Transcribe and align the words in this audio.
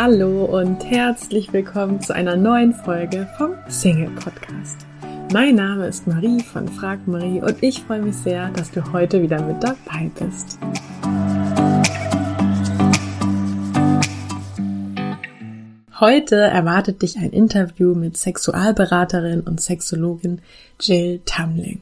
Hallo 0.00 0.44
und 0.44 0.84
herzlich 0.84 1.52
willkommen 1.52 2.00
zu 2.00 2.14
einer 2.14 2.36
neuen 2.36 2.72
Folge 2.72 3.28
vom 3.36 3.54
Single 3.66 4.10
Podcast. 4.10 4.86
Mein 5.32 5.56
Name 5.56 5.88
ist 5.88 6.06
Marie 6.06 6.40
von 6.40 6.68
Frag 6.68 7.08
Marie 7.08 7.42
und 7.42 7.60
ich 7.64 7.82
freue 7.82 8.02
mich 8.02 8.14
sehr, 8.14 8.48
dass 8.50 8.70
du 8.70 8.92
heute 8.92 9.20
wieder 9.20 9.42
mit 9.42 9.60
dabei 9.60 10.08
bist. 10.20 10.56
Heute 15.98 16.36
erwartet 16.36 17.02
dich 17.02 17.18
ein 17.18 17.30
Interview 17.30 17.96
mit 17.96 18.16
Sexualberaterin 18.16 19.40
und 19.40 19.60
Sexologin 19.60 20.42
Jill 20.78 21.22
Tamling. 21.24 21.80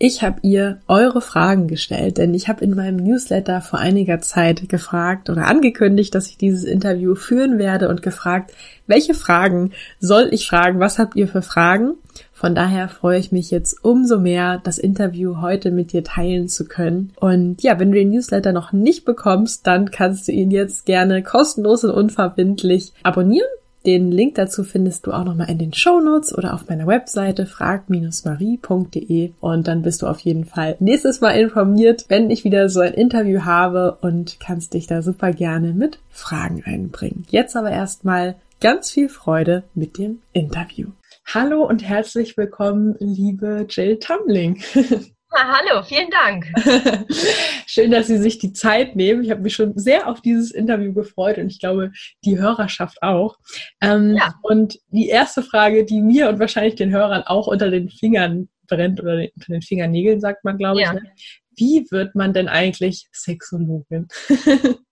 Ich 0.00 0.22
habe 0.22 0.38
ihr 0.42 0.78
eure 0.86 1.20
Fragen 1.20 1.66
gestellt, 1.66 2.18
denn 2.18 2.32
ich 2.32 2.46
habe 2.46 2.62
in 2.62 2.76
meinem 2.76 2.98
Newsletter 2.98 3.60
vor 3.60 3.80
einiger 3.80 4.20
Zeit 4.20 4.68
gefragt 4.68 5.28
oder 5.28 5.48
angekündigt, 5.48 6.14
dass 6.14 6.28
ich 6.28 6.38
dieses 6.38 6.62
Interview 6.62 7.16
führen 7.16 7.58
werde 7.58 7.88
und 7.88 8.00
gefragt, 8.00 8.52
welche 8.86 9.14
Fragen 9.14 9.72
soll 9.98 10.28
ich 10.30 10.46
fragen? 10.46 10.78
Was 10.78 11.00
habt 11.00 11.16
ihr 11.16 11.26
für 11.26 11.42
Fragen? 11.42 11.94
Von 12.32 12.54
daher 12.54 12.88
freue 12.88 13.18
ich 13.18 13.32
mich 13.32 13.50
jetzt 13.50 13.84
umso 13.84 14.20
mehr, 14.20 14.60
das 14.62 14.78
Interview 14.78 15.40
heute 15.40 15.72
mit 15.72 15.92
dir 15.92 16.04
teilen 16.04 16.46
zu 16.46 16.66
können. 16.66 17.12
Und 17.16 17.64
ja, 17.64 17.80
wenn 17.80 17.90
du 17.90 17.98
den 17.98 18.10
Newsletter 18.10 18.52
noch 18.52 18.70
nicht 18.70 19.04
bekommst, 19.04 19.66
dann 19.66 19.90
kannst 19.90 20.28
du 20.28 20.32
ihn 20.32 20.52
jetzt 20.52 20.86
gerne 20.86 21.24
kostenlos 21.24 21.82
und 21.82 21.90
unverbindlich 21.90 22.92
abonnieren 23.02 23.48
den 23.86 24.10
Link 24.10 24.34
dazu 24.34 24.64
findest 24.64 25.06
du 25.06 25.12
auch 25.12 25.24
nochmal 25.24 25.50
in 25.50 25.58
den 25.58 25.72
Show 25.72 26.00
Notes 26.00 26.36
oder 26.36 26.54
auf 26.54 26.68
meiner 26.68 26.86
Webseite 26.86 27.46
frag-marie.de 27.46 29.30
und 29.40 29.68
dann 29.68 29.82
bist 29.82 30.02
du 30.02 30.06
auf 30.06 30.20
jeden 30.20 30.44
Fall 30.44 30.76
nächstes 30.80 31.20
Mal 31.20 31.32
informiert, 31.32 32.04
wenn 32.08 32.30
ich 32.30 32.44
wieder 32.44 32.68
so 32.68 32.80
ein 32.80 32.94
Interview 32.94 33.44
habe 33.44 33.98
und 34.00 34.38
kannst 34.40 34.74
dich 34.74 34.86
da 34.86 35.02
super 35.02 35.32
gerne 35.32 35.72
mit 35.72 35.98
Fragen 36.10 36.62
einbringen. 36.64 37.24
Jetzt 37.30 37.56
aber 37.56 37.70
erstmal 37.70 38.36
ganz 38.60 38.90
viel 38.90 39.08
Freude 39.08 39.62
mit 39.74 39.98
dem 39.98 40.18
Interview. 40.32 40.88
Hallo 41.26 41.64
und 41.64 41.86
herzlich 41.86 42.36
willkommen, 42.36 42.96
liebe 42.98 43.66
Jill 43.68 43.98
Tumling. 45.30 45.52
hallo, 45.52 45.82
vielen 45.82 46.10
Dank. 46.10 46.46
Schön, 47.66 47.90
dass 47.90 48.06
Sie 48.06 48.18
sich 48.18 48.38
die 48.38 48.52
Zeit 48.52 48.96
nehmen. 48.96 49.22
Ich 49.22 49.30
habe 49.30 49.42
mich 49.42 49.54
schon 49.54 49.76
sehr 49.78 50.08
auf 50.08 50.20
dieses 50.20 50.50
Interview 50.50 50.92
gefreut 50.92 51.38
und 51.38 51.50
ich 51.50 51.60
glaube, 51.60 51.92
die 52.24 52.38
Hörerschaft 52.38 53.02
auch. 53.02 53.38
Ähm, 53.80 54.16
ja. 54.16 54.34
Und 54.42 54.78
die 54.88 55.08
erste 55.08 55.42
Frage, 55.42 55.84
die 55.84 56.00
mir 56.00 56.28
und 56.28 56.38
wahrscheinlich 56.38 56.74
den 56.74 56.92
Hörern 56.92 57.22
auch 57.22 57.46
unter 57.46 57.70
den 57.70 57.88
Fingern 57.88 58.48
brennt 58.66 59.00
oder 59.00 59.14
unter 59.34 59.52
den 59.52 59.62
Fingernägeln, 59.62 60.20
sagt 60.20 60.44
man, 60.44 60.58
glaube 60.58 60.80
ja. 60.80 60.94
ich. 60.94 61.02
Ne? 61.02 61.10
Wie 61.56 61.86
wird 61.90 62.14
man 62.14 62.32
denn 62.32 62.48
eigentlich 62.48 63.08
Sexologin? 63.12 64.08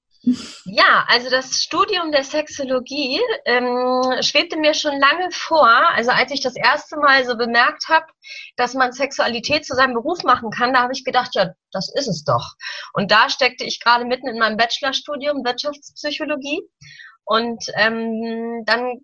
Ja, 0.64 1.04
also 1.08 1.30
das 1.30 1.62
Studium 1.62 2.10
der 2.10 2.24
Sexologie 2.24 3.20
ähm, 3.44 4.02
schwebte 4.22 4.56
mir 4.56 4.74
schon 4.74 4.98
lange 4.98 5.30
vor. 5.30 5.68
Also 5.94 6.10
als 6.10 6.32
ich 6.32 6.40
das 6.40 6.56
erste 6.56 6.96
Mal 6.96 7.24
so 7.24 7.36
bemerkt 7.36 7.88
habe, 7.88 8.06
dass 8.56 8.74
man 8.74 8.92
Sexualität 8.92 9.64
zu 9.64 9.76
seinem 9.76 9.94
Beruf 9.94 10.24
machen 10.24 10.50
kann, 10.50 10.74
da 10.74 10.82
habe 10.82 10.92
ich 10.92 11.04
gedacht, 11.04 11.30
ja, 11.34 11.52
das 11.70 11.92
ist 11.94 12.08
es 12.08 12.24
doch. 12.24 12.54
Und 12.92 13.12
da 13.12 13.30
steckte 13.30 13.64
ich 13.64 13.78
gerade 13.80 14.04
mitten 14.04 14.26
in 14.26 14.38
meinem 14.38 14.56
Bachelorstudium 14.56 15.44
Wirtschaftspsychologie. 15.44 16.62
Und 17.28 17.64
ähm, 17.74 18.62
dann 18.66 19.00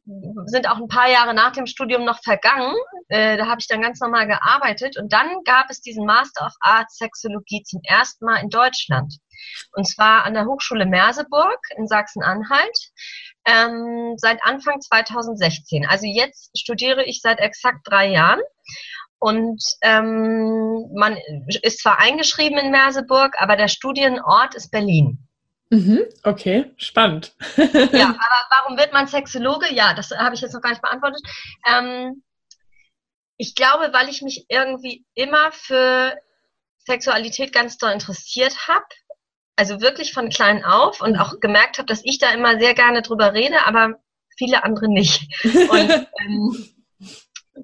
sind 0.47 0.70
auch 0.70 0.77
ein 0.77 0.87
paar 0.87 1.11
Jahre 1.11 1.34
nach 1.34 1.51
dem 1.51 1.67
Studium 1.67 2.05
noch 2.05 2.23
vergangen. 2.23 2.73
Äh, 3.09 3.37
da 3.37 3.48
habe 3.48 3.61
ich 3.61 3.67
dann 3.67 3.83
ganz 3.83 3.98
normal 3.98 4.29
gearbeitet. 4.29 4.97
Und 4.97 5.12
dann 5.12 5.42
gab 5.45 5.70
es 5.70 5.81
diesen 5.81 6.06
Master 6.06 6.47
of 6.47 6.53
Arts 6.61 6.98
Sexologie 6.98 7.64
zum 7.64 7.81
ersten 7.83 8.25
Mal 8.25 8.37
in 8.37 8.48
Deutschland. 8.48 9.19
Und 9.73 9.89
zwar 9.89 10.25
an 10.25 10.34
der 10.34 10.47
Hochschule 10.47 10.87
Merseburg 10.87 11.59
in 11.77 11.89
Sachsen-Anhalt 11.89 12.79
ähm, 13.45 14.14
seit 14.17 14.39
Anfang 14.45 14.81
2016. 14.81 15.84
Also 15.89 16.07
jetzt 16.07 16.57
studiere 16.57 17.02
ich 17.05 17.23
seit 17.23 17.41
exakt 17.41 17.80
drei 17.85 18.08
Jahren. 18.08 18.41
Und 19.19 19.64
ähm, 19.83 20.91
man 20.95 21.19
ist 21.63 21.80
zwar 21.80 21.98
eingeschrieben 21.98 22.58
in 22.58 22.70
Merseburg, 22.70 23.35
aber 23.41 23.57
der 23.57 23.69
Studienort 23.69 24.55
ist 24.55 24.70
Berlin. 24.70 25.27
Mhm, 25.72 26.02
okay, 26.22 26.72
spannend. 26.77 27.34
ja, 27.56 27.64
aber 27.64 28.40
warum 28.50 28.77
wird 28.77 28.92
man 28.92 29.06
Sexologe? 29.06 29.72
Ja, 29.72 29.94
das 29.94 30.10
habe 30.10 30.34
ich 30.34 30.40
jetzt 30.40 30.52
noch 30.52 30.60
gar 30.60 30.70
nicht 30.70 30.83
beantwortet. 30.83 31.22
Ähm, 31.66 32.22
ich 33.38 33.55
glaube, 33.55 33.92
weil 33.92 34.08
ich 34.08 34.22
mich 34.22 34.46
irgendwie 34.48 35.05
immer 35.14 35.50
für 35.52 36.14
Sexualität 36.78 37.52
ganz 37.52 37.78
doll 37.78 37.92
interessiert 37.92 38.68
habe 38.68 38.84
also 39.56 39.80
wirklich 39.80 40.12
von 40.12 40.28
klein 40.28 40.64
auf 40.64 41.00
und 41.00 41.16
auch 41.16 41.40
gemerkt 41.40 41.78
habe, 41.78 41.86
dass 41.86 42.04
ich 42.04 42.18
da 42.18 42.33
immer 42.33 42.58
sehr 42.58 42.74
gerne 42.74 43.02
drüber 43.02 43.34
rede, 43.34 43.66
aber 43.66 44.00
viele 44.36 44.64
andere 44.64 44.89
nicht. 44.89 45.28
Und 45.44 46.08
ähm, 46.20 46.82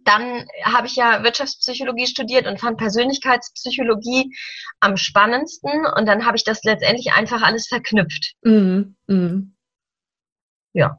dann 0.04 0.47
habe 0.65 0.87
ich 0.87 0.97
ja 0.97 1.22
Wirtschaftspsychologie 1.22 2.06
studiert 2.06 2.47
und 2.47 2.60
fand 2.60 2.78
Persönlichkeitspsychologie 2.78 4.34
am 4.81 4.97
spannendsten 4.97 5.87
und 5.87 6.06
dann 6.06 6.26
habe 6.26 6.37
ich 6.37 6.44
das 6.44 6.62
letztendlich 6.65 7.12
einfach 7.12 7.43
alles 7.43 7.66
verknüpft. 7.69 8.34
Mm, 8.43 8.94
mm. 9.06 9.54
Ja. 10.75 10.99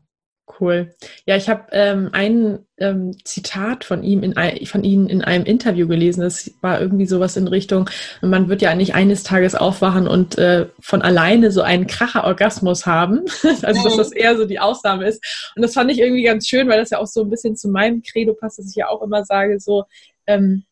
Cool. 0.60 0.94
Ja, 1.26 1.36
ich 1.36 1.48
habe 1.48 1.66
ähm, 1.72 2.10
ein 2.12 2.60
ähm, 2.78 3.16
Zitat 3.24 3.84
von 3.84 4.04
ihm 4.04 4.24
in 4.24 4.34
von 4.66 4.84
Ihnen 4.84 5.08
in 5.08 5.24
einem 5.24 5.46
Interview 5.46 5.88
gelesen. 5.88 6.22
Das 6.22 6.52
war 6.62 6.82
irgendwie 6.82 7.06
sowas 7.06 7.38
in 7.38 7.48
Richtung: 7.48 7.90
Man 8.22 8.50
wird 8.50 8.62
ja 8.62 8.74
nicht 8.74 8.96
eines 8.96 9.24
Tages 9.24 9.54
aufwachen 9.54 10.08
und 10.08 10.38
äh, 10.38 10.68
von 10.80 11.02
alleine 11.02 11.52
so 11.52 11.62
einen 11.62 11.88
Kracher-Orgasmus 11.88 12.86
haben. 12.86 13.26
also 13.62 13.84
dass 13.84 13.98
das 13.98 14.12
eher 14.12 14.36
so 14.38 14.46
die 14.46 14.60
Ausnahme 14.60 15.08
ist. 15.08 15.24
Und 15.56 15.62
das 15.62 15.74
fand 15.74 15.92
ich 15.92 16.00
irgendwie 16.00 16.24
ganz 16.24 16.48
schön, 16.48 16.68
weil 16.68 16.80
das 16.80 16.90
ja 16.90 16.98
auch 16.98 17.08
so 17.08 17.22
ein 17.22 17.30
bisschen 17.30 17.56
zu 17.56 17.70
meinem 17.70 18.02
Credo 18.02 18.34
passt, 18.34 18.60
dass 18.60 18.70
ich 18.70 18.76
ja 18.76 18.88
auch 18.90 19.02
immer 19.04 19.26
sage 19.26 19.60
so. 19.60 19.84
Ähm, 20.26 20.64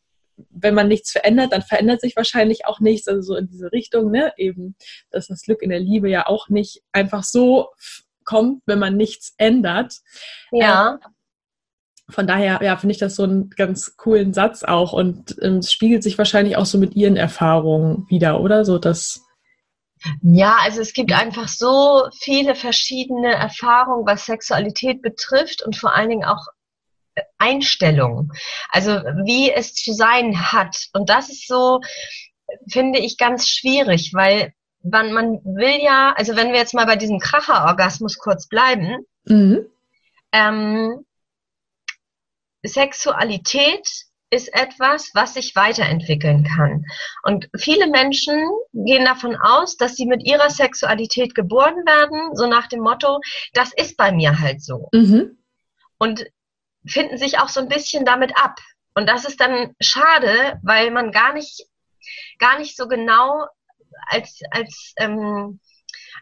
wenn 0.50 0.76
man 0.76 0.88
nichts 0.88 1.12
verändert, 1.12 1.52
dann 1.52 1.64
verändert 1.64 2.00
sich 2.02 2.16
wahrscheinlich 2.16 2.66
auch 2.66 2.80
nichts. 2.80 3.08
Also 3.08 3.22
so 3.22 3.36
in 3.36 3.48
diese 3.48 3.72
Richtung, 3.72 4.12
ne? 4.12 4.34
Eben, 4.38 4.76
dass 5.12 5.28
das 5.28 5.42
Glück 5.42 5.62
in 5.62 5.70
der 5.70 5.80
Liebe 5.80 6.10
ja 6.10 6.28
auch 6.28 6.50
nicht 6.50 6.84
einfach 6.92 7.24
so 7.24 7.70
kommt, 8.28 8.62
wenn 8.68 8.78
man 8.78 8.96
nichts 8.96 9.34
ändert. 9.38 9.96
Ja. 10.52 11.00
Ähm, 11.04 11.14
von 12.10 12.28
daher, 12.28 12.60
ja, 12.62 12.78
finde 12.78 12.94
ich 12.94 13.00
das 13.00 13.16
so 13.16 13.24
einen 13.24 13.50
ganz 13.50 13.98
coolen 13.98 14.34
Satz 14.34 14.64
auch 14.64 14.94
und 14.94 15.36
ähm, 15.42 15.58
es 15.58 15.72
spiegelt 15.72 16.04
sich 16.04 16.18
wahrscheinlich 16.18 16.56
auch 16.56 16.66
so 16.66 16.78
mit 16.78 16.96
ihren 16.96 17.18
Erfahrungen 17.18 18.06
wieder, 18.10 18.40
oder? 18.40 18.64
So 18.64 18.78
dass 18.78 19.24
ja, 20.22 20.58
also 20.62 20.82
es 20.82 20.94
gibt 20.94 21.12
einfach 21.12 21.48
so 21.48 22.08
viele 22.22 22.56
verschiedene 22.56 23.34
Erfahrungen, 23.34 24.06
was 24.06 24.26
Sexualität 24.26 25.02
betrifft 25.02 25.64
und 25.64 25.76
vor 25.76 25.96
allen 25.96 26.10
Dingen 26.10 26.26
auch 26.26 26.46
äh, 27.16 27.24
Einstellungen. 27.38 28.32
Also 28.70 28.92
wie 29.26 29.52
es 29.52 29.74
zu 29.74 29.94
sein 29.94 30.52
hat. 30.52 30.88
Und 30.94 31.10
das 31.10 31.30
ist 31.30 31.48
so, 31.48 31.82
finde 32.70 33.00
ich, 33.00 33.18
ganz 33.18 33.48
schwierig, 33.48 34.12
weil 34.14 34.54
man, 34.84 35.12
man 35.12 35.40
will 35.44 35.82
ja, 35.82 36.14
also 36.16 36.36
wenn 36.36 36.52
wir 36.52 36.60
jetzt 36.60 36.74
mal 36.74 36.86
bei 36.86 36.96
diesem 36.96 37.20
Kracher-Orgasmus 37.20 38.18
kurz 38.18 38.48
bleiben, 38.48 39.06
mhm. 39.26 39.66
ähm, 40.32 41.06
Sexualität 42.64 43.88
ist 44.30 44.54
etwas, 44.54 45.12
was 45.14 45.36
sich 45.36 45.56
weiterentwickeln 45.56 46.44
kann. 46.44 46.86
Und 47.24 47.50
viele 47.56 47.88
Menschen 47.88 48.46
gehen 48.74 49.06
davon 49.06 49.38
aus, 49.38 49.78
dass 49.78 49.96
sie 49.96 50.06
mit 50.06 50.24
ihrer 50.26 50.50
Sexualität 50.50 51.34
geboren 51.34 51.86
werden, 51.86 52.36
so 52.36 52.46
nach 52.48 52.68
dem 52.68 52.82
Motto, 52.82 53.22
das 53.54 53.72
ist 53.74 53.96
bei 53.96 54.12
mir 54.12 54.40
halt 54.40 54.62
so. 54.62 54.90
Mhm. 54.92 55.38
Und 55.98 56.26
finden 56.86 57.18
sich 57.18 57.40
auch 57.40 57.50
so 57.50 57.62
ein 57.62 57.70
bisschen 57.70 58.06
damit 58.06 58.34
ab. 58.38 58.60
Und 58.96 59.08
das 59.08 59.26
ist 59.26 59.40
dann 59.40 59.76
schade, 59.80 60.60
weil 60.64 60.92
man 60.92 61.12
gar 61.12 61.34
nicht, 61.34 61.66
gar 62.40 62.60
nicht 62.60 62.76
so 62.76 62.88
genau 62.88 63.46
als, 64.08 64.40
als, 64.52 64.94
ähm, 64.98 65.60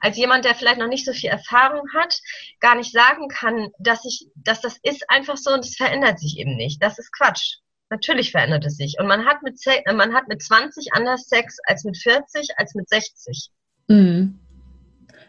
als 0.02 0.18
jemand, 0.18 0.46
der 0.46 0.56
vielleicht 0.56 0.80
noch 0.80 0.88
nicht 0.88 1.06
so 1.06 1.14
viel 1.14 1.30
Erfahrung 1.30 1.88
hat, 1.94 2.20
gar 2.60 2.76
nicht 2.76 2.92
sagen 2.92 3.28
kann, 3.30 3.70
dass 3.80 4.06
ich, 4.06 4.28
dass 4.36 4.62
das 4.62 4.78
ist 4.84 5.10
einfach 5.10 5.38
so 5.38 5.52
und 5.52 5.66
es 5.66 5.76
verändert 5.76 6.20
sich 6.20 6.38
eben 6.38 6.56
nicht. 6.56 6.82
Das 6.84 7.00
ist 7.00 7.12
Quatsch. 7.12 7.58
Natürlich 7.90 8.32
verändert 8.32 8.66
es 8.66 8.78
sich. 8.78 8.96
Und 9.00 9.08
man 9.08 9.26
hat 9.26 9.44
mit, 9.44 9.60
man 9.94 10.14
hat 10.14 10.28
mit 10.28 10.42
20 10.42 10.94
anders 10.94 11.28
Sex 11.28 11.58
als 11.66 11.84
mit 11.84 11.98
40, 11.98 12.50
als 12.58 12.74
mit 12.74 12.90
60. 12.90 13.50
Mhm. 13.88 14.40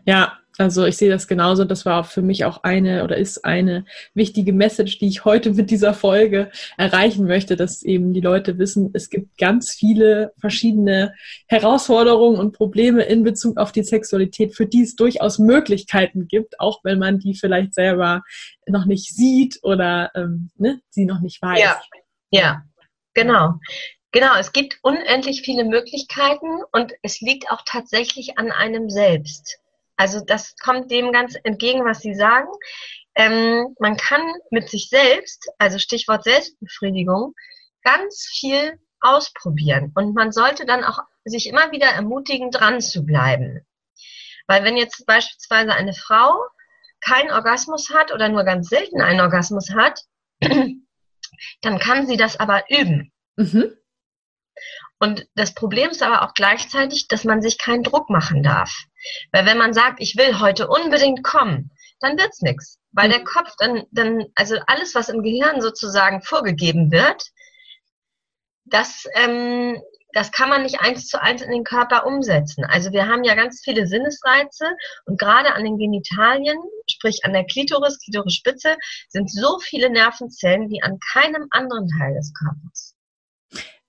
Ja, 0.07 0.39
also 0.59 0.87
ich 0.87 0.97
sehe 0.97 1.11
das 1.11 1.29
genauso. 1.29 1.65
Das 1.65 1.85
war 1.85 2.05
für 2.05 2.23
mich 2.23 2.45
auch 2.45 2.63
eine 2.63 3.05
oder 3.05 3.17
ist 3.17 3.45
eine 3.45 3.85
wichtige 4.15 4.53
Message, 4.53 4.99
die 4.99 5.09
ich 5.09 5.25
heute 5.25 5.53
mit 5.53 5.71
dieser 5.71 5.93
Folge 5.93 6.51
erreichen 6.79 7.27
möchte, 7.27 7.57
dass 7.57 7.83
eben 7.83 8.15
die 8.15 8.21
Leute 8.21 8.59
wissen, 8.59 8.91
es 8.95 9.11
gibt 9.11 9.37
ganz 9.37 9.73
viele 9.73 10.33
verschiedene 10.39 11.15
Herausforderungen 11.47 12.39
und 12.39 12.53
Probleme 12.53 13.03
in 13.03 13.23
Bezug 13.23 13.59
auf 13.59 13.73
die 13.73 13.83
Sexualität, 13.83 14.55
für 14.55 14.67
die 14.67 14.83
es 14.83 14.97
durchaus 14.97 15.39
Möglichkeiten 15.39 16.27
gibt, 16.27 16.59
auch 16.61 16.81
wenn 16.85 16.99
man 16.99 17.19
die 17.19 17.35
vielleicht 17.35 17.75
selber 17.75 18.23
noch 18.67 18.87
nicht 18.87 19.15
sieht 19.15 19.59
oder 19.63 20.11
ähm, 20.15 20.51
ne, 20.57 20.81
sie 20.89 21.05
noch 21.05 21.21
nicht 21.21 21.43
weiß. 21.43 21.61
Ja, 21.61 21.81
ja, 22.31 22.63
genau. 23.15 23.55
Genau, 24.13 24.35
es 24.39 24.53
gibt 24.53 24.79
unendlich 24.83 25.43
viele 25.43 25.65
Möglichkeiten 25.65 26.63
und 26.73 26.93
es 27.03 27.21
liegt 27.21 27.51
auch 27.51 27.61
tatsächlich 27.67 28.39
an 28.39 28.51
einem 28.51 28.89
selbst. 28.89 29.59
Also 29.97 30.21
das 30.25 30.57
kommt 30.57 30.91
dem 30.91 31.13
ganz 31.13 31.37
entgegen, 31.43 31.85
was 31.85 32.01
Sie 32.01 32.15
sagen. 32.15 32.49
Ähm, 33.15 33.75
man 33.79 33.97
kann 33.97 34.23
mit 34.51 34.69
sich 34.69 34.89
selbst, 34.91 35.49
also 35.59 35.79
Stichwort 35.79 36.25
Selbstbefriedigung, 36.25 37.35
ganz 37.83 38.27
viel 38.39 38.79
ausprobieren. 39.01 39.93
Und 39.95 40.15
man 40.15 40.33
sollte 40.33 40.67
dann 40.67 40.85
auch 40.85 40.99
sich 41.25 41.49
immer 41.49 41.73
wieder 41.73 41.87
ermutigen, 41.87 42.51
dran 42.51 42.81
zu 42.81 43.05
bleiben. 43.05 43.67
Weil 44.47 44.65
wenn 44.65 44.77
jetzt 44.77 45.07
beispielsweise 45.07 45.73
eine 45.73 45.95
Frau 45.95 46.45
keinen 47.01 47.31
Orgasmus 47.31 47.91
hat 47.91 48.13
oder 48.13 48.29
nur 48.29 48.45
ganz 48.45 48.69
selten 48.69 49.01
einen 49.01 49.21
Orgasmus 49.21 49.71
hat, 49.75 50.03
dann 50.41 51.79
kann 51.79 52.07
sie 52.07 52.17
das 52.17 52.39
aber 52.39 52.65
üben. 52.69 53.13
Mhm. 53.37 53.77
Und 54.99 55.27
das 55.35 55.55
Problem 55.55 55.91
ist 55.91 56.03
aber 56.03 56.23
auch 56.23 56.35
gleichzeitig, 56.35 57.09
dass 57.09 57.25
man 57.25 57.43
sich 57.43 57.59
keinen 57.59 57.83
Druck 57.83 58.09
machen 58.09 58.43
darf. 58.43 58.75
Weil 59.33 59.47
wenn 59.47 59.59
man 59.59 59.75
sagt, 59.75 60.01
ich 60.01 60.17
will 60.17 60.41
heute 60.41 60.69
unbedingt 60.69 61.23
kommen, 61.23 61.71
dann 62.01 62.19
wird's 62.19 62.41
nix. 62.41 62.79
Weil 62.93 63.11
der 63.11 63.21
mhm. 63.21 63.25
Kopf 63.25 63.53
dann, 63.59 63.85
dann, 63.91 64.27
also 64.35 64.57
alles, 64.67 64.95
was 64.95 65.09
im 65.09 65.23
Gehirn 65.23 65.61
sozusagen 65.61 66.23
vorgegeben 66.23 66.91
wird, 66.91 67.23
das, 68.65 69.05
ähm, 69.15 69.81
das 70.13 70.33
kann 70.33 70.49
man 70.49 70.63
nicht 70.63 70.81
eins 70.81 71.07
zu 71.07 71.21
eins 71.21 71.43
in 71.43 71.51
den 71.51 71.63
Körper 71.63 72.07
umsetzen. 72.07 72.65
Also 72.65 72.91
wir 72.93 73.07
haben 73.07 73.23
ja 73.23 73.35
ganz 73.35 73.61
viele 73.63 73.87
Sinnesreize 73.87 74.67
und 75.05 75.21
gerade 75.21 75.55
an 75.55 75.63
den 75.63 75.77
Genitalien, 75.77 76.59
sprich 76.91 77.21
an 77.25 77.35
der 77.35 77.45
Klitoris, 77.45 77.99
Klitorisspitze, 78.03 78.77
sind 79.09 79.31
so 79.31 79.59
viele 79.61 79.91
Nervenzellen 79.91 80.71
wie 80.71 80.83
an 80.83 80.99
keinem 81.13 81.47
anderen 81.51 81.87
Teil 81.99 82.15
des 82.15 82.33
Körpers. 82.33 82.96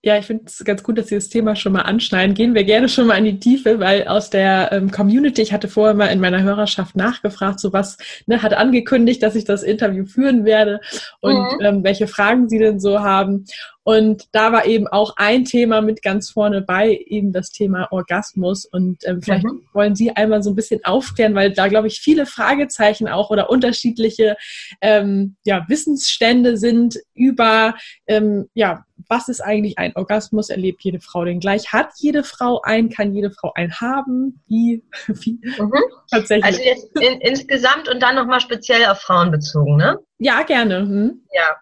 Ja, 0.07 0.18
ich 0.18 0.25
finde 0.25 0.45
es 0.45 0.63
ganz 0.63 0.83
gut, 0.83 0.98
dass 0.98 1.09
Sie 1.09 1.15
das 1.15 1.27
Thema 1.27 1.57
schon 1.57 1.74
mal 1.74 1.81
anschneiden. 1.81 2.33
Gehen 2.33 2.56
wir 2.56 2.63
gerne 2.63 2.88
schon 2.88 3.07
mal 3.07 3.18
in 3.18 3.25
die 3.25 3.42
Tiefe, 3.42 3.81
weil 3.81 4.07
aus 4.07 4.30
der 4.30 4.69
ähm, 4.71 4.89
Community, 4.89 5.42
ich 5.42 5.51
hatte 5.51 5.68
vorher 5.68 5.95
mal 5.95 6.06
in 6.06 6.21
meiner 6.21 6.44
Hörerschaft 6.44 6.95
nachgefragt, 6.95 7.59
so 7.59 7.74
was, 7.74 7.98
ne, 8.25 8.42
hat 8.42 8.54
angekündigt, 8.54 9.21
dass 9.21 9.36
ich 9.36 9.44
das 9.44 9.63
Interview 9.63 10.06
führen 10.06 10.45
werde 10.45 10.80
und 11.19 11.36
mhm. 11.36 11.59
ähm, 11.62 11.83
welche 11.83 12.07
Fragen 12.07 12.48
Sie 12.48 12.57
denn 12.57 12.80
so 12.80 13.01
haben. 13.01 13.48
Und 13.88 14.25
da 14.34 14.51
war 14.51 14.66
eben 14.66 14.86
auch 14.86 15.13
ein 15.16 15.45
Thema 15.45 15.80
mit 15.80 16.01
ganz 16.01 16.30
vorne 16.30 16.62
bei, 16.62 17.00
eben 17.06 17.31
das 17.31 17.51
Thema 17.51 17.88
Orgasmus. 17.89 18.66
Und 18.66 18.98
ähm, 19.06 19.22
vielleicht 19.22 19.45
mhm. 19.45 19.62
wollen 19.72 19.95
Sie 19.95 20.12
einmal 20.12 20.44
so 20.44 20.50
ein 20.50 20.57
bisschen 20.57 20.84
aufklären, 20.84 21.36
weil 21.36 21.54
da, 21.54 21.69
glaube 21.69 21.88
ich, 21.88 22.01
viele 22.01 22.25
Fragezeichen 22.25 23.07
auch 23.07 23.30
oder 23.30 23.50
unterschiedliche 23.50 24.36
ähm, 24.81 25.38
ja, 25.45 25.63
Wissensstände 25.69 26.57
sind 26.57 27.00
über, 27.13 27.75
ähm, 28.07 28.50
ja, 28.56 28.84
was 29.07 29.30
ist 29.30 29.39
eigentlich 29.39 29.78
ein 29.78 29.95
Orgasmus? 29.95 30.50
Erlebt 30.50 30.84
jede 30.84 31.00
Frau 31.00 31.24
den 31.24 31.39
gleich? 31.39 31.72
Hat 31.72 31.92
jede 31.95 32.25
Frau 32.25 32.60
einen? 32.63 32.89
Kann 32.89 33.13
jede 33.13 33.31
Frau 33.31 33.54
einen 33.54 33.80
haben? 33.80 34.42
Wie? 34.48 34.84
wie? 35.07 35.39
Mhm. 35.57 35.72
Tatsächlich. 36.12 36.44
Also 36.44 36.62
jetzt 36.62 36.89
in, 37.00 37.22
insgesamt 37.22 37.88
und 37.88 38.04
dann 38.04 38.16
nochmal 38.16 38.42
speziell 38.42 38.86
auf 38.88 39.00
Frauen 39.00 39.31
bezogen, 39.31 39.78
ne? 39.78 39.98
Ja, 40.19 40.44
gerne. 40.44 40.80
Hm. 40.80 41.22
Ja. 41.31 41.56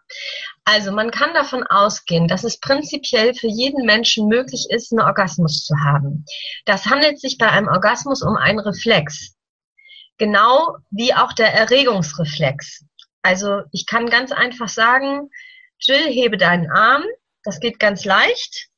Also 0.66 0.92
man 0.92 1.12
kann 1.12 1.34
davon 1.36 1.64
ausgehen, 1.64 2.28
dass 2.28 2.44
es 2.44 2.60
prinzipiell 2.60 3.36
für 3.36 3.48
jeden 3.48 3.86
Menschen 3.86 4.28
möglich 4.28 4.66
ist, 4.72 4.92
einen 4.92 5.06
Orgasmus 5.06 5.64
zu 5.64 5.76
haben. 5.84 6.26
Das 6.66 6.88
handelt 6.88 7.20
sich 7.20 7.38
bei 7.38 7.48
einem 7.48 7.68
Orgasmus 7.68 8.24
um 8.24 8.36
einen 8.36 8.60
Reflex. 8.60 9.36
Genau 10.18 10.76
wie 10.90 11.14
auch 11.14 11.34
der 11.34 11.54
Erregungsreflex. 11.54 12.84
Also 13.22 13.62
ich 13.72 13.86
kann 13.86 14.10
ganz 14.10 14.32
einfach 14.32 14.70
sagen, 14.70 15.30
Jill, 15.80 16.08
hebe 16.12 16.38
deinen 16.38 16.72
Arm. 16.72 17.04
Das 17.44 17.60
geht 17.60 17.80
ganz 17.80 18.04
leicht. 18.04 18.70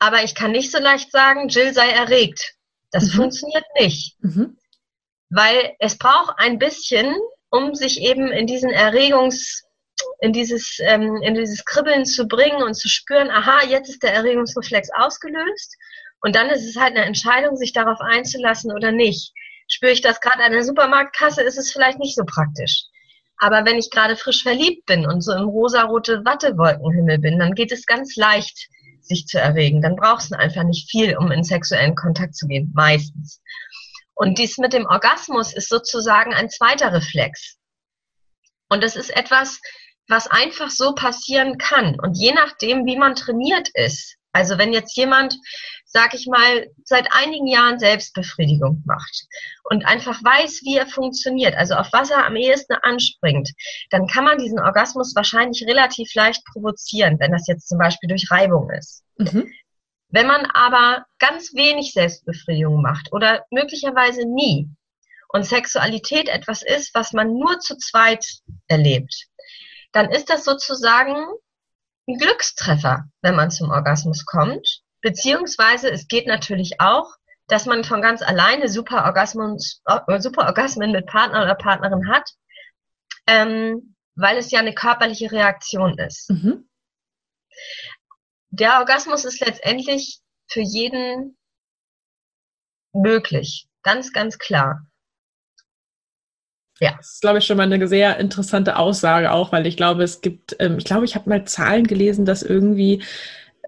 Aber 0.00 0.24
ich 0.24 0.34
kann 0.34 0.50
nicht 0.50 0.72
so 0.72 0.78
leicht 0.78 1.12
sagen, 1.12 1.48
Jill 1.48 1.72
sei 1.72 1.88
erregt. 1.90 2.54
Das 2.90 3.04
mhm. 3.04 3.10
funktioniert 3.10 3.64
nicht. 3.78 4.16
Mhm. 4.24 4.58
Weil 5.28 5.76
es 5.78 5.96
braucht 5.98 6.34
ein 6.38 6.58
bisschen, 6.58 7.14
um 7.50 7.76
sich 7.76 8.00
eben 8.00 8.32
in 8.32 8.48
diesen 8.48 8.70
Erregungs 8.70 9.62
in 10.20 10.32
dieses, 10.32 10.78
ähm, 10.80 11.16
in 11.22 11.34
dieses 11.34 11.64
Kribbeln 11.64 12.04
zu 12.04 12.26
bringen 12.26 12.62
und 12.62 12.74
zu 12.74 12.88
spüren, 12.88 13.30
aha, 13.30 13.64
jetzt 13.66 13.88
ist 13.88 14.02
der 14.02 14.14
Erregungsreflex 14.14 14.90
ausgelöst. 14.94 15.76
Und 16.22 16.36
dann 16.36 16.50
ist 16.50 16.68
es 16.68 16.76
halt 16.76 16.96
eine 16.96 17.06
Entscheidung, 17.06 17.56
sich 17.56 17.72
darauf 17.72 18.00
einzulassen 18.00 18.72
oder 18.72 18.92
nicht. 18.92 19.32
Spüre 19.68 19.92
ich 19.92 20.02
das 20.02 20.20
gerade 20.20 20.42
an 20.42 20.52
der 20.52 20.64
Supermarktkasse, 20.64 21.42
ist 21.42 21.58
es 21.58 21.72
vielleicht 21.72 21.98
nicht 21.98 22.16
so 22.16 22.24
praktisch. 22.24 22.84
Aber 23.38 23.64
wenn 23.64 23.78
ich 23.78 23.90
gerade 23.90 24.16
frisch 24.16 24.42
verliebt 24.42 24.84
bin 24.86 25.06
und 25.06 25.22
so 25.22 25.32
im 25.32 25.48
rosarote 25.48 26.24
Wattewolkenhimmel 26.24 27.18
bin, 27.18 27.38
dann 27.38 27.54
geht 27.54 27.72
es 27.72 27.86
ganz 27.86 28.16
leicht, 28.16 28.68
sich 29.00 29.26
zu 29.26 29.38
erregen. 29.38 29.80
Dann 29.80 29.96
brauchst 29.96 30.30
du 30.30 30.38
einfach 30.38 30.62
nicht 30.62 30.90
viel, 30.90 31.16
um 31.16 31.30
in 31.30 31.42
sexuellen 31.42 31.94
Kontakt 31.94 32.34
zu 32.34 32.46
gehen, 32.46 32.70
meistens. 32.74 33.40
Und 34.14 34.38
dies 34.38 34.58
mit 34.58 34.74
dem 34.74 34.84
Orgasmus 34.84 35.54
ist 35.54 35.70
sozusagen 35.70 36.34
ein 36.34 36.50
zweiter 36.50 36.92
Reflex. 36.92 37.56
Und 38.68 38.82
das 38.82 38.94
ist 38.94 39.16
etwas, 39.16 39.58
was 40.10 40.26
einfach 40.26 40.70
so 40.70 40.94
passieren 40.94 41.56
kann. 41.56 41.98
Und 42.00 42.14
je 42.14 42.32
nachdem, 42.32 42.84
wie 42.84 42.98
man 42.98 43.14
trainiert 43.14 43.68
ist, 43.74 44.16
also 44.32 44.58
wenn 44.58 44.72
jetzt 44.72 44.96
jemand, 44.96 45.36
sag 45.84 46.14
ich 46.14 46.26
mal, 46.26 46.68
seit 46.84 47.08
einigen 47.12 47.46
Jahren 47.46 47.78
Selbstbefriedigung 47.78 48.82
macht 48.86 49.26
und 49.64 49.84
einfach 49.84 50.22
weiß, 50.22 50.62
wie 50.64 50.76
er 50.76 50.86
funktioniert, 50.86 51.56
also 51.56 51.74
auf 51.74 51.88
was 51.92 52.10
er 52.10 52.26
am 52.26 52.36
ehesten 52.36 52.74
anspringt, 52.82 53.50
dann 53.90 54.06
kann 54.06 54.24
man 54.24 54.38
diesen 54.38 54.60
Orgasmus 54.60 55.14
wahrscheinlich 55.16 55.64
relativ 55.66 56.14
leicht 56.14 56.44
provozieren, 56.52 57.18
wenn 57.18 57.32
das 57.32 57.46
jetzt 57.48 57.68
zum 57.68 57.78
Beispiel 57.78 58.08
durch 58.08 58.30
Reibung 58.30 58.70
ist. 58.70 59.02
Mhm. 59.16 59.52
Wenn 60.10 60.26
man 60.26 60.46
aber 60.46 61.06
ganz 61.18 61.54
wenig 61.54 61.92
Selbstbefriedigung 61.92 62.82
macht 62.82 63.12
oder 63.12 63.44
möglicherweise 63.50 64.26
nie 64.26 64.68
und 65.28 65.44
Sexualität 65.44 66.28
etwas 66.28 66.62
ist, 66.62 66.94
was 66.94 67.12
man 67.12 67.32
nur 67.34 67.60
zu 67.60 67.76
zweit 67.76 68.24
erlebt, 68.66 69.29
dann 69.92 70.10
ist 70.10 70.30
das 70.30 70.44
sozusagen 70.44 71.16
ein 72.08 72.18
Glückstreffer, 72.18 73.04
wenn 73.22 73.36
man 73.36 73.50
zum 73.50 73.70
Orgasmus 73.70 74.24
kommt. 74.26 74.82
Beziehungsweise 75.00 75.90
es 75.90 76.08
geht 76.08 76.26
natürlich 76.26 76.80
auch, 76.80 77.14
dass 77.46 77.66
man 77.66 77.84
von 77.84 78.00
ganz 78.00 78.22
alleine 78.22 78.68
super, 78.68 79.04
Orgasmus, 79.04 79.82
super 80.18 80.46
Orgasmen 80.46 80.92
mit 80.92 81.06
Partner 81.06 81.42
oder 81.42 81.54
Partnerin 81.54 82.08
hat, 82.08 82.30
ähm, 83.26 83.96
weil 84.14 84.36
es 84.38 84.50
ja 84.50 84.60
eine 84.60 84.74
körperliche 84.74 85.32
Reaktion 85.32 85.98
ist. 85.98 86.30
Mhm. 86.30 86.68
Der 88.50 88.78
Orgasmus 88.78 89.24
ist 89.24 89.40
letztendlich 89.40 90.20
für 90.48 90.60
jeden 90.60 91.36
möglich, 92.92 93.68
ganz, 93.82 94.12
ganz 94.12 94.38
klar. 94.38 94.86
Ja. 96.80 96.94
Das 96.96 97.12
ist, 97.12 97.20
glaube 97.20 97.38
ich, 97.38 97.44
schon 97.44 97.58
mal 97.58 97.70
eine 97.70 97.86
sehr 97.86 98.18
interessante 98.18 98.76
Aussage 98.76 99.32
auch, 99.32 99.52
weil 99.52 99.66
ich 99.66 99.76
glaube, 99.76 100.02
es 100.02 100.22
gibt, 100.22 100.56
ähm, 100.58 100.78
ich 100.78 100.84
glaube, 100.84 101.04
ich 101.04 101.14
habe 101.14 101.28
mal 101.28 101.44
Zahlen 101.44 101.86
gelesen, 101.86 102.24
dass 102.24 102.42
irgendwie 102.42 103.02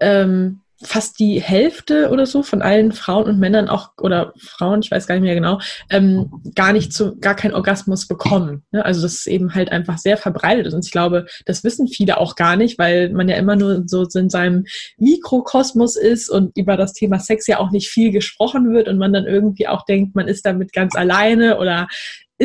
ähm, 0.01 0.61
fast 0.85 1.19
die 1.19 1.41
Hälfte 1.41 2.09
oder 2.09 2.25
so 2.25 2.43
von 2.43 2.61
allen 2.61 2.91
Frauen 2.91 3.25
und 3.25 3.39
Männern 3.39 3.69
auch 3.69 3.91
oder 3.99 4.33
Frauen, 4.37 4.81
ich 4.81 4.91
weiß 4.91 5.07
gar 5.07 5.15
nicht 5.15 5.23
mehr 5.23 5.35
genau, 5.35 5.59
ähm, 5.89 6.41
gar 6.55 6.73
nicht 6.73 6.93
zu, 6.93 7.17
gar 7.19 7.35
keinen 7.35 7.53
Orgasmus 7.53 8.07
bekommen. 8.07 8.63
Ne? 8.71 8.83
Also 8.83 9.01
das 9.01 9.13
ist 9.13 9.27
eben 9.27 9.55
halt 9.55 9.71
einfach 9.71 9.97
sehr 9.97 10.17
verbreitet. 10.17 10.73
Und 10.73 10.85
ich 10.85 10.91
glaube, 10.91 11.25
das 11.45 11.63
wissen 11.63 11.87
viele 11.87 12.17
auch 12.17 12.35
gar 12.35 12.55
nicht, 12.55 12.77
weil 12.77 13.09
man 13.09 13.29
ja 13.29 13.37
immer 13.37 13.55
nur 13.55 13.83
so 13.85 14.05
in 14.15 14.29
seinem 14.29 14.65
Mikrokosmos 14.97 15.95
ist 15.95 16.29
und 16.29 16.57
über 16.57 16.77
das 16.77 16.93
Thema 16.93 17.19
Sex 17.19 17.47
ja 17.47 17.59
auch 17.59 17.71
nicht 17.71 17.89
viel 17.89 18.11
gesprochen 18.11 18.73
wird 18.73 18.87
und 18.87 18.97
man 18.97 19.13
dann 19.13 19.25
irgendwie 19.25 19.67
auch 19.67 19.85
denkt, 19.85 20.15
man 20.15 20.27
ist 20.27 20.45
damit 20.45 20.73
ganz 20.73 20.95
alleine 20.95 21.59
oder 21.59 21.87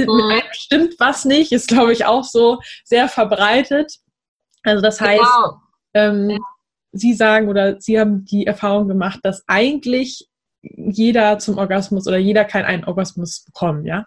mit 0.00 0.08
mhm. 0.08 0.30
einem 0.30 0.52
stimmt 0.52 0.94
was 0.98 1.24
nicht, 1.24 1.52
ist 1.52 1.68
glaube 1.68 1.92
ich 1.92 2.04
auch 2.04 2.24
so 2.24 2.60
sehr 2.84 3.08
verbreitet. 3.08 3.94
Also 4.62 4.82
das 4.82 5.00
heißt, 5.00 5.20
genau. 5.20 5.60
ähm, 5.94 6.30
ja 6.30 6.38
Sie 6.92 7.14
sagen 7.14 7.48
oder 7.48 7.80
Sie 7.80 7.98
haben 7.98 8.24
die 8.24 8.46
Erfahrung 8.46 8.88
gemacht, 8.88 9.20
dass 9.22 9.44
eigentlich 9.46 10.28
jeder 10.62 11.38
zum 11.38 11.58
Orgasmus 11.58 12.06
oder 12.06 12.18
jeder 12.18 12.44
kann 12.44 12.64
einen 12.64 12.84
Orgasmus 12.84 13.44
bekommen, 13.44 13.84
ja? 13.84 14.04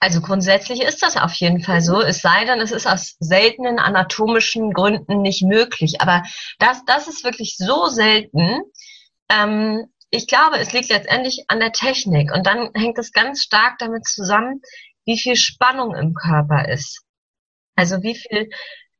Also 0.00 0.20
grundsätzlich 0.20 0.80
ist 0.80 1.02
das 1.02 1.16
auf 1.16 1.32
jeden 1.34 1.60
Fall 1.60 1.80
so, 1.80 2.00
es 2.00 2.22
sei 2.22 2.44
denn, 2.44 2.60
es 2.60 2.70
ist 2.70 2.86
aus 2.86 3.16
seltenen 3.18 3.80
anatomischen 3.80 4.72
Gründen 4.72 5.22
nicht 5.22 5.42
möglich. 5.42 6.00
Aber 6.00 6.22
das, 6.60 6.84
das 6.84 7.08
ist 7.08 7.24
wirklich 7.24 7.56
so 7.56 7.86
selten. 7.86 8.60
Ähm, 9.28 9.86
ich 10.10 10.26
glaube, 10.26 10.58
es 10.58 10.72
liegt 10.72 10.88
letztendlich 10.88 11.44
an 11.48 11.60
der 11.60 11.72
Technik 11.72 12.32
und 12.32 12.46
dann 12.46 12.70
hängt 12.74 12.98
es 12.98 13.12
ganz 13.12 13.42
stark 13.42 13.78
damit 13.78 14.06
zusammen, 14.06 14.62
wie 15.04 15.18
viel 15.18 15.36
Spannung 15.36 15.94
im 15.94 16.14
Körper 16.14 16.68
ist. 16.68 17.02
Also 17.76 18.02
wie 18.02 18.14
viel 18.14 18.48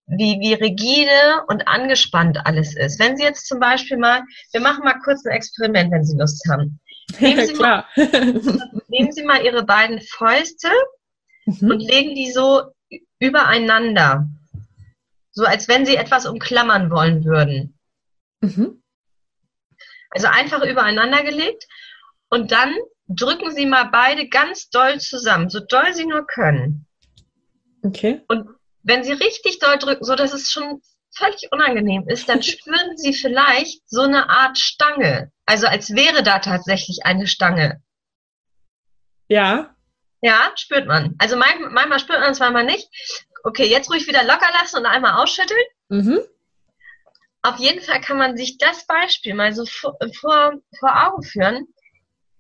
wie, 0.09 0.41
wie 0.41 0.55
rigide 0.55 1.45
und 1.49 1.69
angespannt 1.69 2.47
alles 2.47 2.75
ist. 2.75 2.99
Wenn 2.99 3.17
Sie 3.17 3.25
jetzt 3.25 3.47
zum 3.47 3.61
Beispiel 3.61 3.99
mal, 3.99 4.23
wir 4.53 4.61
machen 4.61 4.85
mal 4.85 4.99
kurz 5.05 5.25
ein 5.27 5.33
Experiment, 5.33 5.93
wenn 5.93 6.05
Sie 6.05 6.17
Lust 6.17 6.49
haben. 6.49 6.81
Nehmen 7.21 7.47
Sie. 7.47 7.55
Mal, 7.61 7.85
nehmen 8.89 9.13
Sie 9.13 9.25
mal 9.25 9.43
Ihre 9.43 9.65
beiden 9.65 10.01
Fäuste 10.01 10.69
mhm. 11.47 11.71
und 11.71 11.81
legen 11.81 12.15
die 12.15 12.31
so 12.31 12.63
übereinander. 13.19 14.29
So 15.31 15.45
als 15.45 15.69
wenn 15.69 15.87
Sie 15.87 15.97
etwas 15.97 16.27
umklammern 16.27 16.91
wollen 16.91 17.25
würden. 17.25 17.79
Mhm. 18.41 18.83
Also 20.11 20.29
einfach 20.29 20.63
übereinander 20.65 21.23
gelegt. 21.23 21.67
Und 22.31 22.53
dann 22.53 22.75
drücken 23.09 23.51
Sie 23.53 23.67
mal 23.67 23.85
beide 23.85 24.29
ganz 24.29 24.69
doll 24.71 25.01
zusammen, 25.01 25.49
so 25.49 25.61
doll 25.61 25.95
Sie 25.95 26.07
nur 26.07 26.27
können. 26.27 26.87
Okay. 27.83 28.23
Und 28.29 28.49
wenn 28.83 29.05
Sie 29.05 29.13
richtig 29.13 29.59
doll 29.59 29.79
drücken, 29.79 30.05
so 30.05 30.15
dass 30.15 30.33
es 30.33 30.51
schon 30.51 30.83
völlig 31.15 31.49
unangenehm 31.51 32.09
ist, 32.09 32.29
dann 32.29 32.43
spüren 32.43 32.97
Sie 32.97 33.13
vielleicht 33.13 33.89
so 33.89 34.03
eine 34.03 34.29
Art 34.29 34.59
Stange. 34.59 35.33
Also 35.47 35.67
als 35.67 35.95
wäre 35.95 36.23
da 36.23 36.39
tatsächlich 36.39 37.01
eine 37.05 37.27
Stange. 37.27 37.83
Ja. 39.29 39.75
Ja, 40.21 40.53
spürt 40.57 40.87
man. 40.87 41.15
Also 41.19 41.37
manchmal, 41.37 41.99
spürt 41.99 42.21
man 42.21 42.33
es, 42.33 42.41
manchmal 42.41 42.65
nicht. 42.65 42.89
Okay, 43.45 43.67
jetzt 43.67 43.91
ruhig 43.91 44.07
wieder 44.09 44.25
locker 44.25 44.49
lassen 44.53 44.79
und 44.79 44.87
einmal 44.87 45.23
ausschütteln. 45.23 45.61
Mhm. 45.89 46.21
Auf 47.43 47.59
jeden 47.59 47.81
Fall 47.81 48.01
kann 48.01 48.19
man 48.19 48.37
sich 48.37 48.59
das 48.59 48.87
Beispiel 48.87 49.35
mal 49.35 49.53
so 49.53 49.65
vor, 49.65 49.97
vor, 50.19 50.61
Augen 50.83 51.23
führen. 51.23 51.67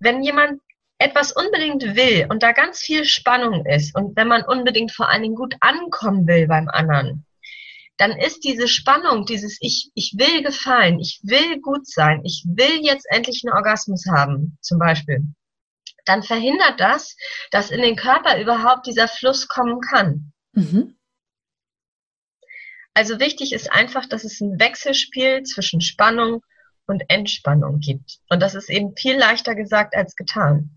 Wenn 0.00 0.22
jemand 0.22 0.60
etwas 0.98 1.32
unbedingt 1.32 1.94
will 1.94 2.26
und 2.28 2.42
da 2.42 2.52
ganz 2.52 2.80
viel 2.80 3.04
Spannung 3.04 3.64
ist 3.66 3.94
und 3.94 4.16
wenn 4.16 4.28
man 4.28 4.44
unbedingt 4.44 4.92
vor 4.92 5.08
allen 5.08 5.22
Dingen 5.22 5.36
gut 5.36 5.54
ankommen 5.60 6.26
will 6.26 6.48
beim 6.48 6.68
anderen, 6.68 7.24
dann 7.98 8.12
ist 8.12 8.44
diese 8.44 8.68
Spannung, 8.68 9.26
dieses 9.26 9.58
ich, 9.60 9.90
ich 9.94 10.14
will 10.16 10.42
gefallen, 10.42 11.00
ich 11.00 11.20
will 11.22 11.60
gut 11.60 11.86
sein, 11.86 12.22
ich 12.24 12.44
will 12.46 12.80
jetzt 12.84 13.06
endlich 13.10 13.42
einen 13.44 13.54
Orgasmus 13.54 14.06
haben, 14.08 14.56
zum 14.60 14.78
Beispiel, 14.78 15.24
dann 16.04 16.22
verhindert 16.22 16.80
das, 16.80 17.16
dass 17.50 17.70
in 17.70 17.82
den 17.82 17.96
Körper 17.96 18.40
überhaupt 18.40 18.86
dieser 18.86 19.08
Fluss 19.08 19.46
kommen 19.48 19.80
kann. 19.80 20.32
Mhm. 20.52 20.97
Also 22.98 23.20
wichtig 23.20 23.52
ist 23.52 23.70
einfach, 23.70 24.06
dass 24.06 24.24
es 24.24 24.40
ein 24.40 24.58
Wechselspiel 24.58 25.44
zwischen 25.44 25.80
Spannung 25.80 26.42
und 26.88 27.04
Entspannung 27.06 27.78
gibt. 27.78 28.18
Und 28.28 28.42
das 28.42 28.56
ist 28.56 28.68
eben 28.68 28.96
viel 28.96 29.16
leichter 29.16 29.54
gesagt 29.54 29.94
als 29.94 30.16
getan. 30.16 30.70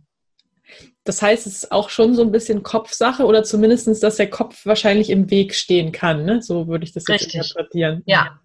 Das 1.03 1.23
heißt, 1.23 1.47
es 1.47 1.63
ist 1.63 1.71
auch 1.71 1.89
schon 1.89 2.13
so 2.13 2.21
ein 2.21 2.31
bisschen 2.31 2.61
Kopfsache 2.61 3.25
oder 3.25 3.43
zumindest, 3.43 4.03
dass 4.03 4.17
der 4.17 4.29
Kopf 4.29 4.67
wahrscheinlich 4.67 5.09
im 5.09 5.31
Weg 5.31 5.55
stehen 5.55 5.91
kann. 5.91 6.23
Ne? 6.23 6.43
So 6.43 6.67
würde 6.67 6.83
ich 6.83 6.93
das 6.93 7.05
jetzt 7.07 7.21
Richtig. 7.21 7.41
interpretieren. 7.41 8.03
Ja, 8.05 8.39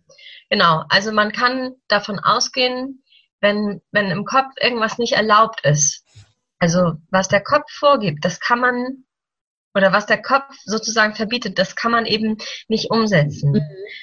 genau. 0.48 0.84
Also 0.88 1.12
man 1.12 1.30
kann 1.32 1.74
davon 1.86 2.18
ausgehen, 2.18 3.04
wenn, 3.42 3.82
wenn 3.92 4.10
im 4.10 4.24
Kopf 4.24 4.54
irgendwas 4.58 4.96
nicht 4.96 5.12
erlaubt 5.12 5.66
ist, 5.66 6.02
also 6.58 6.94
was 7.10 7.28
der 7.28 7.42
Kopf 7.42 7.70
vorgibt, 7.70 8.24
das 8.24 8.40
kann 8.40 8.60
man 8.60 9.04
oder 9.76 9.92
was 9.92 10.06
der 10.06 10.22
Kopf 10.22 10.56
sozusagen 10.64 11.14
verbietet, 11.14 11.58
das 11.58 11.76
kann 11.76 11.92
man 11.92 12.06
eben 12.06 12.38
nicht 12.66 12.90
umsetzen. 12.90 13.52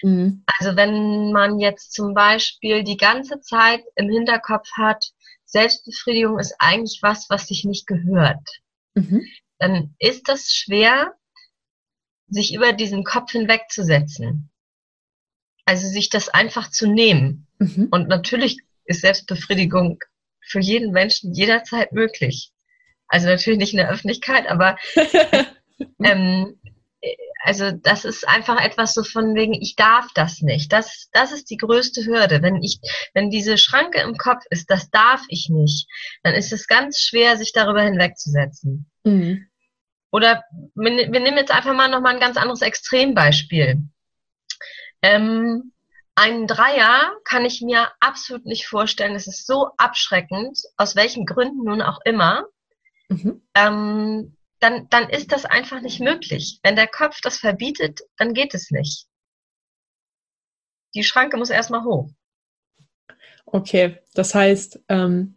Mhm. 0.03 0.09
mhm. 0.09 0.43
Also 0.45 0.75
wenn 0.77 1.31
man 1.31 1.59
jetzt 1.59 1.93
zum 1.93 2.13
Beispiel 2.13 2.83
die 2.83 2.97
ganze 2.97 3.41
Zeit 3.41 3.81
im 3.95 4.09
Hinterkopf 4.09 4.69
hat, 4.77 5.03
Selbstbefriedigung 5.45 6.39
ist 6.39 6.55
eigentlich 6.59 6.99
was, 7.01 7.29
was 7.29 7.47
sich 7.47 7.65
nicht 7.65 7.87
gehört, 7.87 8.47
mhm. 8.93 9.25
dann 9.57 9.95
ist 9.97 10.29
das 10.29 10.51
schwer, 10.51 11.13
sich 12.27 12.53
über 12.53 12.73
diesen 12.73 13.03
Kopf 13.03 13.31
hinwegzusetzen. 13.31 14.51
Also 15.65 15.87
sich 15.87 16.09
das 16.09 16.29
einfach 16.29 16.69
zu 16.69 16.87
nehmen. 16.87 17.47
Mhm. 17.57 17.87
Und 17.89 18.09
natürlich 18.09 18.59
ist 18.85 19.01
Selbstbefriedigung 19.01 19.99
für 20.41 20.59
jeden 20.59 20.91
Menschen 20.91 21.33
jederzeit 21.33 21.93
möglich. 21.93 22.51
Also 23.07 23.27
natürlich 23.27 23.59
nicht 23.59 23.73
in 23.73 23.77
der 23.77 23.89
Öffentlichkeit, 23.89 24.47
aber 24.47 24.77
ähm, 26.03 26.59
also 27.43 27.71
das 27.71 28.05
ist 28.05 28.27
einfach 28.27 28.63
etwas 28.63 28.93
so 28.93 29.03
von 29.03 29.35
wegen, 29.35 29.53
ich 29.53 29.75
darf 29.75 30.07
das 30.13 30.41
nicht. 30.41 30.71
Das, 30.71 31.09
das 31.11 31.33
ist 31.33 31.49
die 31.49 31.57
größte 31.57 32.05
Hürde. 32.05 32.41
Wenn 32.41 32.63
ich, 32.63 32.79
wenn 33.13 33.29
diese 33.29 33.57
Schranke 33.57 33.99
im 33.99 34.17
Kopf 34.17 34.43
ist, 34.49 34.69
das 34.69 34.89
darf 34.89 35.21
ich 35.27 35.49
nicht, 35.49 35.87
dann 36.23 36.33
ist 36.33 36.53
es 36.53 36.67
ganz 36.67 36.99
schwer, 36.99 37.35
sich 37.35 37.51
darüber 37.51 37.81
hinwegzusetzen. 37.81 38.89
Mhm. 39.03 39.47
Oder 40.11 40.43
wir, 40.75 41.11
wir, 41.11 41.19
nehmen 41.19 41.37
jetzt 41.37 41.51
einfach 41.51 41.73
mal 41.73 41.89
nochmal 41.89 42.13
ein 42.13 42.21
ganz 42.21 42.37
anderes 42.37 42.61
Extrembeispiel. 42.61 43.83
Ähm, 45.01 45.73
einen 46.15 46.47
Dreier 46.47 47.11
kann 47.25 47.43
ich 47.43 47.61
mir 47.61 47.89
absolut 47.99 48.45
nicht 48.45 48.67
vorstellen. 48.67 49.15
Es 49.15 49.27
ist 49.27 49.47
so 49.47 49.71
abschreckend, 49.77 50.59
aus 50.77 50.95
welchen 50.95 51.25
Gründen 51.25 51.65
nun 51.65 51.81
auch 51.81 51.99
immer. 52.05 52.45
Mhm. 53.09 53.41
Ähm, 53.55 54.37
dann, 54.63 54.87
dann 54.89 55.09
ist 55.09 55.33
das 55.33 55.43
einfach 55.43 55.81
nicht 55.81 55.99
möglich. 55.99 56.59
Wenn 56.63 56.77
der 56.77 56.87
Kopf 56.87 57.19
das 57.21 57.37
verbietet, 57.37 57.99
dann 58.17 58.33
geht 58.33 58.53
es 58.53 58.71
nicht. 58.71 59.07
Die 60.95 61.03
Schranke 61.03 61.35
muss 61.37 61.49
erstmal 61.49 61.83
hoch. 61.83 62.09
Okay, 63.45 63.99
das 64.13 64.33
heißt, 64.33 64.79
ähm, 64.87 65.35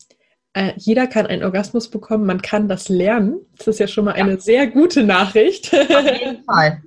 äh, 0.57 0.73
jeder 0.79 1.07
kann 1.07 1.27
einen 1.27 1.45
Orgasmus 1.45 1.91
bekommen, 1.91 2.25
man 2.25 2.41
kann 2.41 2.67
das 2.67 2.89
lernen. 2.89 3.41
Das 3.59 3.67
ist 3.67 3.79
ja 3.79 3.87
schon 3.87 4.07
mal 4.07 4.13
eine 4.13 4.33
ja. 4.33 4.41
sehr 4.41 4.67
gute 4.67 5.03
Nachricht. 5.03 5.71
Auf 5.75 5.91
jeden 5.91 6.45
Fall. 6.47 6.83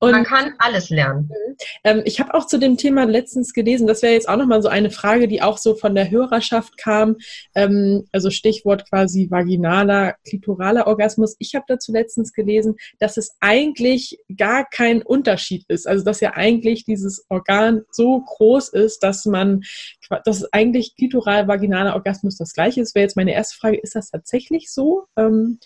Und, 0.00 0.10
man 0.10 0.24
kann 0.24 0.54
alles 0.58 0.90
lernen. 0.90 1.30
Ähm, 1.84 2.02
ich 2.04 2.18
habe 2.18 2.34
auch 2.34 2.48
zu 2.48 2.58
dem 2.58 2.76
Thema 2.76 3.04
letztens 3.04 3.52
gelesen, 3.52 3.86
das 3.86 4.02
wäre 4.02 4.12
jetzt 4.12 4.28
auch 4.28 4.36
nochmal 4.36 4.60
so 4.60 4.68
eine 4.68 4.90
Frage, 4.90 5.28
die 5.28 5.40
auch 5.40 5.58
so 5.58 5.76
von 5.76 5.94
der 5.94 6.10
Hörerschaft 6.10 6.76
kam. 6.78 7.16
Ähm, 7.54 8.04
also 8.10 8.30
Stichwort 8.30 8.90
quasi 8.90 9.30
vaginaler, 9.30 10.16
klitoraler 10.26 10.88
Orgasmus. 10.88 11.36
Ich 11.38 11.54
habe 11.54 11.66
dazu 11.68 11.92
letztens 11.92 12.32
gelesen, 12.32 12.74
dass 12.98 13.18
es 13.18 13.36
eigentlich 13.38 14.18
gar 14.36 14.68
kein 14.68 15.00
Unterschied 15.00 15.64
ist. 15.68 15.86
Also 15.86 16.04
dass 16.04 16.18
ja 16.18 16.32
eigentlich 16.34 16.84
dieses 16.86 17.24
Organ 17.28 17.82
so 17.92 18.20
groß 18.20 18.70
ist, 18.70 19.04
dass 19.04 19.26
man, 19.26 19.62
dass 20.24 20.52
eigentlich 20.52 20.96
klitoral-vaginaler 20.96 21.94
Orgasmus 21.94 22.36
das 22.36 22.52
gleiche 22.52 22.80
ist. 22.80 22.94
Wäre 22.94 23.04
jetzt 23.04 23.16
meine 23.16 23.32
erste 23.32 23.56
Frage, 23.56 23.78
ist 23.80 23.94
das 23.94 24.10
tatsächlich 24.10 24.72
so? 24.72 25.04
Ähm, 25.16 25.58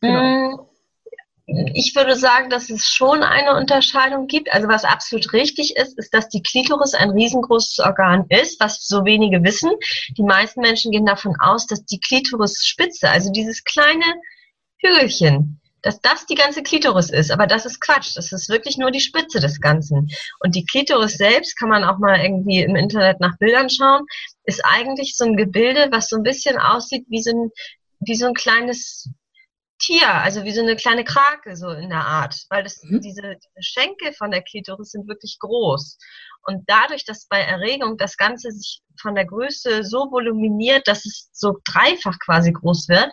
genau. 0.00 0.20
Mm, 0.20 0.66
ich 1.74 1.94
würde 1.94 2.16
sagen, 2.16 2.50
dass 2.50 2.70
es 2.70 2.88
schon 2.88 3.22
eine 3.22 3.56
Unterscheidung 3.56 4.26
gibt. 4.26 4.52
Also 4.52 4.66
was 4.66 4.84
absolut 4.84 5.32
richtig 5.32 5.76
ist, 5.76 5.96
ist, 5.96 6.12
dass 6.12 6.28
die 6.28 6.42
Klitoris 6.42 6.94
ein 6.94 7.10
riesengroßes 7.10 7.78
Organ 7.80 8.26
ist, 8.30 8.58
was 8.58 8.86
so 8.86 9.04
wenige 9.04 9.44
wissen. 9.44 9.70
Die 10.16 10.24
meisten 10.24 10.60
Menschen 10.60 10.90
gehen 10.90 11.06
davon 11.06 11.36
aus, 11.38 11.66
dass 11.66 11.84
die 11.84 12.00
Klitorisspitze, 12.00 13.08
also 13.08 13.30
dieses 13.30 13.62
kleine 13.62 14.04
Hügelchen, 14.78 15.60
dass 15.86 16.00
das 16.00 16.26
die 16.26 16.34
ganze 16.34 16.64
Klitoris 16.64 17.10
ist. 17.10 17.30
Aber 17.30 17.46
das 17.46 17.64
ist 17.64 17.80
Quatsch. 17.80 18.16
Das 18.16 18.32
ist 18.32 18.48
wirklich 18.48 18.76
nur 18.76 18.90
die 18.90 19.00
Spitze 19.00 19.38
des 19.38 19.60
Ganzen. 19.60 20.08
Und 20.40 20.56
die 20.56 20.64
Klitoris 20.64 21.16
selbst, 21.16 21.56
kann 21.56 21.68
man 21.68 21.84
auch 21.84 21.98
mal 21.98 22.18
irgendwie 22.18 22.60
im 22.60 22.74
Internet 22.74 23.20
nach 23.20 23.38
Bildern 23.38 23.70
schauen, 23.70 24.04
ist 24.44 24.64
eigentlich 24.64 25.16
so 25.16 25.24
ein 25.24 25.36
Gebilde, 25.36 25.88
was 25.92 26.08
so 26.08 26.16
ein 26.16 26.24
bisschen 26.24 26.58
aussieht 26.58 27.06
wie 27.08 27.22
so 27.22 27.30
ein, 27.30 27.50
wie 28.00 28.16
so 28.16 28.26
ein 28.26 28.34
kleines 28.34 29.08
Tier, 29.78 30.12
also 30.12 30.42
wie 30.42 30.52
so 30.52 30.62
eine 30.62 30.74
kleine 30.74 31.04
Krake, 31.04 31.54
so 31.54 31.68
in 31.68 31.90
der 31.90 32.04
Art, 32.04 32.34
weil 32.48 32.64
das, 32.64 32.82
mhm. 32.82 33.00
diese, 33.02 33.22
diese 33.22 33.62
Schenkel 33.62 34.12
von 34.14 34.32
der 34.32 34.42
Klitoris 34.42 34.90
sind 34.90 35.06
wirklich 35.06 35.36
groß. 35.38 35.98
Und 36.46 36.64
dadurch, 36.66 37.04
dass 37.04 37.26
bei 37.26 37.40
Erregung 37.40 37.96
das 37.96 38.16
Ganze 38.16 38.50
sich 38.50 38.80
von 39.00 39.14
der 39.14 39.26
Größe 39.26 39.84
so 39.84 40.10
voluminiert, 40.10 40.88
dass 40.88 41.04
es 41.04 41.28
so 41.32 41.58
dreifach 41.64 42.18
quasi 42.24 42.52
groß 42.52 42.88
wird, 42.88 43.12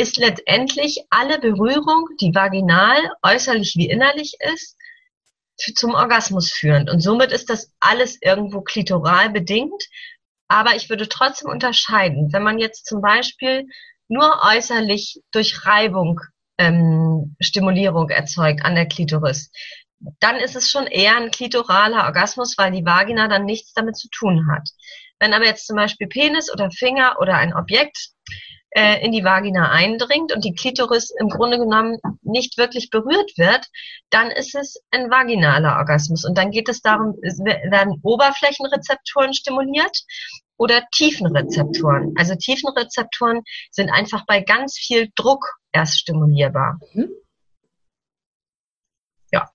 ist 0.00 0.16
letztendlich 0.16 1.04
alle 1.10 1.38
Berührung, 1.38 2.08
die 2.20 2.34
vaginal, 2.34 2.96
äußerlich 3.22 3.74
wie 3.76 3.90
innerlich 3.90 4.34
ist, 4.54 4.78
zum 5.74 5.92
Orgasmus 5.92 6.50
führend. 6.50 6.88
Und 6.88 7.00
somit 7.00 7.32
ist 7.32 7.50
das 7.50 7.70
alles 7.80 8.16
irgendwo 8.22 8.62
klitoral 8.62 9.28
bedingt. 9.28 9.84
Aber 10.48 10.74
ich 10.74 10.88
würde 10.88 11.06
trotzdem 11.06 11.50
unterscheiden. 11.50 12.32
Wenn 12.32 12.42
man 12.42 12.58
jetzt 12.58 12.86
zum 12.86 13.02
Beispiel 13.02 13.66
nur 14.08 14.40
äußerlich 14.42 15.20
durch 15.32 15.66
Reibung 15.66 16.20
ähm, 16.56 17.36
Stimulierung 17.38 18.08
erzeugt 18.08 18.64
an 18.64 18.74
der 18.74 18.86
Klitoris, 18.86 19.52
dann 20.18 20.36
ist 20.36 20.56
es 20.56 20.70
schon 20.70 20.86
eher 20.86 21.16
ein 21.18 21.30
klitoraler 21.30 22.06
Orgasmus, 22.06 22.56
weil 22.56 22.72
die 22.72 22.86
Vagina 22.86 23.28
dann 23.28 23.44
nichts 23.44 23.74
damit 23.74 23.98
zu 23.98 24.08
tun 24.08 24.50
hat. 24.50 24.66
Wenn 25.18 25.34
aber 25.34 25.44
jetzt 25.44 25.66
zum 25.66 25.76
Beispiel 25.76 26.08
Penis 26.08 26.50
oder 26.50 26.70
Finger 26.70 27.16
oder 27.20 27.34
ein 27.34 27.54
Objekt 27.54 28.08
äh, 28.70 29.04
in 29.04 29.12
die 29.12 29.24
Vagina 29.24 29.70
eindringt 29.70 30.32
und 30.34 30.44
die 30.44 30.54
Klitoris 30.54 31.10
im 31.18 31.28
Grunde 31.28 31.58
genommen 31.58 31.98
nicht 32.22 32.58
wirklich 32.58 32.90
berührt 32.90 33.32
wird, 33.36 33.66
dann 34.10 34.30
ist 34.30 34.54
es 34.54 34.80
ein 34.90 35.10
vaginaler 35.10 35.76
Orgasmus. 35.78 36.24
Und 36.24 36.38
dann 36.38 36.50
geht 36.50 36.68
es 36.68 36.80
darum, 36.80 37.16
es 37.22 37.38
werden 37.38 38.00
Oberflächenrezeptoren 38.02 39.34
stimuliert 39.34 39.96
oder 40.56 40.84
Tiefenrezeptoren. 40.92 42.14
Also 42.16 42.34
Tiefenrezeptoren 42.34 43.42
sind 43.70 43.90
einfach 43.90 44.24
bei 44.26 44.40
ganz 44.40 44.78
viel 44.78 45.10
Druck 45.16 45.44
erst 45.72 45.98
stimulierbar. 45.98 46.78
Mhm. 46.92 47.10
Ja. 49.32 49.50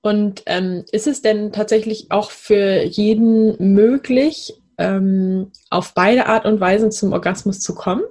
Und 0.00 0.42
ähm, 0.46 0.84
ist 0.92 1.06
es 1.06 1.22
denn 1.22 1.52
tatsächlich 1.52 2.10
auch 2.10 2.30
für 2.30 2.82
jeden 2.84 3.74
möglich, 3.74 4.54
ähm, 4.78 5.50
auf 5.70 5.94
beide 5.94 6.26
Art 6.26 6.44
und 6.44 6.60
Weisen 6.60 6.92
zum 6.92 7.12
Orgasmus 7.12 7.60
zu 7.60 7.74
kommen? 7.74 8.04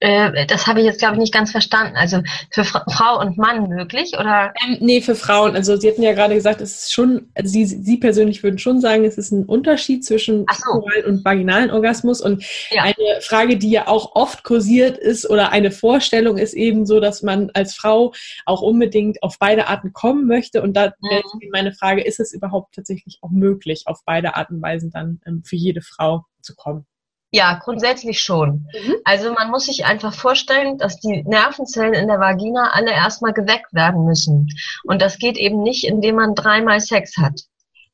Äh, 0.00 0.46
das 0.46 0.66
habe 0.66 0.80
ich 0.80 0.86
jetzt, 0.86 0.98
glaube 0.98 1.14
ich, 1.14 1.20
nicht 1.20 1.34
ganz 1.34 1.52
verstanden. 1.52 1.96
Also 1.96 2.22
für 2.50 2.64
Fra 2.64 2.84
Frau 2.90 3.20
und 3.20 3.36
Mann 3.36 3.68
möglich, 3.68 4.12
oder? 4.18 4.52
Ähm, 4.66 4.78
nee, 4.80 5.02
für 5.02 5.14
Frauen. 5.14 5.54
Also 5.54 5.76
Sie 5.76 5.88
hatten 5.88 6.02
ja 6.02 6.12
gerade 6.12 6.34
gesagt, 6.34 6.62
es 6.62 6.84
ist 6.84 6.92
schon, 6.92 7.30
also 7.34 7.50
Sie, 7.50 7.66
Sie 7.66 7.98
persönlich 7.98 8.42
würden 8.42 8.58
schon 8.58 8.80
sagen, 8.80 9.04
es 9.04 9.18
ist 9.18 9.30
ein 9.30 9.44
Unterschied 9.44 10.04
zwischen 10.04 10.46
so. 10.50 10.82
und 11.06 11.24
vaginalen 11.24 11.70
Orgasmus. 11.70 12.22
Und 12.22 12.42
ja. 12.70 12.82
eine 12.82 13.20
Frage, 13.20 13.58
die 13.58 13.70
ja 13.70 13.88
auch 13.88 14.16
oft 14.16 14.42
kursiert 14.42 14.96
ist 14.96 15.28
oder 15.28 15.52
eine 15.52 15.70
Vorstellung 15.70 16.38
ist 16.38 16.54
eben 16.54 16.86
so, 16.86 16.98
dass 16.98 17.22
man 17.22 17.50
als 17.52 17.74
Frau 17.74 18.14
auch 18.46 18.62
unbedingt 18.62 19.22
auf 19.22 19.38
beide 19.38 19.68
Arten 19.68 19.92
kommen 19.92 20.26
möchte. 20.26 20.62
Und 20.62 20.74
da 20.74 20.94
mhm. 20.98 21.10
wäre 21.10 21.22
meine 21.52 21.72
Frage, 21.72 22.02
ist 22.02 22.20
es 22.20 22.32
überhaupt 22.32 22.74
tatsächlich 22.74 23.18
auch 23.20 23.30
möglich, 23.30 23.82
auf 23.84 24.00
beide 24.06 24.34
Arten 24.34 24.54
und 24.54 24.62
Weisen 24.62 24.90
dann 24.90 25.20
ähm, 25.26 25.42
für 25.44 25.56
jede 25.56 25.82
Frau 25.82 26.24
zu 26.40 26.54
kommen? 26.54 26.86
Ja, 27.32 27.60
grundsätzlich 27.62 28.20
schon. 28.20 28.66
Mhm. 28.72 28.96
Also 29.04 29.32
man 29.32 29.50
muss 29.50 29.66
sich 29.66 29.84
einfach 29.84 30.14
vorstellen, 30.14 30.78
dass 30.78 30.98
die 30.98 31.22
Nervenzellen 31.22 31.94
in 31.94 32.08
der 32.08 32.18
Vagina 32.18 32.70
alle 32.72 32.90
erstmal 32.90 33.32
geweckt 33.32 33.72
werden 33.72 34.04
müssen. 34.04 34.48
Und 34.84 35.00
das 35.00 35.18
geht 35.18 35.36
eben 35.36 35.62
nicht, 35.62 35.84
indem 35.84 36.16
man 36.16 36.34
dreimal 36.34 36.80
Sex 36.80 37.16
hat 37.16 37.40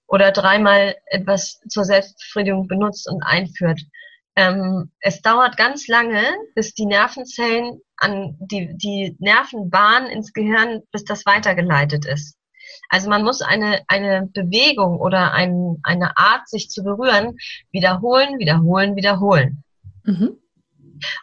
oder 0.07 0.33
dreimal 0.33 0.97
etwas 1.07 1.61
zur 1.69 1.85
Selbstbefriedigung 1.85 2.67
benutzt 2.67 3.09
und 3.11 3.23
einführt. 3.23 3.81
Ähm, 4.37 4.91
es 5.01 5.21
dauert 5.23 5.57
ganz 5.57 5.87
lange, 5.89 6.23
bis 6.55 6.73
die 6.75 6.87
Nervenzellen 6.87 7.81
an 7.97 8.37
die, 8.39 8.77
die 8.77 9.17
Nervenbahn 9.19 10.07
ins 10.07 10.33
Gehirn, 10.33 10.83
bis 10.93 11.05
das 11.05 11.27
weitergeleitet 11.27 12.07
ist. 12.07 12.37
Also 12.89 13.09
man 13.09 13.23
muss 13.23 13.43
eine, 13.43 13.83
eine 13.89 14.29
Bewegung 14.33 14.99
oder 14.99 15.33
ein, 15.33 15.79
eine 15.83 16.17
Art, 16.17 16.49
sich 16.49 16.71
zu 16.71 16.83
berühren, 16.83 17.37
wiederholen, 17.71 18.39
wiederholen, 18.39 18.97
wiederholen. 18.97 19.65
Mhm. 20.05 20.39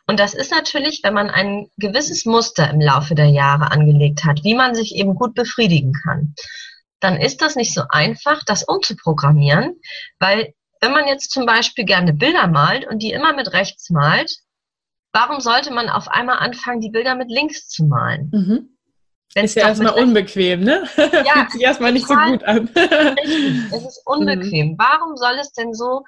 Und 0.06 0.20
das 0.20 0.34
ist 0.34 0.52
natürlich, 0.52 1.02
wenn 1.04 1.14
man 1.14 1.30
ein 1.30 1.68
gewisses 1.78 2.26
Muster 2.26 2.70
im 2.70 2.80
Laufe 2.80 3.16
der 3.16 3.30
Jahre 3.30 3.72
angelegt 3.72 4.24
hat, 4.24 4.44
wie 4.44 4.54
man 4.54 4.76
sich 4.76 4.96
eben 4.96 5.16
gut 5.16 5.34
befriedigen 5.34 5.94
kann, 5.94 6.36
dann 7.00 7.18
ist 7.18 7.42
das 7.42 7.56
nicht 7.56 7.74
so 7.74 7.84
einfach, 7.90 8.44
das 8.46 8.64
umzuprogrammieren, 8.64 9.76
weil 10.20 10.54
wenn 10.80 10.92
man 10.92 11.08
jetzt 11.08 11.32
zum 11.32 11.46
Beispiel 11.46 11.86
gerne 11.86 12.14
Bilder 12.14 12.48
malt 12.48 12.86
und 12.86 13.00
die 13.02 13.12
immer 13.12 13.34
mit 13.34 13.54
rechts 13.54 13.90
malt, 13.90 14.32
warum 15.14 15.40
sollte 15.40 15.72
man 15.72 15.90
auf 15.90 16.08
einmal 16.08 16.40
anfangen, 16.40 16.82
die 16.82 16.90
Bilder 16.90 17.16
mit 17.16 17.30
links 17.30 17.68
zu 17.68 17.86
malen? 17.86 18.30
Mhm. 18.34 18.73
Wenn's 19.36 19.52
ist 19.52 19.56
ja 19.56 19.68
erstmal 19.68 19.94
unbequem, 19.94 20.62
ne? 20.62 20.88
Ja, 20.98 21.34
Fühlt 21.34 21.52
sich 21.52 21.62
erstmal 21.62 21.92
nicht 21.92 22.08
so 22.08 22.16
gut 22.16 22.44
an. 22.44 22.68
Richtig, 22.68 23.64
es 23.72 23.84
ist 23.84 24.02
unbequem. 24.06 24.72
Mhm. 24.72 24.78
Warum 24.78 25.18
soll 25.18 25.40
es 25.40 25.52
denn 25.54 25.74
so 25.74 26.04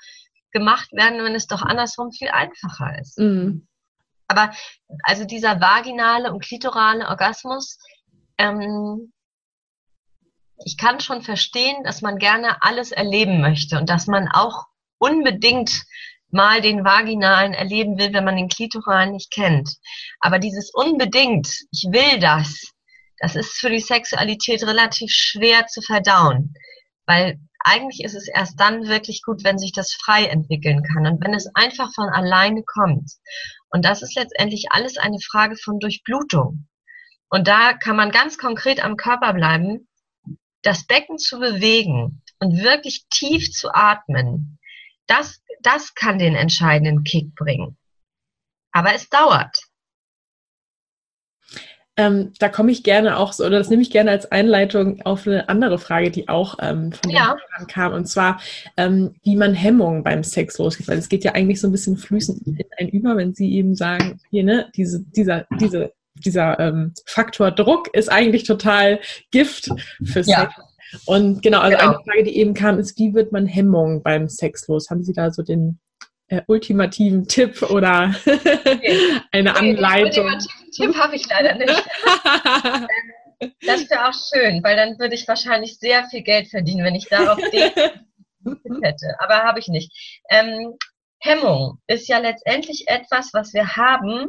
gemacht 0.51 0.91
werden, 0.93 1.23
wenn 1.23 1.35
es 1.35 1.47
doch 1.47 1.61
andersrum 1.61 2.11
viel 2.11 2.29
einfacher 2.29 2.99
ist? 2.99 3.17
Mhm. 3.17 3.67
Aber 4.27 4.51
also 5.03 5.25
dieser 5.25 5.59
vaginale 5.59 6.31
und 6.31 6.43
klitorale 6.43 7.07
Orgasmus, 7.07 7.79
ähm, 8.37 9.11
ich 10.63 10.77
kann 10.77 10.99
schon 10.99 11.21
verstehen, 11.21 11.83
dass 11.83 12.01
man 12.01 12.17
gerne 12.17 12.61
alles 12.61 12.91
erleben 12.91 13.41
möchte 13.41 13.77
und 13.77 13.89
dass 13.89 14.07
man 14.07 14.27
auch 14.27 14.65
unbedingt 14.97 15.83
mal 16.31 16.61
den 16.61 16.83
vaginalen 16.83 17.53
erleben 17.53 17.97
will, 17.97 18.13
wenn 18.13 18.23
man 18.23 18.35
den 18.35 18.49
klitoralen 18.49 19.13
nicht 19.13 19.31
kennt. 19.31 19.69
Aber 20.19 20.39
dieses 20.39 20.71
unbedingt, 20.73 21.47
ich 21.71 21.87
will 21.91 22.19
das, 22.19 22.71
das 23.19 23.35
ist 23.35 23.57
für 23.59 23.69
die 23.69 23.79
Sexualität 23.79 24.63
relativ 24.63 25.11
schwer 25.11 25.67
zu 25.67 25.81
verdauen, 25.81 26.53
weil 27.05 27.39
eigentlich 27.59 28.03
ist 28.03 28.13
es 28.13 28.27
erst 28.27 28.59
dann 28.59 28.87
wirklich 28.87 29.23
gut, 29.23 29.43
wenn 29.43 29.57
sich 29.57 29.71
das 29.71 29.93
frei 29.93 30.25
entwickeln 30.25 30.83
kann 30.83 31.07
und 31.07 31.23
wenn 31.23 31.33
es 31.33 31.49
einfach 31.55 31.91
von 31.93 32.09
alleine 32.09 32.63
kommt. 32.63 33.11
Und 33.69 33.83
das 33.83 34.03
ist 34.03 34.15
letztendlich 34.15 34.67
alles 34.69 34.97
eine 34.97 35.19
Frage 35.19 35.55
von 35.57 35.79
Durchblutung. 35.79 36.67
Und 37.29 37.47
da 37.47 37.73
kann 37.73 37.95
man 37.95 38.11
ganz 38.11 38.37
konkret 38.37 38.83
am 38.83 38.97
Körper 38.97 39.33
bleiben, 39.33 39.87
das 40.61 40.85
Becken 40.85 41.17
zu 41.17 41.39
bewegen 41.39 42.21
und 42.39 42.63
wirklich 42.63 43.07
tief 43.09 43.51
zu 43.51 43.73
atmen. 43.73 44.59
Das, 45.07 45.41
das 45.61 45.95
kann 45.95 46.19
den 46.19 46.35
entscheidenden 46.35 47.03
Kick 47.03 47.33
bringen. 47.35 47.77
Aber 48.71 48.93
es 48.93 49.09
dauert. 49.09 49.64
Ähm, 51.97 52.33
da 52.39 52.49
komme 52.49 52.71
ich 52.71 52.83
gerne 52.83 53.17
auch 53.17 53.31
so, 53.31 53.45
oder 53.45 53.57
das 53.57 53.69
nehme 53.69 53.81
ich 53.81 53.89
gerne 53.89 54.11
als 54.11 54.29
Einleitung 54.29 55.01
auf 55.03 55.25
eine 55.25 55.47
andere 55.47 55.79
Frage, 55.79 56.11
die 56.11 56.27
auch 56.27 56.57
ähm, 56.61 56.91
von 56.91 57.09
den 57.09 57.17
ja. 57.17 57.37
kam, 57.69 57.93
und 57.93 58.05
zwar, 58.05 58.41
ähm, 58.75 59.15
wie 59.23 59.37
man 59.37 59.53
Hemmungen 59.53 60.03
beim 60.03 60.23
Sex 60.23 60.57
losgeht. 60.57 60.89
Weil 60.89 60.97
es 60.97 61.07
geht 61.07 61.23
ja 61.23 61.33
eigentlich 61.33 61.61
so 61.61 61.67
ein 61.67 61.71
bisschen 61.71 61.95
flüssend 61.95 62.45
in 62.45 62.57
ein 62.77 62.89
Über, 62.89 63.15
wenn 63.15 63.33
Sie 63.33 63.53
eben 63.53 63.75
sagen, 63.75 64.19
hier, 64.29 64.43
ne, 64.43 64.69
diese, 64.75 65.03
dieser, 65.15 65.45
diese, 65.59 65.93
dieser 66.15 66.59
ähm, 66.59 66.93
Faktor 67.05 67.51
Druck 67.51 67.93
ist 67.93 68.11
eigentlich 68.11 68.43
total 68.43 68.99
Gift 69.31 69.69
für 70.03 70.23
Sex. 70.23 70.27
Ja. 70.27 70.49
Und 71.05 71.41
genau, 71.41 71.59
also 71.59 71.77
genau. 71.77 71.89
eine 71.91 72.03
Frage, 72.03 72.23
die 72.23 72.37
eben 72.37 72.53
kam, 72.53 72.77
ist, 72.77 72.97
wie 72.99 73.13
wird 73.13 73.31
man 73.31 73.45
Hemmungen 73.45 74.03
beim 74.03 74.27
Sex 74.27 74.67
los? 74.67 74.89
Haben 74.89 75.03
Sie 75.03 75.13
da 75.13 75.31
so 75.31 75.43
den 75.43 75.79
äh, 76.27 76.41
ultimativen 76.47 77.27
Tipp 77.27 77.61
oder 77.63 78.15
okay. 78.25 78.89
eine 79.31 79.55
Anleitung? 79.55 80.25
Den 80.25 80.33
ultimativen 80.33 80.64
Tipp 80.75 80.95
habe 80.95 81.15
ich 81.15 81.27
leider 81.27 81.55
nicht. 81.55 81.83
Das 83.61 83.89
wäre 83.89 84.07
auch 84.07 84.13
schön, 84.13 84.63
weil 84.63 84.77
dann 84.77 84.97
würde 84.97 85.13
ich 85.13 85.27
wahrscheinlich 85.27 85.77
sehr 85.77 86.05
viel 86.05 86.21
Geld 86.21 86.47
verdienen, 86.47 86.85
wenn 86.85 86.95
ich 86.95 87.09
darauf 87.09 87.37
den 87.51 88.81
hätte. 88.81 89.15
Aber 89.19 89.43
habe 89.43 89.59
ich 89.59 89.67
nicht. 89.67 89.91
Ähm, 90.29 90.77
Hemmung 91.19 91.79
ist 91.87 92.07
ja 92.07 92.19
letztendlich 92.19 92.87
etwas, 92.87 93.33
was 93.33 93.53
wir 93.53 93.75
haben, 93.75 94.27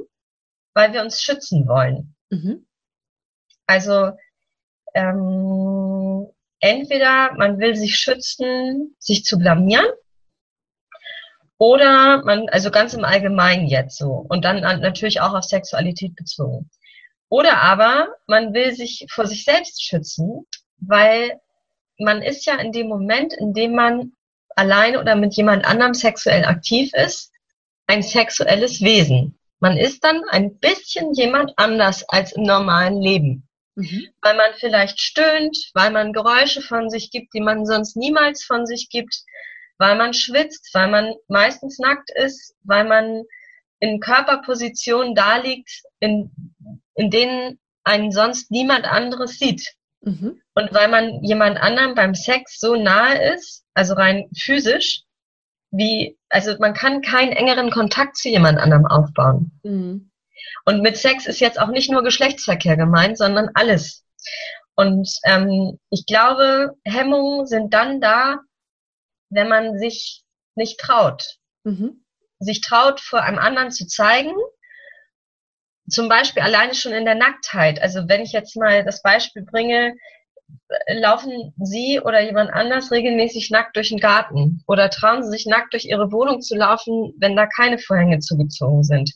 weil 0.75 0.93
wir 0.93 1.03
uns 1.03 1.23
schützen 1.23 1.69
wollen. 1.69 2.17
Mhm. 2.31 2.67
Also 3.67 4.11
ähm, 4.95 6.27
entweder 6.61 7.33
man 7.35 7.59
will 7.59 7.77
sich 7.77 7.97
schützen, 7.97 8.97
sich 8.99 9.25
zu 9.25 9.39
blamieren, 9.39 9.87
oder 11.59 12.23
man, 12.25 12.49
also 12.51 12.71
ganz 12.71 12.95
im 12.95 13.05
Allgemeinen 13.05 13.67
jetzt 13.67 13.97
so 13.97 14.27
und 14.29 14.45
dann 14.45 14.61
natürlich 14.61 15.21
auch 15.21 15.35
auf 15.35 15.45
Sexualität 15.45 16.15
bezogen. 16.15 16.71
Oder 17.29 17.61
aber 17.63 18.09
man 18.27 18.53
will 18.55 18.75
sich 18.75 19.07
vor 19.11 19.27
sich 19.27 19.45
selbst 19.45 19.83
schützen, 19.83 20.47
weil 20.79 21.41
man 21.99 22.23
ist 22.23 22.47
ja 22.47 22.57
in 22.57 22.73
dem 22.73 22.89
Moment, 22.89 23.33
in 23.35 23.53
dem 23.55 23.75
man 23.75 24.13
alleine 24.55 25.01
oder 25.01 25.17
mit 25.17 25.35
jemand 25.35 25.65
anderem 25.65 25.95
sexuell 25.95 26.45
aktiv 26.45 26.93
ist, 26.95 27.33
ein 27.87 28.03
sexuelles 28.03 28.81
Wesen. 28.81 29.39
Man 29.61 29.77
ist 29.77 30.05
dann 30.05 30.23
ein 30.31 30.59
bisschen 30.59 31.13
jemand 31.15 31.53
anders 31.57 32.09
als 32.09 32.33
im 32.33 32.43
normalen 32.43 33.01
Leben. 33.01 33.49
Mhm. 33.75 34.09
Weil 34.23 34.37
man 34.37 34.53
vielleicht 34.59 35.01
stöhnt, 35.01 35.57
weil 35.75 35.91
man 35.91 36.13
Geräusche 36.13 36.63
von 36.63 36.91
sich 36.91 37.11
gibt, 37.11 37.35
die 37.35 37.41
man 37.41 37.67
sonst 37.67 37.97
niemals 37.97 38.45
von 38.45 38.67
sich 38.67 38.89
gibt, 38.91 39.23
weil 39.79 39.97
man 39.97 40.15
schwitzt, 40.15 40.71
weil 40.73 40.91
man 40.91 41.15
meistens 41.29 41.79
nackt 41.79 42.11
ist, 42.15 42.55
weil 42.63 42.85
man 42.85 43.23
in 43.81 44.01
Körperpositionen 44.01 45.15
da 45.15 45.37
liegt, 45.37 45.83
in, 46.01 46.31
in 46.95 47.11
denen 47.11 47.59
einen 47.85 48.11
sonst 48.11 48.51
niemand 48.51 48.85
anderes 48.85 49.39
sieht. 49.39 49.75
Mhm. 50.01 50.41
Und 50.55 50.73
weil 50.73 50.89
man 50.89 51.23
jemand 51.23 51.59
anderem 51.59 51.95
beim 51.95 52.15
Sex 52.15 52.59
so 52.59 52.75
nahe 52.77 53.35
ist, 53.35 53.65
also 53.75 53.95
rein 53.95 54.29
physisch, 54.37 55.03
wie, 55.71 56.17
also 56.29 56.55
man 56.59 56.75
kann 56.75 57.03
keinen 57.03 57.33
engeren 57.33 57.71
Kontakt 57.71 58.17
zu 58.17 58.29
jemand 58.29 58.59
anderem 58.59 58.87
aufbauen. 58.87 59.53
Mhm. 59.63 60.11
Und 60.65 60.83
mit 60.83 60.97
Sex 60.97 61.27
ist 61.27 61.41
jetzt 61.41 61.61
auch 61.61 61.69
nicht 61.69 61.91
nur 61.91 62.03
Geschlechtsverkehr 62.03 62.77
gemeint, 62.77 63.19
sondern 63.19 63.51
alles. 63.55 64.05
Und 64.75 65.09
ähm, 65.25 65.79
ich 65.91 66.07
glaube, 66.07 66.75
Hemmungen 66.85 67.47
sind 67.47 67.73
dann 67.73 68.01
da, 68.01 68.41
wenn 69.31 69.49
man 69.49 69.79
sich 69.79 70.23
nicht 70.55 70.79
traut. 70.81 71.37
Mhm. 71.65 72.05
Sich 72.39 72.61
traut, 72.61 73.01
vor 73.01 73.23
einem 73.23 73.39
anderen 73.39 73.71
zu 73.71 73.87
zeigen. 73.87 74.35
Zum 75.89 76.09
Beispiel 76.09 76.43
alleine 76.43 76.75
schon 76.75 76.93
in 76.93 77.05
der 77.05 77.15
Nacktheit. 77.15 77.81
Also 77.81 78.09
wenn 78.09 78.23
ich 78.23 78.33
jetzt 78.33 78.57
mal 78.57 78.85
das 78.85 79.03
Beispiel 79.03 79.45
bringe, 79.45 79.95
laufen 80.89 81.55
Sie 81.59 82.01
oder 82.01 82.21
jemand 82.21 82.53
anders 82.53 82.91
regelmäßig 82.91 83.51
nackt 83.51 83.77
durch 83.77 83.89
den 83.89 83.99
Garten 83.99 84.63
oder 84.67 84.91
trauen 84.91 85.23
Sie 85.23 85.31
sich 85.31 85.47
nackt 85.47 85.73
durch 85.73 85.85
Ihre 85.85 86.13
Wohnung 86.13 86.41
zu 86.41 86.57
laufen, 86.57 87.15
wenn 87.19 87.37
da 87.37 87.47
keine 87.47 87.79
Vorhänge 87.79 88.19
zugezogen 88.19 88.83
sind. 88.83 89.13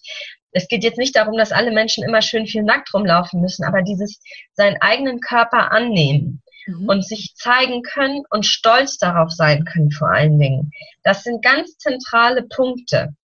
Es 0.52 0.66
geht 0.66 0.82
jetzt 0.82 0.98
nicht 0.98 1.14
darum, 1.14 1.36
dass 1.36 1.52
alle 1.52 1.70
Menschen 1.70 2.04
immer 2.04 2.22
schön 2.22 2.46
viel 2.46 2.64
nackt 2.64 2.92
rumlaufen 2.92 3.40
müssen, 3.40 3.64
aber 3.64 3.82
dieses 3.82 4.20
seinen 4.54 4.80
eigenen 4.80 5.20
Körper 5.20 5.70
annehmen 5.70 6.39
mhm. 6.66 6.88
und 6.88 7.04
sich 7.04 7.34
zeigen 7.34 7.82
können 7.82 8.22
und 8.30 8.46
stolz 8.46 8.98
darauf 8.98 9.30
sein 9.30 9.64
können 9.64 9.90
vor 9.90 10.10
allen 10.10 10.38
Dingen. 10.38 10.70
Das 11.02 11.22
sind 11.24 11.42
ganz 11.42 11.76
zentrale 11.78 12.42
Punkte. 12.42 13.14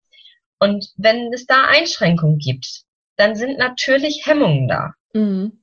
Und 0.59 0.89
wenn 0.97 1.33
es 1.33 1.47
da 1.47 1.67
Einschränkungen 1.67 2.39
gibt, 2.39 2.85
dann 3.17 3.37
sind 3.37 3.59
natürlich 3.59 4.23
Hemmungen 4.25 4.69
da. 4.69 4.93
Mhm. 5.13 5.63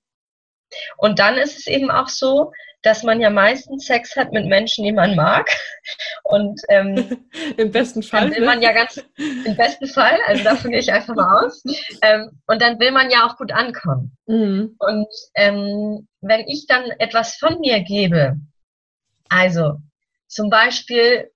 Und 0.98 1.20
dann 1.20 1.38
ist 1.38 1.58
es 1.58 1.68
eben 1.68 1.92
auch 1.92 2.08
so, 2.08 2.52
dass 2.82 3.02
man 3.04 3.22
ja 3.22 3.30
meistens 3.30 3.86
Sex 3.86 4.16
hat 4.16 4.32
mit 4.34 4.46
Menschen, 4.46 4.84
die 4.84 4.92
man 4.92 5.16
mag. 5.16 5.48
Und 6.24 6.62
ähm, 6.70 7.26
im 7.58 7.72
besten 7.72 8.04
Fall. 8.04 8.30
Dann 8.30 8.36
will 8.36 8.46
man 8.46 8.62
ja 8.62 8.72
ganz, 8.72 9.04
im 9.18 9.56
besten 9.56 9.88
Fall, 9.88 10.18
also 10.28 10.44
davon 10.44 10.72
gehe 10.72 10.80
ich 10.80 10.92
einfach 10.92 11.16
mal 11.16 11.46
aus. 11.46 11.64
Ähm, 12.02 12.32
und 12.48 12.62
dann 12.62 12.80
will 12.80 12.92
man 12.92 13.10
ja 13.10 13.26
auch 13.26 13.38
gut 13.38 13.54
ankommen. 13.54 14.18
Mhm. 14.26 14.76
Und 14.80 15.08
ähm, 15.36 16.08
wenn 16.24 16.48
ich 16.48 16.66
dann 16.68 16.90
etwas 17.00 17.36
von 17.36 17.60
mir 17.60 17.82
gebe, 17.82 18.38
also 19.30 19.76
zum 20.28 20.50
Beispiel, 20.50 21.30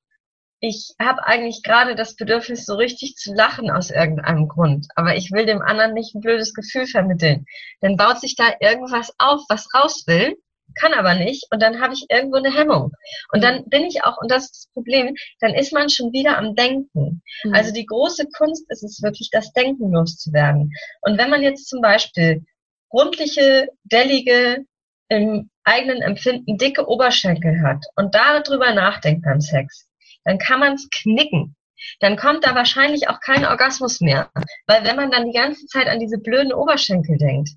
ich 0.59 0.95
habe 0.99 1.25
eigentlich 1.25 1.61
gerade 1.61 1.95
das 1.95 2.15
Bedürfnis, 2.15 2.65
so 2.65 2.75
richtig 2.75 3.15
zu 3.15 3.33
lachen 3.33 3.69
aus 3.69 3.91
irgendeinem 3.91 4.47
Grund, 4.47 4.87
aber 4.95 5.15
ich 5.15 5.31
will 5.31 5.45
dem 5.45 5.61
anderen 5.61 5.93
nicht 5.93 6.15
ein 6.15 6.21
blödes 6.21 6.53
Gefühl 6.53 6.87
vermitteln. 6.87 7.45
Dann 7.81 7.95
baut 7.95 8.19
sich 8.19 8.35
da 8.35 8.53
irgendwas 8.59 9.13
auf, 9.19 9.41
was 9.49 9.67
raus 9.73 10.03
will 10.07 10.35
kann 10.75 10.93
aber 10.93 11.15
nicht 11.15 11.47
und 11.51 11.61
dann 11.61 11.81
habe 11.81 11.93
ich 11.93 12.05
irgendwo 12.09 12.37
eine 12.37 12.53
Hemmung. 12.53 12.91
Und 13.31 13.43
dann 13.43 13.65
bin 13.69 13.83
ich 13.83 14.03
auch, 14.03 14.17
und 14.21 14.31
das 14.31 14.45
ist 14.45 14.55
das 14.55 14.73
Problem, 14.73 15.15
dann 15.39 15.53
ist 15.53 15.73
man 15.73 15.89
schon 15.89 16.11
wieder 16.11 16.37
am 16.37 16.55
Denken. 16.55 17.21
Mhm. 17.43 17.53
Also 17.53 17.73
die 17.73 17.85
große 17.85 18.27
Kunst 18.37 18.65
ist 18.69 18.83
es 18.83 19.01
wirklich, 19.01 19.29
das 19.31 19.51
Denken 19.53 19.91
loszuwerden. 19.91 20.71
Und 21.01 21.17
wenn 21.17 21.29
man 21.29 21.41
jetzt 21.41 21.67
zum 21.67 21.81
Beispiel 21.81 22.45
rundliche, 22.91 23.69
dellige, 23.83 24.65
im 25.09 25.49
eigenen 25.63 26.01
Empfinden 26.01 26.57
dicke 26.57 26.87
Oberschenkel 26.87 27.61
hat 27.61 27.85
und 27.95 28.15
darüber 28.15 28.73
nachdenkt 28.73 29.23
beim 29.23 29.41
Sex, 29.41 29.89
dann 30.23 30.37
kann 30.37 30.59
man 30.59 30.73
es 30.73 30.89
knicken. 30.89 31.55
Dann 31.99 32.17
kommt 32.17 32.45
da 32.45 32.55
wahrscheinlich 32.55 33.07
auch 33.07 33.19
kein 33.19 33.45
Orgasmus 33.45 34.01
mehr. 34.01 34.31
Weil 34.65 34.83
wenn 34.83 34.95
man 34.95 35.11
dann 35.11 35.25
die 35.25 35.37
ganze 35.37 35.65
Zeit 35.67 35.87
an 35.87 35.99
diese 35.99 36.17
blöden 36.17 36.51
Oberschenkel 36.51 37.17
denkt, 37.17 37.51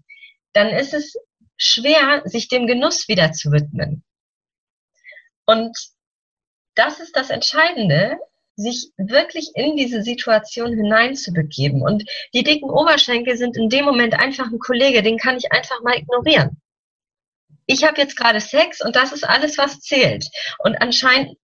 dann 0.53 0.69
ist 0.69 0.95
es 0.95 1.17
schwer, 1.57 2.23
sich 2.25 2.49
dem 2.49 2.67
Genuss 2.67 3.09
wieder 3.09 3.33
zu 3.33 3.51
widmen. 3.51 4.05
Und 5.47 5.77
das 6.75 7.01
ist 7.01 7.17
das 7.17 7.31
Entscheidende, 7.31 8.19
sich 8.57 8.93
wirklich 8.97 9.51
in 9.55 9.77
diese 9.77 10.03
Situation 10.03 10.73
hineinzubegeben. 10.73 11.83
Und 11.83 12.05
die 12.35 12.45
dicken 12.45 12.71
Oberschenkel 12.71 13.37
sind 13.37 13.57
in 13.57 13.69
dem 13.69 13.85
Moment 13.85 14.15
einfach 14.15 14.47
ein 14.47 14.59
Kollege, 14.59 15.03
den 15.03 15.19
kann 15.19 15.37
ich 15.37 15.51
einfach 15.51 15.81
mal 15.83 15.97
ignorieren. 15.97 16.60
Ich 17.71 17.85
habe 17.85 18.01
jetzt 18.01 18.17
gerade 18.17 18.41
Sex 18.41 18.81
und 18.81 18.97
das 18.97 19.13
ist 19.13 19.23
alles, 19.23 19.57
was 19.57 19.79
zählt. 19.79 20.27
Und 20.59 20.83
anscheinend 20.83 21.37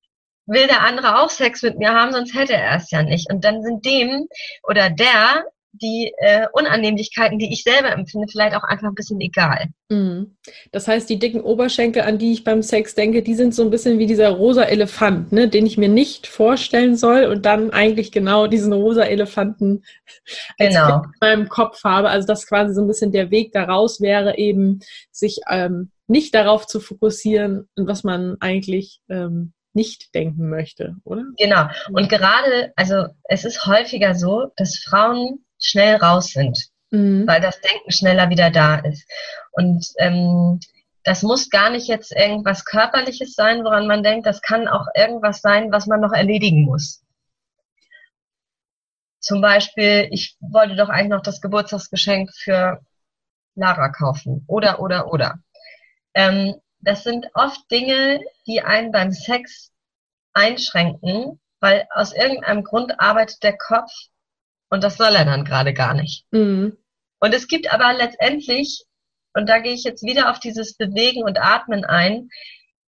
will 0.46 0.66
der 0.66 0.82
andere 0.82 1.20
auch 1.20 1.30
Sex 1.30 1.62
mit 1.62 1.78
mir 1.78 1.92
haben, 1.92 2.12
sonst 2.12 2.34
hätte 2.34 2.54
er 2.54 2.76
es 2.76 2.90
ja 2.90 3.04
nicht. 3.04 3.30
Und 3.30 3.44
dann 3.44 3.62
sind 3.62 3.84
dem 3.84 4.26
oder 4.64 4.90
der 4.90 5.44
die 5.80 6.12
äh, 6.18 6.46
Unannehmlichkeiten, 6.52 7.38
die 7.38 7.52
ich 7.52 7.62
selber 7.62 7.92
empfinde, 7.92 8.26
vielleicht 8.30 8.56
auch 8.56 8.64
einfach 8.64 8.88
ein 8.88 8.94
bisschen 8.94 9.20
egal. 9.20 9.68
Mhm. 9.88 10.36
Das 10.72 10.88
heißt, 10.88 11.08
die 11.08 11.18
dicken 11.18 11.40
Oberschenkel, 11.40 12.02
an 12.02 12.18
die 12.18 12.32
ich 12.32 12.44
beim 12.44 12.62
Sex 12.62 12.94
denke, 12.94 13.22
die 13.22 13.34
sind 13.34 13.54
so 13.54 13.62
ein 13.62 13.70
bisschen 13.70 13.98
wie 13.98 14.06
dieser 14.06 14.30
rosa 14.30 14.62
Elefant, 14.62 15.32
ne, 15.32 15.48
den 15.48 15.66
ich 15.66 15.78
mir 15.78 15.88
nicht 15.88 16.26
vorstellen 16.26 16.96
soll 16.96 17.24
und 17.24 17.46
dann 17.46 17.70
eigentlich 17.70 18.12
genau 18.12 18.46
diesen 18.46 18.72
rosa 18.72 19.02
Elefanten 19.02 19.84
genau. 20.58 21.02
in 21.02 21.10
meinem 21.20 21.48
Kopf 21.48 21.84
habe. 21.84 22.10
Also 22.10 22.26
dass 22.26 22.46
quasi 22.46 22.74
so 22.74 22.80
ein 22.82 22.88
bisschen 22.88 23.12
der 23.12 23.30
Weg 23.30 23.52
daraus 23.52 24.00
wäre, 24.00 24.38
eben 24.38 24.80
sich 25.10 25.40
ähm, 25.50 25.90
nicht 26.08 26.34
darauf 26.34 26.66
zu 26.66 26.80
fokussieren, 26.80 27.68
was 27.76 28.04
man 28.04 28.36
eigentlich 28.40 29.00
ähm, 29.08 29.52
nicht 29.76 30.14
denken 30.14 30.48
möchte, 30.48 30.96
oder? 31.04 31.24
Genau. 31.36 31.68
Und 31.92 32.08
gerade, 32.08 32.72
also 32.76 33.08
es 33.24 33.44
ist 33.44 33.66
häufiger 33.66 34.14
so, 34.14 34.50
dass 34.56 34.78
Frauen 34.78 35.44
schnell 35.59 35.97
raus 35.97 36.29
sind, 36.29 36.59
mhm. 36.90 37.27
weil 37.27 37.40
das 37.40 37.61
Denken 37.61 37.90
schneller 37.90 38.31
wieder 38.31 38.51
da 38.51 38.77
ist. 38.77 39.09
Und 39.53 39.87
ähm, 39.99 40.61
das 41.05 41.23
muss 41.23 41.51
gar 41.51 41.71
nicht 41.71 41.87
jetzt 41.87 42.12
irgendwas 42.12 42.64
Körperliches 42.64 43.35
sein, 43.35 43.64
woran 43.64 43.87
man 43.87 44.03
denkt, 44.03 44.27
das 44.27 44.42
kann 44.42 44.66
auch 44.66 44.87
irgendwas 44.95 45.40
sein, 45.40 45.71
was 45.71 45.87
man 45.87 46.01
noch 46.01 46.12
erledigen 46.12 46.64
muss. 46.64 47.03
Zum 49.21 49.40
Beispiel, 49.40 50.09
ich 50.11 50.37
wollte 50.40 50.77
doch 50.77 50.88
eigentlich 50.88 51.11
noch 51.11 51.23
das 51.23 51.40
Geburtstagsgeschenk 51.40 52.31
für 52.35 52.81
Lara 53.55 53.88
kaufen. 53.88 54.45
Oder, 54.47 54.81
oder, 54.81 55.12
oder. 55.12 55.38
Ähm, 56.14 56.55
das 56.81 57.03
sind 57.03 57.27
oft 57.35 57.61
Dinge, 57.71 58.21
die 58.47 58.62
einen 58.62 58.92
beim 58.92 59.12
Sex 59.12 59.73
einschränken, 60.33 61.40
weil 61.61 61.88
aus 61.90 62.12
irgendeinem 62.12 62.62
Grund 62.62 63.01
arbeitet 63.01 63.42
der 63.42 63.57
Kopf 63.57 63.90
und 64.70 64.85
das 64.85 64.96
soll 64.96 65.14
er 65.14 65.24
dann 65.24 65.44
gerade 65.44 65.72
gar 65.72 65.94
nicht. 65.94 66.24
Mhm. 66.31 66.76
Und 67.20 67.35
es 67.35 67.48
gibt 67.48 67.72
aber 67.72 67.94
letztendlich, 67.94 68.85
und 69.35 69.48
da 69.48 69.59
gehe 69.59 69.74
ich 69.74 69.85
jetzt 69.85 70.02
wieder 70.02 70.31
auf 70.31 70.40
dieses 70.40 70.76
Bewegen 70.76 71.22
und 71.22 71.40
Atmen 71.40 71.85
ein, 71.85 72.29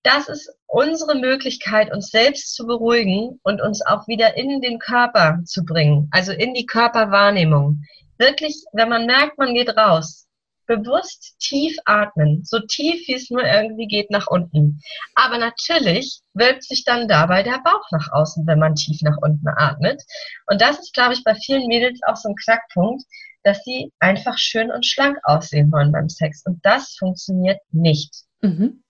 das 0.04 0.30
ist 0.30 0.50
unsere 0.68 1.16
Möglichkeit, 1.16 1.92
uns 1.92 2.10
selbst 2.10 2.56
zu 2.56 2.66
beruhigen 2.66 3.40
und 3.44 3.62
uns 3.62 3.86
auch 3.86 4.08
wieder 4.08 4.38
in 4.38 4.62
den 4.62 4.80
Körper 4.80 5.40
zu 5.46 5.66
bringen, 5.66 6.08
also 6.12 6.32
in 6.32 6.54
die 6.54 6.66
Körperwahrnehmung. 6.66 7.82
Wirklich, 8.18 8.64
wenn 8.74 8.90
man 8.90 9.06
merkt, 9.06 9.38
man 9.38 9.54
geht 9.54 9.76
raus, 9.76 10.27
bewusst 10.68 11.36
tief 11.40 11.76
atmen, 11.86 12.44
so 12.44 12.60
tief 12.60 13.08
wie 13.08 13.16
es 13.16 13.30
nur 13.30 13.44
irgendwie 13.44 13.88
geht 13.88 14.12
nach 14.12 14.28
unten. 14.28 14.82
Aber 15.16 15.38
natürlich 15.38 16.22
wölbt 16.34 16.64
sich 16.64 16.84
dann 16.84 17.08
dabei 17.08 17.42
der 17.42 17.60
Bauch 17.64 17.86
nach 17.92 18.12
außen, 18.12 18.46
wenn 18.46 18.60
man 18.60 18.76
tief 18.76 19.02
nach 19.02 19.18
unten 19.22 19.48
atmet. 19.48 20.04
Und 20.46 20.62
das 20.62 20.80
ist, 20.80 20.94
glaube 20.94 21.14
ich, 21.14 21.24
bei 21.24 21.34
vielen 21.34 21.68
Mädels 21.68 22.00
auch 22.06 22.18
so 22.18 22.30
ein 22.30 22.36
Knackpunkt, 22.36 23.04
dass 23.44 23.64
sie 23.64 23.92
einfach 24.00 24.38
schön 24.38 24.72
und 24.72 24.86
schlank 24.86 25.18
aussehen 25.24 25.72
wollen 25.72 25.92
beim 25.92 26.10
Sex. 26.10 26.44
Und 26.46 26.60
das 26.64 26.96
funktioniert 27.00 27.60
nicht. 27.72 28.14
Mhm. 28.42 28.84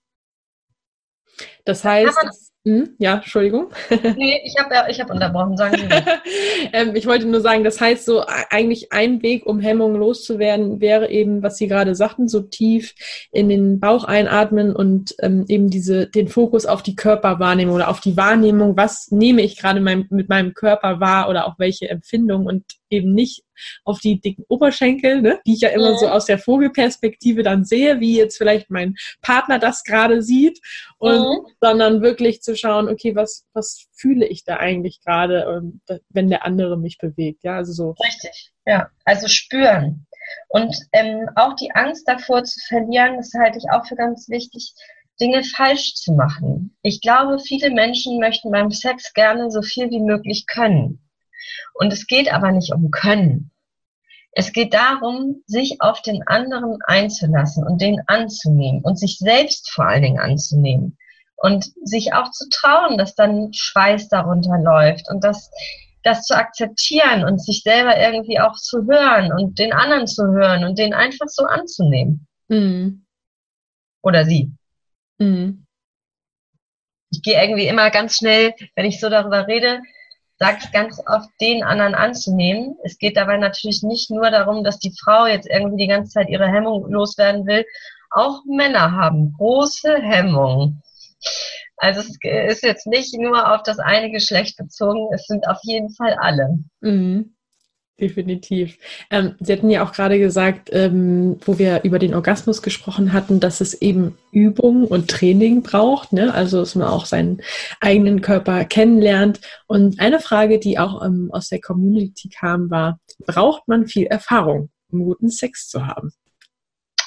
Das 1.64 1.84
heißt, 1.84 2.52
hm, 2.68 2.96
ja, 2.98 3.14
Entschuldigung. 3.14 3.70
Nee, 3.88 4.42
ich 4.44 4.54
habe 4.58 4.90
ich 4.90 5.00
hab 5.00 5.10
unterbrochen, 5.10 5.56
sagen 5.56 5.78
Sie 5.78 5.88
ähm, 6.74 6.94
Ich 6.94 7.06
wollte 7.06 7.24
nur 7.24 7.40
sagen, 7.40 7.64
das 7.64 7.80
heißt 7.80 8.04
so, 8.04 8.22
eigentlich 8.50 8.92
ein 8.92 9.22
Weg, 9.22 9.46
um 9.46 9.58
Hemmungen 9.58 9.96
loszuwerden, 9.98 10.78
wäre 10.78 11.08
eben, 11.08 11.42
was 11.42 11.56
Sie 11.56 11.66
gerade 11.66 11.94
sagten, 11.94 12.28
so 12.28 12.40
tief 12.40 12.94
in 13.32 13.48
den 13.48 13.80
Bauch 13.80 14.04
einatmen 14.04 14.76
und 14.76 15.14
ähm, 15.22 15.46
eben 15.48 15.70
diese, 15.70 16.08
den 16.08 16.28
Fokus 16.28 16.66
auf 16.66 16.82
die 16.82 16.94
Körperwahrnehmung 16.94 17.74
oder 17.74 17.88
auf 17.88 18.00
die 18.00 18.18
Wahrnehmung, 18.18 18.76
was 18.76 19.10
nehme 19.10 19.40
ich 19.40 19.56
gerade 19.56 19.80
mein, 19.80 20.06
mit 20.10 20.28
meinem 20.28 20.52
Körper 20.52 21.00
wahr 21.00 21.30
oder 21.30 21.46
auch 21.46 21.58
welche 21.58 21.88
Empfindungen 21.88 22.46
und 22.46 22.64
eben 22.90 23.14
nicht 23.14 23.44
auf 23.84 24.00
die 24.00 24.20
dicken 24.20 24.44
Oberschenkel, 24.48 25.20
ne, 25.20 25.40
die 25.46 25.54
ich 25.54 25.60
ja 25.60 25.70
immer 25.70 25.90
ja. 25.90 25.98
so 25.98 26.08
aus 26.08 26.26
der 26.26 26.38
Vogelperspektive 26.38 27.42
dann 27.42 27.64
sehe, 27.64 28.00
wie 28.00 28.16
jetzt 28.16 28.38
vielleicht 28.38 28.70
mein 28.70 28.94
Partner 29.20 29.58
das 29.58 29.82
gerade 29.82 30.22
sieht, 30.22 30.60
und 30.98 31.14
ja. 31.14 31.38
sondern 31.60 32.02
wirklich 32.02 32.42
zu 32.42 32.56
schauen, 32.58 32.88
okay, 32.88 33.14
was, 33.14 33.46
was 33.52 33.86
fühle 33.92 34.26
ich 34.26 34.44
da 34.44 34.56
eigentlich 34.56 35.00
gerade, 35.04 35.62
wenn 36.10 36.28
der 36.28 36.44
andere 36.44 36.76
mich 36.78 36.98
bewegt, 36.98 37.44
ja, 37.44 37.56
also 37.56 37.72
so. 37.72 37.94
Richtig, 38.04 38.52
ja, 38.66 38.90
also 39.04 39.28
spüren. 39.28 40.06
Und 40.48 40.76
ähm, 40.92 41.28
auch 41.36 41.54
die 41.54 41.70
Angst 41.72 42.06
davor 42.06 42.44
zu 42.44 42.60
verlieren, 42.66 43.16
das 43.16 43.32
halte 43.38 43.58
ich 43.58 43.70
auch 43.70 43.86
für 43.86 43.96
ganz 43.96 44.28
wichtig, 44.28 44.74
Dinge 45.20 45.42
falsch 45.42 45.94
zu 45.94 46.12
machen. 46.12 46.76
Ich 46.82 47.00
glaube, 47.00 47.38
viele 47.38 47.70
Menschen 47.70 48.20
möchten 48.20 48.50
beim 48.50 48.70
Sex 48.70 49.12
gerne 49.14 49.50
so 49.50 49.62
viel 49.62 49.90
wie 49.90 50.00
möglich 50.00 50.46
können. 50.46 51.00
Und 51.74 51.92
es 51.92 52.06
geht 52.06 52.32
aber 52.32 52.52
nicht 52.52 52.72
um 52.72 52.90
Können. 52.90 53.50
Es 54.32 54.52
geht 54.52 54.74
darum, 54.74 55.42
sich 55.46 55.80
auf 55.80 56.02
den 56.02 56.22
anderen 56.26 56.78
einzulassen 56.86 57.66
und 57.66 57.80
den 57.80 58.00
anzunehmen 58.06 58.82
und 58.82 58.98
sich 58.98 59.18
selbst 59.18 59.70
vor 59.72 59.86
allen 59.86 60.02
Dingen 60.02 60.20
anzunehmen 60.20 60.96
und 61.38 61.66
sich 61.82 62.12
auch 62.12 62.30
zu 62.30 62.48
trauen, 62.50 62.98
dass 62.98 63.14
dann 63.14 63.52
Schweiß 63.52 64.08
darunter 64.08 64.58
läuft 64.58 65.08
und 65.10 65.22
das, 65.22 65.50
das 66.02 66.24
zu 66.24 66.36
akzeptieren 66.36 67.24
und 67.24 67.42
sich 67.42 67.62
selber 67.62 67.98
irgendwie 67.98 68.40
auch 68.40 68.56
zu 68.56 68.86
hören 68.86 69.32
und 69.32 69.58
den 69.58 69.72
anderen 69.72 70.06
zu 70.06 70.24
hören 70.26 70.64
und 70.64 70.78
den 70.78 70.94
einfach 70.94 71.28
so 71.28 71.44
anzunehmen. 71.44 72.26
Mhm. 72.48 73.04
Oder 74.02 74.24
sie. 74.24 74.52
Mhm. 75.18 75.64
Ich 77.10 77.22
gehe 77.22 77.40
irgendwie 77.40 77.68
immer 77.68 77.90
ganz 77.90 78.16
schnell, 78.16 78.54
wenn 78.74 78.84
ich 78.84 79.00
so 79.00 79.08
darüber 79.08 79.46
rede, 79.46 79.80
sage 80.38 80.58
ich 80.62 80.72
ganz 80.72 81.00
oft, 81.06 81.28
den 81.40 81.62
anderen 81.62 81.94
anzunehmen. 81.94 82.76
Es 82.84 82.98
geht 82.98 83.16
dabei 83.16 83.38
natürlich 83.38 83.82
nicht 83.82 84.10
nur 84.10 84.30
darum, 84.30 84.62
dass 84.62 84.78
die 84.78 84.94
Frau 84.98 85.26
jetzt 85.26 85.48
irgendwie 85.48 85.84
die 85.84 85.88
ganze 85.88 86.12
Zeit 86.12 86.28
ihre 86.28 86.46
Hemmung 86.48 86.90
loswerden 86.90 87.46
will. 87.46 87.64
Auch 88.10 88.44
Männer 88.44 88.92
haben 88.92 89.34
große 89.36 89.96
Hemmungen. 89.96 90.82
Also 91.76 92.00
es 92.00 92.18
ist 92.56 92.62
jetzt 92.64 92.86
nicht 92.86 93.14
nur 93.18 93.54
auf 93.54 93.62
das 93.62 93.78
eine 93.78 94.10
Geschlecht 94.10 94.56
bezogen, 94.56 95.08
es 95.14 95.26
sind 95.26 95.46
auf 95.48 95.58
jeden 95.62 95.90
Fall 95.90 96.14
alle. 96.20 96.58
Mhm. 96.80 97.34
Definitiv. 98.00 98.78
Ähm, 99.10 99.34
Sie 99.40 99.52
hatten 99.52 99.70
ja 99.70 99.84
auch 99.84 99.92
gerade 99.92 100.20
gesagt, 100.20 100.70
ähm, 100.72 101.40
wo 101.44 101.58
wir 101.58 101.82
über 101.82 101.98
den 101.98 102.14
Orgasmus 102.14 102.62
gesprochen 102.62 103.12
hatten, 103.12 103.40
dass 103.40 103.60
es 103.60 103.74
eben 103.74 104.16
Übung 104.30 104.86
und 104.86 105.10
Training 105.10 105.64
braucht, 105.64 106.12
ne? 106.12 106.32
also 106.32 106.60
dass 106.60 106.76
man 106.76 106.86
auch 106.86 107.06
seinen 107.06 107.42
eigenen 107.80 108.20
Körper 108.20 108.64
kennenlernt. 108.64 109.40
Und 109.66 109.98
eine 109.98 110.20
Frage, 110.20 110.60
die 110.60 110.78
auch 110.78 111.04
ähm, 111.04 111.30
aus 111.32 111.48
der 111.48 111.60
Community 111.60 112.28
kam, 112.28 112.70
war, 112.70 113.00
braucht 113.26 113.66
man 113.66 113.88
viel 113.88 114.06
Erfahrung, 114.06 114.70
um 114.92 115.02
guten 115.02 115.28
Sex 115.28 115.68
zu 115.68 115.84
haben? 115.84 116.12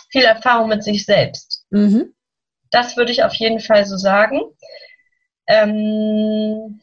Viel 0.09 0.23
Erfahrung 0.23 0.67
mit 0.67 0.83
sich 0.83 1.05
selbst. 1.05 1.65
Mhm. 1.69 2.13
Das 2.71 2.97
würde 2.97 3.11
ich 3.11 3.23
auf 3.23 3.33
jeden 3.35 3.59
Fall 3.59 3.85
so 3.85 3.97
sagen. 3.97 4.39
Ähm, 5.47 6.81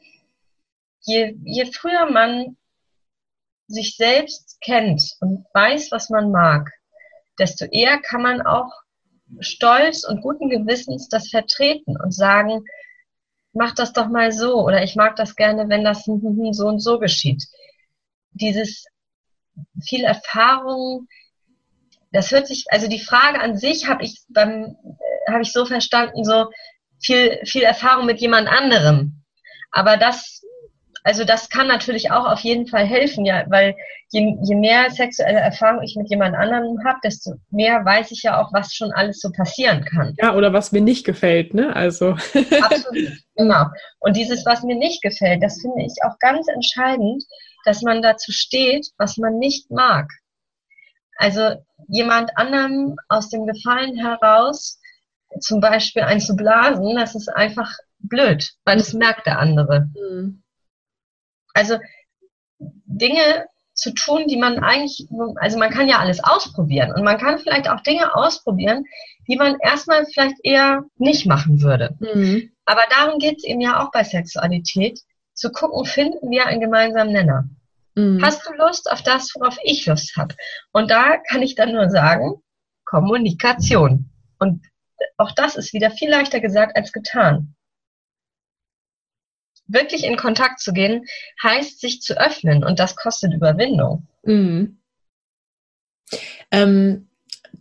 je, 1.00 1.34
je 1.44 1.72
früher 1.72 2.10
man 2.10 2.56
sich 3.66 3.96
selbst 3.96 4.58
kennt 4.60 5.16
und 5.20 5.44
weiß, 5.52 5.90
was 5.90 6.10
man 6.10 6.30
mag, 6.30 6.70
desto 7.38 7.64
eher 7.66 7.98
kann 8.00 8.22
man 8.22 8.42
auch 8.42 8.72
stolz 9.40 10.04
und 10.04 10.22
guten 10.22 10.48
Gewissens 10.48 11.08
das 11.08 11.28
vertreten 11.28 11.96
und 12.00 12.12
sagen, 12.12 12.64
mach 13.52 13.74
das 13.74 13.92
doch 13.92 14.08
mal 14.08 14.32
so 14.32 14.64
oder 14.64 14.82
ich 14.82 14.96
mag 14.96 15.16
das 15.16 15.36
gerne, 15.36 15.68
wenn 15.68 15.84
das 15.84 16.04
so 16.04 16.12
und 16.66 16.80
so 16.80 16.98
geschieht. 16.98 17.44
Dieses 18.32 18.86
viel 19.82 20.04
Erfahrung, 20.04 21.08
das 22.12 22.30
hört 22.30 22.46
sich, 22.46 22.64
also 22.68 22.88
die 22.88 23.00
Frage 23.00 23.40
an 23.40 23.56
sich 23.56 23.86
habe 23.88 24.04
ich 24.04 24.22
beim, 24.28 24.76
habe 25.30 25.42
ich 25.42 25.52
so 25.52 25.64
verstanden, 25.64 26.24
so 26.24 26.46
viel, 27.00 27.38
viel 27.44 27.62
Erfahrung 27.62 28.06
mit 28.06 28.20
jemand 28.20 28.48
anderem. 28.48 29.22
Aber 29.70 29.96
das, 29.96 30.42
also 31.04 31.24
das 31.24 31.48
kann 31.48 31.68
natürlich 31.68 32.10
auch 32.10 32.26
auf 32.26 32.40
jeden 32.40 32.66
Fall 32.66 32.84
helfen, 32.84 33.24
ja, 33.24 33.44
weil 33.48 33.74
je, 34.10 34.36
je 34.42 34.54
mehr 34.54 34.90
sexuelle 34.90 35.38
Erfahrung 35.38 35.82
ich 35.82 35.96
mit 35.96 36.10
jemand 36.10 36.34
anderem 36.34 36.78
habe, 36.84 36.98
desto 37.04 37.34
mehr 37.50 37.84
weiß 37.84 38.10
ich 38.10 38.22
ja 38.22 38.40
auch, 38.40 38.52
was 38.52 38.74
schon 38.74 38.92
alles 38.92 39.20
so 39.20 39.30
passieren 39.30 39.84
kann. 39.84 40.14
Ja, 40.18 40.34
oder 40.34 40.52
was 40.52 40.72
mir 40.72 40.80
nicht 40.80 41.04
gefällt, 41.04 41.54
ne? 41.54 41.74
Also. 41.74 42.10
Absolut, 42.62 43.12
genau. 43.36 43.66
Und 44.00 44.16
dieses, 44.16 44.44
was 44.46 44.62
mir 44.62 44.76
nicht 44.76 45.02
gefällt, 45.02 45.42
das 45.42 45.60
finde 45.60 45.84
ich 45.84 45.94
auch 46.04 46.18
ganz 46.20 46.48
entscheidend, 46.48 47.22
dass 47.64 47.82
man 47.82 48.02
dazu 48.02 48.32
steht, 48.32 48.88
was 48.96 49.18
man 49.18 49.38
nicht 49.38 49.70
mag. 49.70 50.08
Also 51.16 51.56
jemand 51.88 52.36
anderem 52.36 52.96
aus 53.08 53.28
dem 53.28 53.46
Gefallen 53.46 53.98
heraus 53.98 54.78
zum 55.40 55.60
Beispiel 55.60 56.02
einzublasen, 56.02 56.96
das 56.96 57.14
ist 57.14 57.28
einfach 57.28 57.76
blöd, 57.98 58.52
weil 58.64 58.78
das 58.78 58.92
merkt 58.92 59.26
der 59.26 59.38
andere. 59.38 59.88
Mhm. 59.94 60.42
Also 61.54 61.78
Dinge 62.58 63.46
zu 63.74 63.92
tun, 63.92 64.26
die 64.26 64.36
man 64.36 64.58
eigentlich, 64.58 65.06
also 65.36 65.58
man 65.58 65.70
kann 65.70 65.88
ja 65.88 65.98
alles 65.98 66.22
ausprobieren 66.22 66.92
und 66.92 67.04
man 67.04 67.18
kann 67.18 67.38
vielleicht 67.38 67.68
auch 67.68 67.80
Dinge 67.80 68.14
ausprobieren, 68.14 68.84
die 69.28 69.36
man 69.36 69.56
erstmal 69.60 70.04
vielleicht 70.06 70.36
eher 70.42 70.84
nicht 70.96 71.26
machen 71.26 71.62
würde. 71.62 71.96
Mhm. 72.00 72.50
Aber 72.64 72.82
darum 72.90 73.18
geht 73.18 73.38
es 73.38 73.44
eben 73.44 73.60
ja 73.60 73.82
auch 73.82 73.92
bei 73.92 74.02
Sexualität, 74.02 75.00
zu 75.38 75.52
gucken, 75.52 75.84
finden 75.84 76.30
wir 76.30 76.46
einen 76.46 76.60
gemeinsamen 76.60 77.12
Nenner. 77.12 77.48
Mhm. 77.94 78.20
Hast 78.22 78.46
du 78.46 78.52
Lust 78.54 78.90
auf 78.90 79.02
das, 79.02 79.32
worauf 79.34 79.56
ich 79.62 79.86
Lust 79.86 80.16
habe? 80.16 80.34
Und 80.72 80.90
da 80.90 81.16
kann 81.16 81.42
ich 81.42 81.54
dann 81.54 81.72
nur 81.72 81.88
sagen, 81.90 82.42
Kommunikation. 82.84 84.10
Und 84.38 84.66
auch 85.16 85.32
das 85.32 85.56
ist 85.56 85.72
wieder 85.72 85.90
viel 85.90 86.10
leichter 86.10 86.40
gesagt 86.40 86.76
als 86.76 86.92
getan. 86.92 87.54
Wirklich 89.66 90.04
in 90.04 90.16
Kontakt 90.16 90.60
zu 90.60 90.72
gehen, 90.72 91.04
heißt 91.42 91.80
sich 91.80 92.00
zu 92.00 92.18
öffnen 92.18 92.64
und 92.64 92.78
das 92.78 92.96
kostet 92.96 93.34
Überwindung. 93.34 94.06
Mhm. 94.22 94.80
Ähm, 96.50 97.07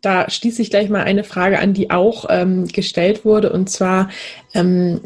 da 0.07 0.29
schließe 0.29 0.61
ich 0.61 0.69
gleich 0.69 0.87
mal 0.89 1.03
eine 1.03 1.25
Frage 1.25 1.59
an, 1.59 1.73
die 1.73 1.91
auch 1.91 2.27
ähm, 2.29 2.65
gestellt 2.69 3.25
wurde. 3.25 3.51
Und 3.51 3.69
zwar, 3.69 4.09
ähm, 4.53 5.01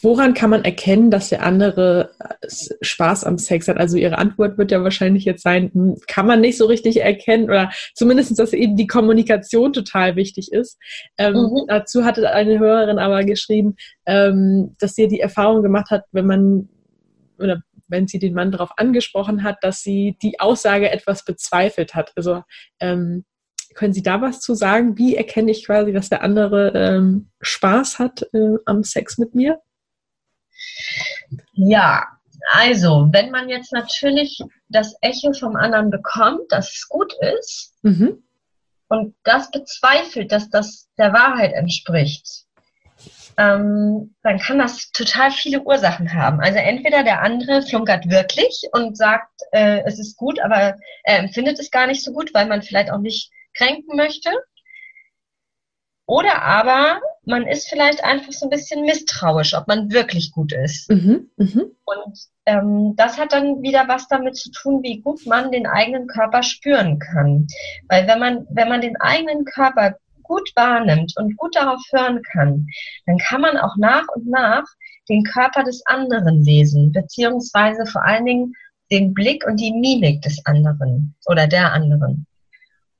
woran 0.00 0.32
kann 0.32 0.48
man 0.48 0.64
erkennen, 0.64 1.10
dass 1.10 1.30
der 1.30 1.42
andere 1.42 2.10
äh, 2.20 2.46
Spaß 2.80 3.24
am 3.24 3.36
Sex 3.36 3.66
hat? 3.66 3.78
Also 3.78 3.96
Ihre 3.96 4.16
Antwort 4.16 4.56
wird 4.56 4.70
ja 4.70 4.84
wahrscheinlich 4.84 5.24
jetzt 5.24 5.42
sein, 5.42 5.72
hm, 5.74 5.96
kann 6.06 6.28
man 6.28 6.40
nicht 6.40 6.56
so 6.56 6.66
richtig 6.66 7.00
erkennen 7.00 7.46
oder 7.46 7.72
zumindest, 7.94 8.38
dass 8.38 8.52
eben 8.52 8.76
die 8.76 8.86
Kommunikation 8.86 9.72
total 9.72 10.14
wichtig 10.14 10.52
ist. 10.52 10.78
Ähm, 11.18 11.34
mhm. 11.34 11.64
Dazu 11.66 12.04
hatte 12.04 12.30
eine 12.30 12.60
Hörerin 12.60 13.00
aber 13.00 13.24
geschrieben, 13.24 13.74
ähm, 14.06 14.76
dass 14.78 14.94
sie 14.94 15.08
die 15.08 15.18
Erfahrung 15.18 15.64
gemacht 15.64 15.90
hat, 15.90 16.04
wenn 16.12 16.26
man 16.26 16.68
oder 17.40 17.60
wenn 17.88 18.06
sie 18.06 18.20
den 18.20 18.34
Mann 18.34 18.52
darauf 18.52 18.70
angesprochen 18.76 19.42
hat, 19.42 19.56
dass 19.62 19.82
sie 19.82 20.16
die 20.22 20.38
Aussage 20.38 20.92
etwas 20.92 21.24
bezweifelt 21.24 21.96
hat. 21.96 22.12
Also 22.14 22.42
ähm, 22.78 23.24
können 23.74 23.92
Sie 23.92 24.02
da 24.02 24.20
was 24.20 24.40
zu 24.40 24.54
sagen? 24.54 24.96
Wie 24.98 25.16
erkenne 25.16 25.50
ich 25.50 25.66
quasi, 25.66 25.92
dass 25.92 26.08
der 26.08 26.22
andere 26.22 26.72
ähm, 26.74 27.30
Spaß 27.40 27.98
hat 27.98 28.22
äh, 28.32 28.56
am 28.64 28.82
Sex 28.82 29.18
mit 29.18 29.34
mir? 29.34 29.60
Ja, 31.52 32.06
also, 32.52 33.08
wenn 33.10 33.30
man 33.30 33.48
jetzt 33.48 33.72
natürlich 33.72 34.38
das 34.68 34.94
Echo 35.00 35.32
vom 35.32 35.56
anderen 35.56 35.90
bekommt, 35.90 36.50
dass 36.50 36.74
es 36.74 36.88
gut 36.88 37.14
ist 37.38 37.74
mhm. 37.82 38.22
und 38.88 39.14
das 39.24 39.50
bezweifelt, 39.50 40.30
dass 40.30 40.50
das 40.50 40.88
der 40.98 41.12
Wahrheit 41.12 41.52
entspricht, 41.52 42.44
ähm, 43.36 44.14
dann 44.22 44.38
kann 44.38 44.58
das 44.58 44.90
total 44.92 45.30
viele 45.30 45.62
Ursachen 45.62 46.12
haben. 46.12 46.40
Also 46.40 46.58
entweder 46.58 47.02
der 47.02 47.22
andere 47.22 47.62
flunkert 47.62 48.08
wirklich 48.08 48.68
und 48.72 48.96
sagt, 48.96 49.32
äh, 49.52 49.82
es 49.84 49.98
ist 49.98 50.16
gut, 50.16 50.38
aber 50.40 50.76
er 51.04 51.18
empfindet 51.18 51.58
es 51.58 51.70
gar 51.70 51.86
nicht 51.86 52.04
so 52.04 52.12
gut, 52.12 52.32
weil 52.34 52.46
man 52.46 52.62
vielleicht 52.62 52.92
auch 52.92 53.00
nicht 53.00 53.30
kränken 53.54 53.96
möchte. 53.96 54.30
Oder 56.06 56.42
aber 56.42 57.00
man 57.24 57.46
ist 57.46 57.68
vielleicht 57.68 58.04
einfach 58.04 58.32
so 58.32 58.46
ein 58.46 58.50
bisschen 58.50 58.84
misstrauisch, 58.84 59.54
ob 59.54 59.66
man 59.68 59.90
wirklich 59.90 60.32
gut 60.32 60.52
ist. 60.52 60.90
Mhm, 60.90 61.30
mh. 61.36 61.62
Und 61.84 62.18
ähm, 62.44 62.94
das 62.96 63.18
hat 63.18 63.32
dann 63.32 63.62
wieder 63.62 63.88
was 63.88 64.06
damit 64.08 64.36
zu 64.36 64.50
tun, 64.50 64.82
wie 64.82 65.00
gut 65.00 65.24
man 65.26 65.50
den 65.50 65.66
eigenen 65.66 66.06
Körper 66.06 66.42
spüren 66.42 66.98
kann. 66.98 67.46
Weil 67.88 68.06
wenn 68.06 68.18
man, 68.18 68.46
wenn 68.50 68.68
man 68.68 68.82
den 68.82 68.96
eigenen 69.00 69.46
Körper 69.46 69.96
gut 70.22 70.50
wahrnimmt 70.56 71.14
und 71.16 71.36
gut 71.36 71.56
darauf 71.56 71.80
hören 71.90 72.20
kann, 72.22 72.66
dann 73.06 73.18
kann 73.18 73.40
man 73.40 73.56
auch 73.56 73.76
nach 73.76 74.06
und 74.14 74.28
nach 74.28 74.64
den 75.08 75.22
Körper 75.22 75.64
des 75.64 75.82
anderen 75.86 76.42
lesen, 76.42 76.92
beziehungsweise 76.92 77.86
vor 77.86 78.04
allen 78.04 78.24
Dingen 78.24 78.52
den 78.90 79.14
Blick 79.14 79.46
und 79.46 79.58
die 79.58 79.72
Mimik 79.72 80.22
des 80.22 80.44
anderen 80.44 81.14
oder 81.26 81.46
der 81.46 81.72
anderen. 81.72 82.26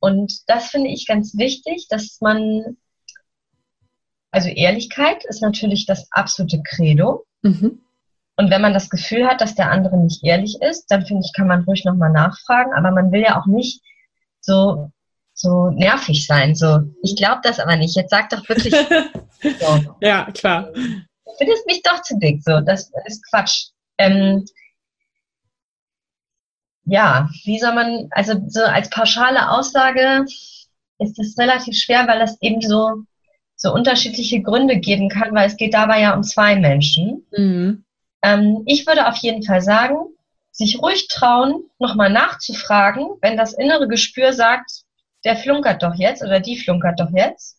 Und 0.05 0.47
das 0.49 0.67
finde 0.67 0.91
ich 0.91 1.07
ganz 1.07 1.35
wichtig, 1.39 1.87
dass 1.89 2.21
man, 2.21 2.77
also 4.31 4.51
Ehrlichkeit 4.51 5.25
ist 5.25 5.41
natürlich 5.41 5.87
das 5.87 6.09
absolute 6.11 6.63
Credo. 6.63 7.25
Mhm. 7.41 7.81
Und 8.37 8.51
wenn 8.51 8.61
man 8.61 8.75
das 8.75 8.91
Gefühl 8.91 9.27
hat, 9.27 9.41
dass 9.41 9.55
der 9.55 9.71
andere 9.71 9.97
nicht 9.97 10.23
ehrlich 10.23 10.61
ist, 10.61 10.89
dann 10.89 11.07
finde 11.07 11.23
ich, 11.25 11.33
kann 11.33 11.47
man 11.47 11.65
ruhig 11.65 11.87
nochmal 11.87 12.13
nachfragen. 12.13 12.75
Aber 12.75 12.91
man 12.91 13.13
will 13.13 13.23
ja 13.23 13.41
auch 13.41 13.47
nicht 13.47 13.81
so, 14.41 14.91
so 15.33 15.71
nervig 15.71 16.27
sein. 16.27 16.55
So, 16.55 16.81
ich 17.03 17.17
glaube 17.17 17.41
das 17.43 17.59
aber 17.59 17.77
nicht. 17.77 17.97
Jetzt 17.97 18.11
sag 18.11 18.29
doch 18.29 18.47
wirklich. 18.47 18.75
so. 18.75 19.97
Ja, 20.03 20.31
klar. 20.33 20.71
Du 20.75 21.33
findest 21.39 21.67
mich 21.67 21.81
doch 21.83 22.03
zu 22.03 22.19
dick. 22.19 22.43
So, 22.43 22.61
das 22.61 22.93
ist 23.07 23.25
Quatsch. 23.31 23.69
Ähm, 23.97 24.45
ja, 26.87 27.29
wie 27.45 27.59
soll 27.59 27.75
man, 27.75 28.09
also 28.11 28.35
so 28.47 28.63
als 28.63 28.91
pauschale 28.91 29.51
Aussage 29.51 30.25
ist 30.99 31.19
es 31.19 31.39
relativ 31.39 31.77
schwer, 31.77 32.07
weil 32.07 32.21
es 32.21 32.41
eben 32.41 32.61
so, 32.61 33.05
so 33.57 33.73
unterschiedliche 33.73 34.43
Gründe 34.43 34.79
geben 34.79 35.09
kann, 35.09 35.35
weil 35.35 35.47
es 35.47 35.57
geht 35.57 35.75
dabei 35.75 36.01
ja 36.01 36.15
um 36.15 36.23
zwei 36.23 36.57
Menschen. 36.57 37.27
Mhm. 37.37 37.85
Ähm, 38.23 38.63
ich 38.67 38.87
würde 38.87 39.09
auf 39.09 39.17
jeden 39.17 39.43
Fall 39.43 39.61
sagen, 39.61 39.97
sich 40.51 40.81
ruhig 40.81 41.09
trauen, 41.09 41.65
nochmal 41.79 42.11
nachzufragen, 42.11 43.07
wenn 43.21 43.37
das 43.37 43.55
innere 43.55 43.89
Gespür 43.89 44.33
sagt, 44.33 44.85
der 45.25 45.37
flunkert 45.37 45.83
doch 45.83 45.95
jetzt 45.95 46.23
oder 46.23 46.41
die 46.41 46.59
flunkert 46.59 47.01
doch 47.01 47.11
jetzt 47.13 47.59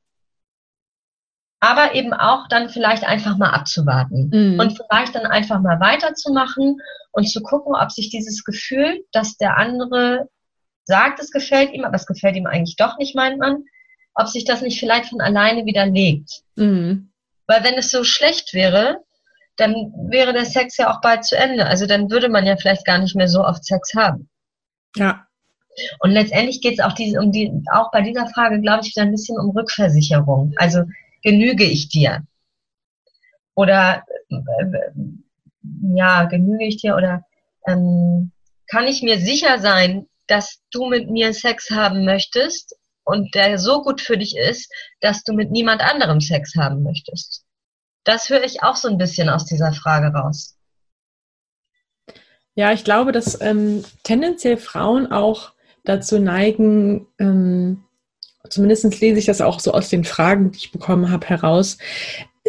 aber 1.60 1.96
eben 1.96 2.14
auch 2.14 2.48
dann 2.50 2.70
vielleicht 2.70 3.04
einfach 3.04 3.38
mal 3.38 3.52
abzuwarten 3.52 4.30
mhm. 4.32 4.60
und 4.60 4.78
vielleicht 4.78 5.16
dann 5.16 5.26
einfach 5.26 5.62
mal 5.62 5.80
weiterzumachen 5.80 6.80
und 7.12 7.30
zu 7.30 7.42
gucken, 7.42 7.76
ob 7.76 7.92
sich 7.92 8.10
dieses 8.10 8.44
Gefühl, 8.44 9.04
dass 9.12 9.38
der 9.38 9.58
andere 9.58 10.30
sagt, 10.84 11.20
es 11.20 11.32
gefällt 11.32 11.74
ihm, 11.74 11.84
aber 11.84 11.96
es 11.96 12.06
gefällt 12.06 12.36
ihm 12.36 12.46
eigentlich 12.46 12.76
doch 12.76 12.98
nicht, 12.98 13.16
meint 13.16 13.40
man, 13.40 13.64
ob 14.14 14.28
sich 14.28 14.46
das 14.46 14.62
nicht 14.62 14.80
vielleicht 14.80 15.10
von 15.10 15.22
alleine 15.22 15.66
widerlegt. 15.66 16.42
Mhm. 16.56 17.12
Weil 17.48 17.64
wenn 17.64 17.76
es 17.76 17.90
so 17.90 18.04
schlecht 18.04 18.54
wäre, 18.54 18.98
dann 19.58 19.94
wäre 20.10 20.34
der 20.34 20.46
Sex 20.46 20.78
ja 20.78 20.92
auch 20.92 21.02
bald 21.02 21.24
zu 21.24 21.38
Ende. 21.38 21.66
Also 21.66 21.86
dann 21.86 22.10
würde 22.12 22.30
man 22.30 22.46
ja 22.46 22.58
vielleicht 22.58 22.86
gar 22.86 22.98
nicht 22.98 23.16
mehr 23.16 23.28
so 23.28 23.44
oft 23.44 23.64
Sex 23.64 23.94
haben. 23.96 24.30
Ja. 24.96 25.26
Und 26.00 26.12
letztendlich 26.12 26.62
geht 26.62 26.80
es 26.80 26.86
auch, 26.86 26.94
diese, 26.94 27.20
um 27.20 27.32
die, 27.32 27.52
auch 27.72 27.92
bei 27.92 28.02
dieser 28.02 28.28
Frage, 28.28 28.62
glaube 28.62 28.82
ich, 28.84 28.96
wieder 28.96 29.06
ein 29.06 29.12
bisschen 29.12 29.38
um 29.38 29.52
Rückversicherung. 29.52 30.54
Also 30.58 30.84
genüge 31.26 31.66
ich 31.66 31.90
dir? 31.90 32.26
Oder 33.56 34.04
äh, 34.30 34.38
ja, 35.96 36.26
genüge 36.26 36.66
ich 36.66 36.78
dir? 36.78 36.96
Oder 36.96 37.26
ähm, 37.68 38.32
kann 38.68 38.88
ich 38.88 39.02
mir 39.02 39.20
sicher 39.20 39.60
sein, 39.60 40.08
dass 40.28 40.62
du 40.72 40.88
mit 40.88 41.10
mir 41.10 41.34
Sex 41.34 41.72
haben 41.72 42.06
möchtest 42.06 42.76
und 43.04 43.34
der 43.36 43.58
so 43.58 43.82
gut 43.82 44.02
für 44.02 44.18
dich 44.18 44.38
ist, 44.38 44.72
dass 45.02 45.24
du 45.24 45.34
mit 45.34 45.52
niemand 45.52 45.82
anderem 45.82 46.22
Sex 46.22 46.56
haben 46.56 46.84
möchtest? 46.84 47.44
Das 48.04 48.30
höre 48.30 48.44
ich 48.44 48.62
auch 48.62 48.76
so 48.76 48.88
ein 48.88 49.00
bisschen 49.00 49.30
aus 49.30 49.46
dieser 49.46 49.74
Frage 49.74 50.16
raus. 50.16 50.58
Ja, 52.54 52.72
ich 52.72 52.84
glaube, 52.84 53.12
dass 53.12 53.42
ähm, 53.42 53.84
tendenziell 54.04 54.58
Frauen 54.58 55.12
auch 55.12 55.54
dazu 55.84 56.20
neigen, 56.20 57.08
ähm, 57.20 57.84
zumindest 58.50 59.00
lese 59.02 59.20
ich 59.20 59.26
das 59.26 59.42
auch 59.42 59.60
so 59.60 59.72
aus 59.72 59.90
den 59.90 60.04
Fragen, 60.04 60.52
die 60.52 60.58
ich 60.58 60.72
bekommen 60.72 61.12
habe, 61.12 61.28
heraus, 61.28 61.78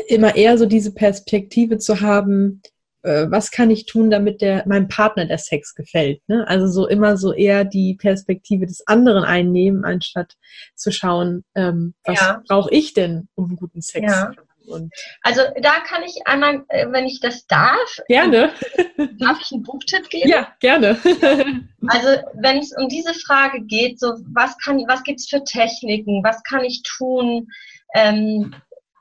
immer 0.09 0.37
eher 0.37 0.59
so 0.59 0.67
diese 0.67 0.93
Perspektive 0.93 1.79
zu 1.79 2.01
haben, 2.01 2.63
äh, 3.03 3.31
was 3.31 3.51
kann 3.51 3.71
ich 3.71 3.87
tun, 3.87 4.11
damit 4.11 4.41
der 4.41 4.67
meinem 4.67 4.89
Partner 4.89 5.27
der 5.27 5.39
Sex 5.39 5.75
gefällt. 5.75 6.21
Ne? 6.29 6.47
Also 6.49 6.67
so 6.67 6.87
immer 6.89 7.17
so 7.17 7.33
eher 7.33 7.65
die 7.65 7.95
Perspektive 7.95 8.67
des 8.67 8.87
anderen 8.87 9.25
einnehmen, 9.25 9.85
anstatt 9.85 10.35
zu 10.75 10.91
schauen, 10.91 11.45
ähm, 11.55 11.95
was 12.05 12.21
ja. 12.21 12.43
brauche 12.49 12.71
ich 12.73 12.95
denn, 12.95 13.29
um 13.35 13.57
guten 13.57 13.81
Sex 13.81 14.13
ja. 14.13 14.33
Und 14.69 14.93
also 15.23 15.43
da 15.61 15.81
kann 15.81 16.03
ich 16.03 16.27
einmal, 16.27 16.65
äh, 16.69 16.87
wenn 16.91 17.07
ich 17.07 17.21
das 17.21 17.47
darf, 17.47 18.01
gerne. 18.09 18.53
Darf 19.19 19.41
ich 19.41 19.53
einen 19.53 19.63
Buchtipp 19.63 20.09
geben? 20.09 20.29
Ja, 20.29 20.55
gerne. 20.61 20.99
also 21.89 22.09
wenn 22.35 22.59
es 22.59 22.73
um 22.77 22.89
diese 22.89 23.15
Frage 23.15 23.63
geht, 23.63 24.01
so 24.01 24.15
was 24.33 24.57
kann, 24.59 24.79
was 24.89 25.03
gibt's 25.03 25.29
für 25.29 25.43
Techniken, 25.45 26.23
was 26.25 26.43
kann 26.43 26.65
ich 26.65 26.83
tun? 26.83 27.49
Ähm, 27.95 28.55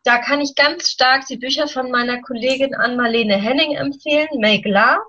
da 0.04 0.20
kann 0.20 0.40
ich 0.40 0.56
ganz 0.56 0.90
stark 0.90 1.26
die 1.26 1.38
Bücher 1.38 1.68
von 1.68 1.90
meiner 1.90 2.22
Kollegin 2.22 2.76
Ann-Marlene 2.76 3.38
Henning 3.38 3.76
empfehlen, 3.76 4.28
Make 4.40 4.70
Love 4.70 5.08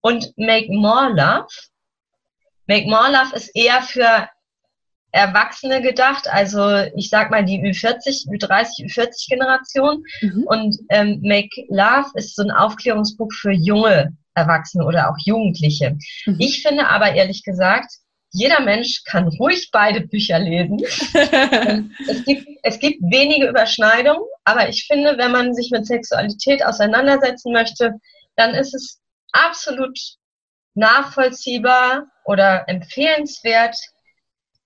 und 0.00 0.32
Make 0.38 0.72
More 0.72 1.10
Love. 1.10 1.48
Make 2.66 2.88
More 2.88 3.10
Love 3.10 3.36
ist 3.36 3.54
eher 3.54 3.82
für 3.82 4.28
Erwachsene 5.12 5.82
gedacht, 5.82 6.28
also 6.28 6.84
ich 6.96 7.10
sag 7.10 7.30
mal 7.30 7.44
die 7.44 7.60
Ü40, 7.60 8.28
Ü30, 8.28 8.86
Ü40 8.86 9.28
Generation. 9.28 10.04
Mhm. 10.20 10.44
Und 10.44 10.76
ähm, 10.88 11.20
Make 11.22 11.66
Love 11.68 12.10
ist 12.14 12.36
so 12.36 12.42
ein 12.42 12.50
Aufklärungsbuch 12.50 13.32
für 13.32 13.52
junge 13.52 14.16
Erwachsene 14.34 14.84
oder 14.84 15.10
auch 15.10 15.16
Jugendliche. 15.18 15.98
Mhm. 16.26 16.36
Ich 16.38 16.62
finde 16.62 16.88
aber 16.88 17.12
ehrlich 17.12 17.42
gesagt, 17.42 17.90
jeder 18.32 18.60
Mensch 18.60 19.02
kann 19.04 19.26
ruhig 19.26 19.70
beide 19.72 20.02
Bücher 20.02 20.38
lesen. 20.38 20.78
es, 22.08 22.24
gibt, 22.24 22.46
es 22.62 22.78
gibt 22.78 23.02
wenige 23.02 23.48
Überschneidungen, 23.48 24.22
aber 24.44 24.68
ich 24.68 24.86
finde, 24.86 25.18
wenn 25.18 25.32
man 25.32 25.52
sich 25.54 25.70
mit 25.72 25.86
Sexualität 25.86 26.64
auseinandersetzen 26.64 27.52
möchte, 27.52 27.94
dann 28.36 28.54
ist 28.54 28.74
es 28.74 29.00
absolut 29.32 29.98
nachvollziehbar 30.74 32.06
oder 32.24 32.68
empfehlenswert, 32.68 33.76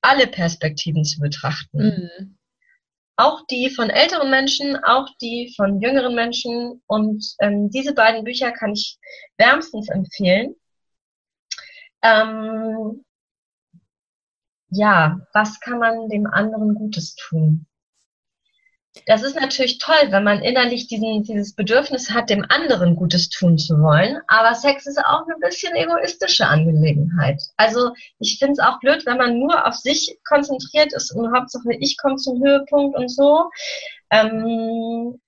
alle 0.05 0.27
Perspektiven 0.27 1.05
zu 1.05 1.21
betrachten. 1.21 1.79
Mhm. 1.79 2.38
Auch 3.17 3.47
die 3.47 3.71
von 3.71 3.90
älteren 3.90 4.29
Menschen, 4.29 4.77
auch 4.85 5.09
die 5.21 5.53
von 5.57 5.81
jüngeren 5.81 6.14
Menschen. 6.14 6.83
Und 6.87 7.25
ähm, 7.40 7.71
diese 7.71 7.95
beiden 7.95 8.25
Bücher 8.25 8.53
kann 8.53 8.73
ich 8.73 8.99
wärmstens 9.38 9.88
empfehlen. 9.88 10.57
Ähm, 12.03 13.05
ja, 14.69 15.21
was 15.33 15.61
kann 15.61 15.79
man 15.79 16.09
dem 16.09 16.27
anderen 16.27 16.75
Gutes 16.75 17.14
tun? 17.14 17.67
Das 19.07 19.23
ist 19.23 19.35
natürlich 19.35 19.79
toll, 19.79 20.11
wenn 20.11 20.23
man 20.23 20.41
innerlich 20.41 20.87
diesen, 20.87 21.25
dieses 21.25 21.55
Bedürfnis 21.55 22.11
hat, 22.13 22.31
dem 22.31 22.45
anderen 22.49 22.95
Gutes 22.95 23.29
tun 23.29 23.59
zu 23.59 23.81
wollen. 23.81 24.21
Aber 24.29 24.55
Sex 24.55 24.87
ist 24.87 24.99
auch 24.99 25.27
eine 25.27 25.37
bisschen 25.41 25.75
egoistische 25.75 26.47
Angelegenheit. 26.47 27.43
Also 27.57 27.93
ich 28.21 28.39
finde 28.39 28.53
es 28.53 28.59
auch 28.61 28.79
blöd, 28.79 29.05
wenn 29.05 29.19
man 29.19 29.39
nur 29.39 29.67
auf 29.67 29.75
sich 29.75 30.17
konzentriert 30.27 30.93
ist 30.95 31.11
und 31.13 31.37
Hauptsache 31.37 31.75
ich 31.81 31.97
komme 31.99 32.17
zum 32.17 32.43
Höhepunkt 32.43 32.97
und 32.97 33.09
so. 33.09 33.51
Ähm, 34.11 35.21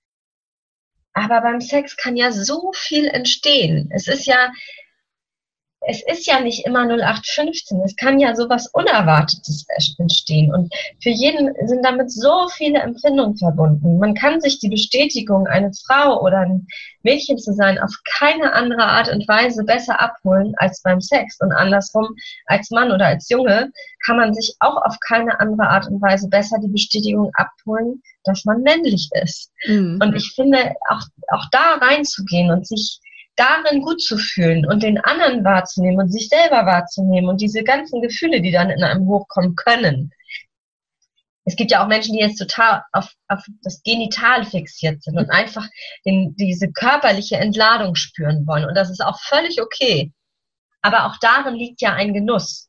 aber 1.12 1.40
beim 1.40 1.60
Sex 1.60 1.96
kann 1.96 2.16
ja 2.16 2.30
so 2.30 2.72
viel 2.74 3.06
entstehen. 3.06 3.90
Es 3.92 4.06
ist 4.06 4.26
ja, 4.26 4.52
es 5.88 6.02
ist 6.02 6.26
ja 6.26 6.40
nicht 6.40 6.66
immer 6.66 6.82
0815. 6.82 7.80
Es 7.82 7.94
kann 7.96 8.18
ja 8.18 8.34
sowas 8.34 8.68
Unerwartetes 8.72 9.66
entstehen. 9.98 10.52
Und 10.52 10.74
für 11.00 11.10
jeden 11.10 11.54
sind 11.66 11.84
damit 11.84 12.10
so 12.10 12.48
viele 12.48 12.80
Empfindungen 12.80 13.36
verbunden. 13.36 13.98
Man 13.98 14.14
kann 14.14 14.40
sich 14.40 14.58
die 14.58 14.68
Bestätigung, 14.68 15.46
eine 15.46 15.70
Frau 15.86 16.20
oder 16.22 16.40
ein 16.40 16.66
Mädchen 17.02 17.38
zu 17.38 17.52
sein, 17.52 17.78
auf 17.78 17.92
keine 18.18 18.52
andere 18.52 18.82
Art 18.82 19.08
und 19.08 19.28
Weise 19.28 19.62
besser 19.62 20.00
abholen 20.00 20.54
als 20.56 20.82
beim 20.82 21.00
Sex. 21.00 21.38
Und 21.40 21.52
andersrum, 21.52 22.08
als 22.46 22.70
Mann 22.70 22.90
oder 22.90 23.06
als 23.06 23.28
Junge, 23.28 23.70
kann 24.04 24.16
man 24.16 24.34
sich 24.34 24.56
auch 24.58 24.76
auf 24.84 24.96
keine 25.06 25.38
andere 25.38 25.68
Art 25.68 25.86
und 25.86 26.02
Weise 26.02 26.28
besser 26.28 26.58
die 26.60 26.68
Bestätigung 26.68 27.30
abholen, 27.34 28.02
dass 28.24 28.44
man 28.44 28.62
männlich 28.62 29.08
ist. 29.22 29.52
Mhm. 29.66 30.00
Und 30.02 30.16
ich 30.16 30.32
finde, 30.34 30.74
auch, 30.90 31.02
auch 31.28 31.44
da 31.52 31.74
reinzugehen 31.80 32.50
und 32.50 32.66
sich 32.66 33.00
darin 33.36 33.82
gut 33.82 34.02
zu 34.02 34.16
fühlen 34.18 34.66
und 34.66 34.82
den 34.82 34.98
anderen 34.98 35.44
wahrzunehmen 35.44 35.98
und 35.98 36.10
sich 36.10 36.28
selber 36.28 36.66
wahrzunehmen 36.66 37.28
und 37.28 37.40
diese 37.40 37.62
ganzen 37.62 38.02
Gefühle, 38.02 38.40
die 38.40 38.50
dann 38.50 38.70
in 38.70 38.82
einem 38.82 39.06
hochkommen 39.06 39.54
können. 39.54 40.10
Es 41.44 41.54
gibt 41.54 41.70
ja 41.70 41.82
auch 41.82 41.86
Menschen, 41.86 42.14
die 42.14 42.20
jetzt 42.20 42.38
total 42.38 42.82
auf, 42.92 43.12
auf 43.28 43.44
das 43.62 43.80
Genital 43.84 44.44
fixiert 44.44 45.02
sind 45.02 45.16
und 45.16 45.30
einfach 45.30 45.66
den, 46.04 46.34
diese 46.34 46.72
körperliche 46.72 47.36
Entladung 47.36 47.94
spüren 47.94 48.46
wollen. 48.48 48.64
Und 48.64 48.74
das 48.74 48.90
ist 48.90 49.00
auch 49.00 49.20
völlig 49.20 49.62
okay. 49.62 50.12
Aber 50.82 51.06
auch 51.06 51.16
darin 51.20 51.54
liegt 51.54 51.80
ja 51.80 51.92
ein 51.92 52.14
Genuss. 52.14 52.68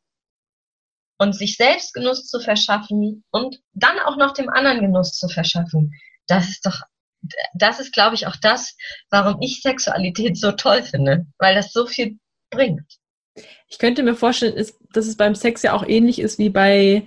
Und 1.18 1.34
sich 1.34 1.56
selbst 1.56 1.96
Genuss 1.96 2.28
zu 2.28 2.40
verschaffen 2.40 3.24
und 3.32 3.58
dann 3.74 4.00
auch 4.00 4.18
noch 4.18 4.34
dem 4.34 4.50
anderen 4.50 4.82
Genuss 4.82 5.14
zu 5.14 5.28
verschaffen, 5.28 5.92
das 6.28 6.48
ist 6.48 6.64
doch 6.64 6.82
das 7.54 7.80
ist, 7.80 7.94
glaube 7.94 8.16
ich, 8.16 8.28
auch 8.28 8.36
das, 8.36 8.76
warum 9.10 9.42
ich 9.42 9.62
Sexualität 9.62 10.38
so 10.38 10.52
toll 10.52 10.84
finde, 10.84 11.26
weil 11.38 11.56
das 11.56 11.72
so 11.72 11.86
viel 11.86 12.18
bringt. 12.50 12.98
Ich 13.68 13.80
könnte 13.80 14.04
mir 14.04 14.16
vorstellen, 14.16 14.56
dass 14.94 15.06
es 15.06 15.18
beim 15.18 15.36
Sex 15.36 15.62
ja 15.64 15.74
auch 15.74 15.88
ähnlich 15.88 16.20
ist 16.20 16.40
wie 16.40 16.50
bei 16.50 17.06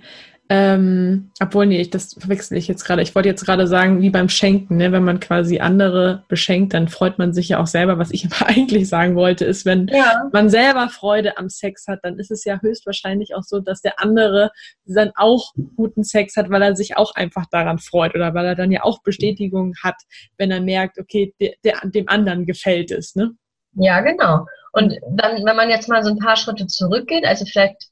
ähm, 0.53 1.31
obwohl, 1.39 1.65
nee, 1.65 1.79
ich, 1.79 1.91
das 1.91 2.13
verwechsel 2.19 2.57
ich 2.57 2.67
jetzt 2.67 2.83
gerade. 2.83 3.01
Ich 3.01 3.15
wollte 3.15 3.29
jetzt 3.29 3.45
gerade 3.45 3.67
sagen, 3.67 4.01
wie 4.01 4.09
beim 4.09 4.27
Schenken, 4.27 4.75
ne? 4.75 4.91
wenn 4.91 5.05
man 5.05 5.21
quasi 5.21 5.59
andere 5.59 6.25
beschenkt, 6.27 6.73
dann 6.73 6.89
freut 6.89 7.17
man 7.17 7.31
sich 7.31 7.47
ja 7.47 7.59
auch 7.61 7.67
selber. 7.67 7.97
Was 7.99 8.11
ich 8.11 8.25
aber 8.31 8.49
eigentlich 8.49 8.89
sagen 8.89 9.15
wollte, 9.15 9.45
ist, 9.45 9.65
wenn 9.65 9.87
ja. 9.87 10.29
man 10.33 10.49
selber 10.49 10.89
Freude 10.89 11.37
am 11.37 11.47
Sex 11.47 11.87
hat, 11.87 11.99
dann 12.03 12.19
ist 12.19 12.31
es 12.31 12.43
ja 12.43 12.59
höchstwahrscheinlich 12.59 13.33
auch 13.33 13.43
so, 13.43 13.61
dass 13.61 13.79
der 13.79 14.01
andere 14.01 14.51
dann 14.83 15.11
auch 15.15 15.53
guten 15.77 16.03
Sex 16.03 16.35
hat, 16.35 16.49
weil 16.49 16.61
er 16.61 16.75
sich 16.75 16.97
auch 16.97 17.15
einfach 17.15 17.45
daran 17.49 17.79
freut 17.79 18.13
oder 18.13 18.33
weil 18.33 18.45
er 18.45 18.55
dann 18.55 18.73
ja 18.73 18.83
auch 18.83 19.01
Bestätigung 19.03 19.73
hat, 19.81 19.95
wenn 20.37 20.51
er 20.51 20.59
merkt, 20.59 20.99
okay, 20.99 21.33
der, 21.39 21.53
der 21.63 21.79
dem 21.85 22.09
anderen 22.09 22.45
gefällt 22.45 22.91
es. 22.91 23.15
Ne? 23.15 23.31
Ja, 23.75 24.01
genau. 24.01 24.45
Und 24.73 24.99
dann, 25.11 25.45
wenn 25.45 25.55
man 25.55 25.69
jetzt 25.69 25.87
mal 25.87 26.03
so 26.03 26.09
ein 26.09 26.19
paar 26.19 26.35
Schritte 26.35 26.67
zurückgeht, 26.67 27.23
also 27.23 27.45
vielleicht 27.45 27.91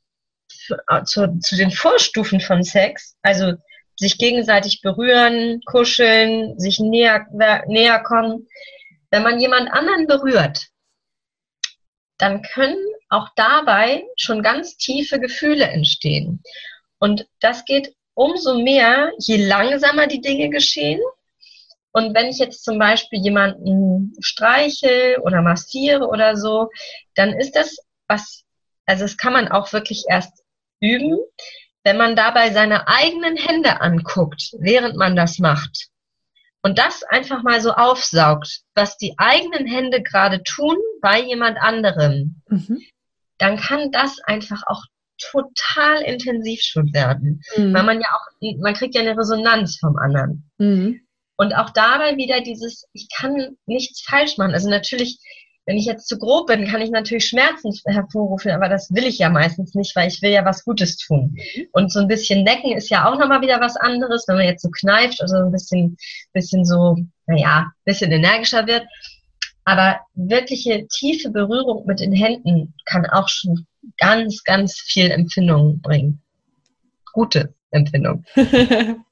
zu, 1.05 1.39
zu 1.39 1.55
den 1.55 1.71
Vorstufen 1.71 2.39
von 2.39 2.63
Sex, 2.63 3.15
also 3.21 3.53
sich 3.95 4.17
gegenseitig 4.17 4.81
berühren, 4.81 5.61
kuscheln, 5.65 6.57
sich 6.57 6.79
näher, 6.79 7.27
näher 7.67 7.99
kommen. 8.01 8.47
Wenn 9.11 9.23
man 9.23 9.39
jemand 9.39 9.71
anderen 9.71 10.07
berührt, 10.07 10.67
dann 12.17 12.41
können 12.41 12.77
auch 13.09 13.29
dabei 13.35 14.03
schon 14.15 14.43
ganz 14.43 14.77
tiefe 14.77 15.19
Gefühle 15.19 15.65
entstehen. 15.65 16.41
Und 16.99 17.27
das 17.39 17.65
geht 17.65 17.95
umso 18.13 18.59
mehr, 18.59 19.11
je 19.17 19.37
langsamer 19.37 20.07
die 20.07 20.21
Dinge 20.21 20.49
geschehen. 20.49 21.01
Und 21.91 22.15
wenn 22.15 22.27
ich 22.27 22.37
jetzt 22.37 22.63
zum 22.63 22.77
Beispiel 22.77 23.19
jemanden 23.19 24.13
streiche 24.19 25.17
oder 25.23 25.41
massiere 25.41 26.07
oder 26.07 26.35
so, 26.35 26.69
dann 27.15 27.33
ist 27.33 27.55
das 27.55 27.77
was, 28.07 28.43
also 28.85 29.03
das 29.03 29.17
kann 29.17 29.33
man 29.33 29.47
auch 29.47 29.71
wirklich 29.73 30.05
erst 30.07 30.43
üben, 30.79 31.17
wenn 31.83 31.97
man 31.97 32.15
dabei 32.15 32.51
seine 32.51 32.87
eigenen 32.87 33.37
Hände 33.37 33.81
anguckt, 33.81 34.51
während 34.59 34.95
man 34.95 35.15
das 35.15 35.39
macht. 35.39 35.87
Und 36.61 36.77
das 36.77 37.03
einfach 37.03 37.41
mal 37.43 37.61
so 37.61 37.71
aufsaugt, 37.71 38.61
was 38.75 38.97
die 38.97 39.13
eigenen 39.17 39.65
Hände 39.65 40.03
gerade 40.03 40.43
tun 40.43 40.75
bei 41.01 41.21
jemand 41.21 41.57
anderem, 41.57 42.41
mhm. 42.49 42.81
dann 43.37 43.57
kann 43.57 43.91
das 43.91 44.19
einfach 44.25 44.61
auch 44.67 44.83
total 45.19 46.01
intensiv 46.01 46.61
schon 46.61 46.93
werden. 46.93 47.41
Mhm. 47.55 47.73
Weil 47.73 47.83
man 47.83 48.01
ja 48.01 48.07
auch, 48.13 48.57
man 48.59 48.73
kriegt 48.73 48.95
ja 48.95 49.01
eine 49.01 49.17
Resonanz 49.17 49.77
vom 49.79 49.97
anderen. 49.97 50.49
Mhm. 50.57 51.01
Und 51.37 51.53
auch 51.53 51.69
dabei 51.69 52.17
wieder 52.17 52.41
dieses, 52.41 52.85
ich 52.91 53.07
kann 53.15 53.55
nichts 53.65 54.01
falsch 54.01 54.37
machen. 54.37 54.53
Also 54.53 54.69
natürlich 54.69 55.19
wenn 55.69 55.77
ich 55.77 55.85
jetzt 55.85 56.07
zu 56.07 56.17
grob 56.17 56.47
bin, 56.47 56.65
kann 56.65 56.81
ich 56.81 56.89
natürlich 56.89 57.27
Schmerzen 57.27 57.71
hervorrufen, 57.85 58.49
aber 58.49 58.69
das 58.69 58.89
will 58.91 59.05
ich 59.05 59.19
ja 59.19 59.29
meistens 59.29 59.75
nicht, 59.75 59.95
weil 59.95 60.07
ich 60.07 60.19
will 60.23 60.31
ja 60.31 60.43
was 60.43 60.65
Gutes 60.65 60.97
tun. 60.97 61.37
Und 61.73 61.91
so 61.91 61.99
ein 61.99 62.07
bisschen 62.07 62.43
necken 62.43 62.75
ist 62.75 62.89
ja 62.89 63.07
auch 63.07 63.19
nochmal 63.19 63.41
wieder 63.41 63.61
was 63.61 63.75
anderes, 63.75 64.27
wenn 64.27 64.37
man 64.37 64.45
jetzt 64.45 64.63
so 64.63 64.71
kneift 64.71 65.19
oder 65.19 65.27
so 65.27 65.35
ein 65.35 65.51
bisschen, 65.51 65.95
bisschen 66.33 66.65
so, 66.65 66.97
naja, 67.27 67.71
bisschen 67.85 68.11
energischer 68.11 68.65
wird. 68.65 68.87
Aber 69.63 69.99
wirkliche 70.15 70.87
tiefe 70.87 71.29
Berührung 71.29 71.85
mit 71.85 71.99
den 71.99 72.13
Händen 72.13 72.73
kann 72.85 73.05
auch 73.05 73.29
schon 73.29 73.67
ganz, 73.99 74.43
ganz 74.43 74.79
viel 74.79 75.11
Empfindung 75.11 75.81
bringen. 75.81 76.19
Gute 77.13 77.53
Empfindung. 77.69 78.25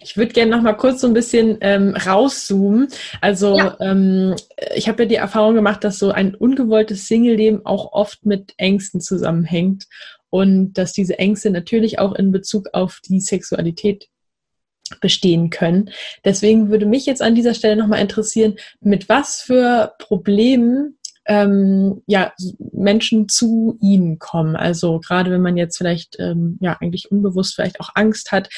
Ich 0.00 0.16
würde 0.16 0.32
gerne 0.32 0.50
noch 0.50 0.62
mal 0.62 0.74
kurz 0.74 1.00
so 1.00 1.06
ein 1.06 1.14
bisschen 1.14 1.58
ähm, 1.60 1.94
rauszoomen. 1.94 2.88
Also 3.20 3.56
ja. 3.56 3.76
ähm, 3.80 4.34
ich 4.74 4.88
habe 4.88 5.04
ja 5.04 5.08
die 5.08 5.14
Erfahrung 5.16 5.54
gemacht, 5.54 5.84
dass 5.84 5.98
so 5.98 6.10
ein 6.10 6.34
ungewolltes 6.34 7.06
Single-Leben 7.06 7.64
auch 7.64 7.92
oft 7.92 8.26
mit 8.26 8.54
Ängsten 8.56 9.00
zusammenhängt 9.00 9.86
und 10.30 10.74
dass 10.74 10.92
diese 10.92 11.18
Ängste 11.18 11.50
natürlich 11.50 11.98
auch 11.98 12.14
in 12.14 12.30
Bezug 12.30 12.68
auf 12.72 13.00
die 13.08 13.20
Sexualität 13.20 14.08
bestehen 15.00 15.50
können. 15.50 15.90
Deswegen 16.24 16.70
würde 16.70 16.86
mich 16.86 17.06
jetzt 17.06 17.22
an 17.22 17.34
dieser 17.34 17.54
Stelle 17.54 17.76
nochmal 17.76 18.00
interessieren, 18.00 18.56
mit 18.80 19.08
was 19.08 19.40
für 19.40 19.94
Problemen 19.98 20.97
ähm, 21.28 22.02
ja, 22.06 22.32
Menschen 22.72 23.28
zu 23.28 23.78
ihnen 23.80 24.18
kommen. 24.18 24.56
Also 24.56 24.98
gerade 24.98 25.30
wenn 25.30 25.42
man 25.42 25.58
jetzt 25.58 25.76
vielleicht 25.76 26.16
ähm, 26.18 26.58
ja 26.60 26.76
eigentlich 26.80 27.10
unbewusst 27.10 27.54
vielleicht 27.54 27.80
auch 27.80 27.90
Angst 27.94 28.32
hat 28.32 28.48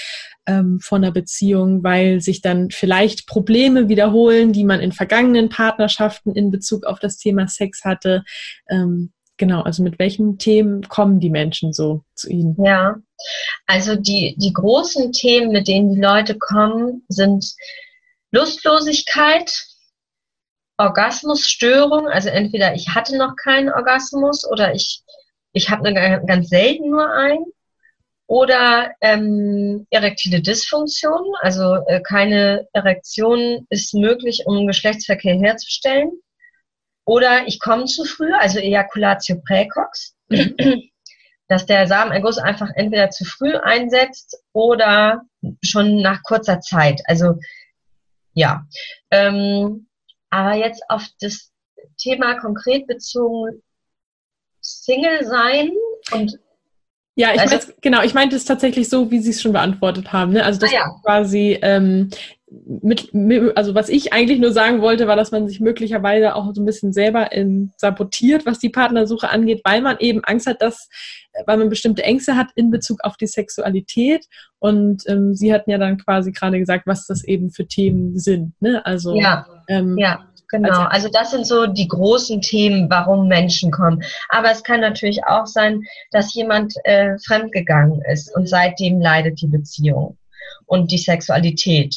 ähm, 0.46 0.78
vor 0.80 0.98
einer 0.98 1.10
Beziehung, 1.10 1.82
weil 1.82 2.20
sich 2.20 2.42
dann 2.42 2.70
vielleicht 2.70 3.26
Probleme 3.26 3.88
wiederholen, 3.88 4.52
die 4.52 4.64
man 4.64 4.80
in 4.80 4.92
vergangenen 4.92 5.48
Partnerschaften 5.48 6.32
in 6.34 6.52
Bezug 6.52 6.86
auf 6.86 7.00
das 7.00 7.18
Thema 7.18 7.48
Sex 7.48 7.84
hatte. 7.84 8.22
Ähm, 8.68 9.12
genau, 9.36 9.62
also 9.62 9.82
mit 9.82 9.98
welchen 9.98 10.38
Themen 10.38 10.82
kommen 10.82 11.18
die 11.18 11.30
Menschen 11.30 11.72
so 11.72 12.04
zu 12.14 12.30
Ihnen? 12.30 12.56
Ja, 12.64 12.94
also 13.66 13.96
die, 13.96 14.36
die 14.38 14.52
großen 14.52 15.10
Themen, 15.10 15.50
mit 15.50 15.66
denen 15.66 15.92
die 15.92 16.00
Leute 16.00 16.38
kommen, 16.38 17.02
sind 17.08 17.52
Lustlosigkeit, 18.30 19.50
Orgasmusstörung, 20.80 22.08
also 22.08 22.30
entweder 22.30 22.74
ich 22.74 22.88
hatte 22.94 23.16
noch 23.18 23.36
keinen 23.36 23.70
Orgasmus 23.70 24.50
oder 24.50 24.74
ich, 24.74 25.02
ich 25.52 25.70
habe 25.70 25.92
ganz 25.92 26.48
selten 26.48 26.90
nur 26.90 27.12
einen. 27.12 27.44
Oder 28.26 28.92
ähm, 29.00 29.88
erektile 29.90 30.40
Dysfunktion, 30.40 31.34
also 31.40 31.74
äh, 31.88 32.00
keine 32.00 32.68
Erektion 32.72 33.66
ist 33.70 33.92
möglich, 33.92 34.44
um 34.46 34.68
Geschlechtsverkehr 34.68 35.34
herzustellen. 35.34 36.12
Oder 37.04 37.48
ich 37.48 37.58
komme 37.58 37.86
zu 37.86 38.04
früh, 38.04 38.32
also 38.32 38.60
Ejaculatio 38.60 39.42
praecox, 39.44 40.14
dass 41.48 41.66
der 41.66 41.88
Samenerguss 41.88 42.38
einfach 42.38 42.70
entweder 42.76 43.10
zu 43.10 43.24
früh 43.24 43.56
einsetzt 43.56 44.40
oder 44.52 45.22
schon 45.62 46.00
nach 46.00 46.22
kurzer 46.22 46.60
Zeit. 46.60 47.02
Also 47.06 47.34
ja. 48.32 48.64
Ähm, 49.10 49.88
aber 50.30 50.54
jetzt 50.54 50.82
auf 50.88 51.06
das 51.20 51.50
Thema 51.98 52.38
konkret 52.40 52.86
bezogen 52.86 53.62
Single 54.60 55.24
sein 55.24 55.70
und 56.12 56.38
ja, 57.16 57.34
ich 57.34 57.40
also, 57.40 57.56
meine, 57.56 57.74
genau, 57.82 58.02
ich 58.02 58.14
meinte 58.14 58.36
es 58.36 58.44
tatsächlich 58.44 58.88
so, 58.88 59.10
wie 59.10 59.18
Sie 59.18 59.30
es 59.30 59.42
schon 59.42 59.52
beantwortet 59.52 60.12
haben. 60.12 60.32
Ne? 60.32 60.44
Also 60.44 60.60
das 60.60 60.70
ah, 60.70 60.74
ja. 60.74 61.00
quasi 61.04 61.58
ähm, 61.60 62.08
mit, 62.50 63.10
also 63.56 63.74
was 63.74 63.88
ich 63.88 64.12
eigentlich 64.12 64.40
nur 64.40 64.52
sagen 64.52 64.80
wollte, 64.80 65.06
war, 65.06 65.16
dass 65.16 65.30
man 65.30 65.46
sich 65.46 65.60
möglicherweise 65.60 66.34
auch 66.34 66.52
so 66.52 66.60
ein 66.60 66.64
bisschen 66.64 66.92
selber 66.92 67.32
ähm, 67.32 67.72
sabotiert, 67.76 68.44
was 68.44 68.58
die 68.58 68.70
Partnersuche 68.70 69.30
angeht, 69.30 69.60
weil 69.64 69.80
man 69.80 69.98
eben 70.00 70.24
Angst 70.24 70.46
hat, 70.46 70.60
dass, 70.60 70.88
weil 71.46 71.58
man 71.58 71.68
bestimmte 71.68 72.02
Ängste 72.02 72.36
hat 72.36 72.48
in 72.56 72.70
Bezug 72.70 72.98
auf 73.04 73.16
die 73.16 73.28
Sexualität. 73.28 74.26
Und 74.58 75.04
ähm, 75.06 75.34
Sie 75.34 75.52
hatten 75.52 75.70
ja 75.70 75.78
dann 75.78 75.98
quasi 75.98 76.32
gerade 76.32 76.58
gesagt, 76.58 76.86
was 76.86 77.06
das 77.06 77.24
eben 77.24 77.50
für 77.50 77.66
Themen 77.66 78.18
sind. 78.18 78.52
Ne? 78.60 78.84
Also 78.84 79.14
ja, 79.14 79.46
ähm, 79.68 79.96
ja. 79.96 80.24
Genau, 80.52 80.68
also, 80.68 80.82
also 80.82 81.08
das 81.12 81.30
sind 81.30 81.46
so 81.46 81.66
die 81.68 81.86
großen 81.86 82.40
Themen, 82.40 82.90
warum 82.90 83.28
Menschen 83.28 83.70
kommen. 83.70 84.02
Aber 84.30 84.50
es 84.50 84.64
kann 84.64 84.80
natürlich 84.80 85.24
auch 85.24 85.46
sein, 85.46 85.84
dass 86.10 86.34
jemand 86.34 86.74
äh, 86.82 87.16
fremdgegangen 87.24 88.02
ist 88.10 88.34
und 88.34 88.48
seitdem 88.48 89.00
leidet 89.00 89.40
die 89.40 89.46
Beziehung 89.46 90.18
und 90.66 90.90
die 90.90 90.98
Sexualität. 90.98 91.94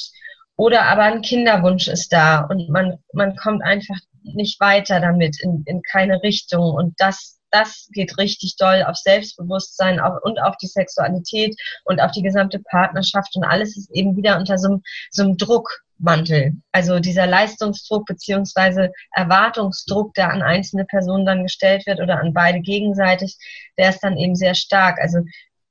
Oder 0.55 0.83
aber 0.83 1.03
ein 1.03 1.21
Kinderwunsch 1.21 1.87
ist 1.87 2.13
da 2.13 2.41
und 2.41 2.69
man, 2.69 2.99
man 3.11 3.35
kommt 3.35 3.63
einfach 3.63 3.97
nicht 4.23 4.59
weiter 4.59 4.99
damit 4.99 5.41
in, 5.41 5.63
in 5.65 5.81
keine 5.81 6.21
Richtung. 6.23 6.73
Und 6.73 6.93
das, 6.97 7.39
das 7.51 7.89
geht 7.91 8.17
richtig 8.17 8.55
doll 8.57 8.83
auf 8.83 8.95
Selbstbewusstsein 8.95 9.99
auf, 9.99 10.21
und 10.23 10.39
auf 10.39 10.55
die 10.57 10.67
Sexualität 10.67 11.55
und 11.85 12.01
auf 12.01 12.11
die 12.11 12.21
gesamte 12.21 12.59
Partnerschaft. 12.59 13.35
Und 13.35 13.43
alles 13.43 13.77
ist 13.77 13.91
eben 13.91 14.15
wieder 14.15 14.37
unter 14.37 14.57
so 14.57 14.67
einem, 14.67 14.83
so 15.11 15.23
einem 15.23 15.37
Druckmantel. 15.37 16.53
Also 16.71 16.99
dieser 16.99 17.25
Leistungsdruck 17.27 18.05
beziehungsweise 18.05 18.91
Erwartungsdruck, 19.11 20.13
der 20.13 20.31
an 20.31 20.41
einzelne 20.41 20.85
Personen 20.85 21.25
dann 21.25 21.43
gestellt 21.43 21.85
wird 21.87 21.99
oder 21.99 22.19
an 22.19 22.33
beide 22.33 22.61
gegenseitig, 22.61 23.37
der 23.77 23.89
ist 23.89 24.03
dann 24.03 24.17
eben 24.17 24.35
sehr 24.35 24.55
stark. 24.55 24.99
Also 24.99 25.19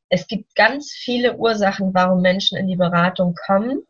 es 0.09 0.27
gibt 0.27 0.55
ganz 0.55 0.93
viele 0.93 1.37
Ursachen, 1.37 1.95
warum 1.95 2.21
Menschen 2.21 2.59
in 2.59 2.67
die 2.67 2.77
Beratung 2.77 3.35
kommen. 3.47 3.83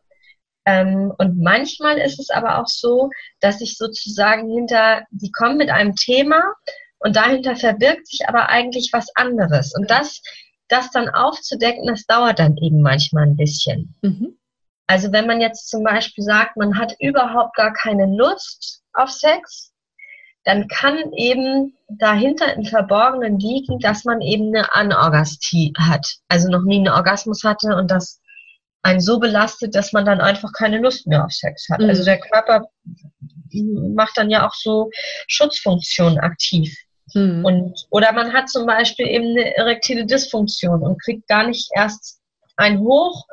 Ähm, 0.65 1.11
und 1.17 1.41
manchmal 1.41 1.97
ist 1.97 2.19
es 2.19 2.29
aber 2.29 2.59
auch 2.59 2.67
so, 2.67 3.09
dass 3.41 3.59
sich 3.59 3.77
sozusagen 3.77 4.49
hinter, 4.49 5.03
die 5.11 5.31
kommen 5.31 5.57
mit 5.57 5.69
einem 5.69 5.95
Thema 5.95 6.41
und 6.99 7.15
dahinter 7.15 7.55
verbirgt 7.55 8.07
sich 8.07 8.27
aber 8.27 8.49
eigentlich 8.49 8.91
was 8.93 9.07
anderes. 9.15 9.73
Und 9.75 9.91
das, 9.91 10.21
das 10.69 10.89
dann 10.91 11.09
aufzudecken, 11.09 11.87
das 11.87 12.05
dauert 12.05 12.39
dann 12.39 12.57
eben 12.57 12.81
manchmal 12.81 13.23
ein 13.25 13.35
bisschen. 13.35 13.95
Mhm. 14.01 14.37
Also 14.87 15.11
wenn 15.11 15.27
man 15.27 15.41
jetzt 15.41 15.69
zum 15.69 15.83
Beispiel 15.83 16.23
sagt, 16.23 16.55
man 16.57 16.77
hat 16.77 16.95
überhaupt 16.99 17.55
gar 17.55 17.73
keine 17.73 18.05
Lust 18.05 18.81
auf 18.93 19.09
Sex, 19.09 19.73
dann 20.45 20.67
kann 20.67 21.13
eben 21.13 21.77
dahinter 21.87 22.53
im 22.53 22.65
Verborgenen 22.65 23.39
liegen, 23.39 23.79
dass 23.79 24.03
man 24.03 24.21
eben 24.21 24.55
eine 24.55 24.73
Anorgastie 24.73 25.73
hat. 25.77 26.05
Also 26.27 26.49
noch 26.49 26.63
nie 26.63 26.77
einen 26.77 26.89
Orgasmus 26.89 27.43
hatte 27.43 27.75
und 27.75 27.91
das 27.91 28.21
einen 28.83 28.99
so 28.99 29.19
belastet, 29.19 29.75
dass 29.75 29.93
man 29.93 30.05
dann 30.05 30.21
einfach 30.21 30.51
keine 30.53 30.77
Lust 30.77 31.07
mehr 31.07 31.25
auf 31.25 31.31
Sex 31.31 31.67
hat. 31.71 31.79
Mhm. 31.79 31.89
Also 31.89 32.03
der 32.03 32.19
Körper 32.19 32.67
macht 33.95 34.17
dann 34.17 34.29
ja 34.29 34.45
auch 34.45 34.53
so 34.53 34.89
Schutzfunktionen 35.27 36.19
aktiv. 36.19 36.75
Mhm. 37.13 37.45
Und, 37.45 37.85
oder 37.89 38.11
man 38.11 38.33
hat 38.33 38.49
zum 38.49 38.65
Beispiel 38.65 39.07
eben 39.07 39.31
eine 39.31 39.55
erektile 39.55 40.05
Dysfunktion 40.05 40.81
und 40.83 41.01
kriegt 41.01 41.27
gar 41.27 41.47
nicht 41.47 41.69
erst 41.73 42.19
ein 42.57 42.79
Hoch 42.79 43.25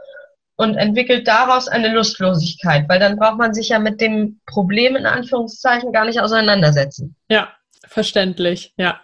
und 0.57 0.76
entwickelt 0.76 1.26
daraus 1.26 1.68
eine 1.68 1.88
Lustlosigkeit, 1.88 2.88
weil 2.88 3.01
dann 3.01 3.16
braucht 3.16 3.38
man 3.38 3.55
sich 3.55 3.70
ja 3.70 3.78
mit 3.78 4.01
dem 4.01 4.40
Problem 4.46 4.94
in 4.94 5.07
Anführungszeichen 5.07 5.92
gar 5.92 6.05
nicht 6.05 6.20
auseinandersetzen. 6.20 7.16
Ja, 7.28 7.48
verständlich, 7.88 8.74
ja. 8.76 9.01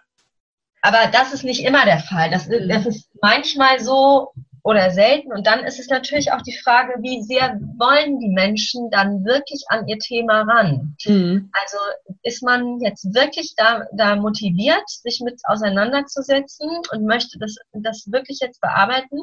Aber 0.82 1.10
das 1.10 1.32
ist 1.32 1.42
nicht 1.42 1.64
immer 1.64 1.84
der 1.84 2.00
Fall. 2.00 2.30
Das, 2.30 2.46
mhm. 2.46 2.68
das 2.68 2.86
ist 2.86 3.08
manchmal 3.20 3.80
so, 3.80 4.32
oder 4.66 4.90
selten. 4.90 5.32
Und 5.32 5.46
dann 5.46 5.60
ist 5.60 5.78
es 5.78 5.86
natürlich 5.86 6.32
auch 6.32 6.42
die 6.42 6.58
Frage, 6.58 6.94
wie 7.00 7.22
sehr 7.22 7.60
wollen 7.78 8.18
die 8.18 8.30
Menschen 8.30 8.90
dann 8.90 9.24
wirklich 9.24 9.62
an 9.68 9.86
ihr 9.86 9.98
Thema 9.98 10.42
ran? 10.42 10.96
Mhm. 11.04 11.52
Also 11.52 11.76
ist 12.24 12.42
man 12.42 12.80
jetzt 12.80 13.14
wirklich 13.14 13.54
da, 13.56 13.84
da 13.92 14.16
motiviert, 14.16 14.82
sich 14.88 15.20
mit 15.24 15.40
auseinanderzusetzen 15.44 16.68
und 16.90 17.06
möchte 17.06 17.38
das, 17.38 17.54
das 17.74 18.10
wirklich 18.10 18.40
jetzt 18.40 18.60
bearbeiten? 18.60 19.20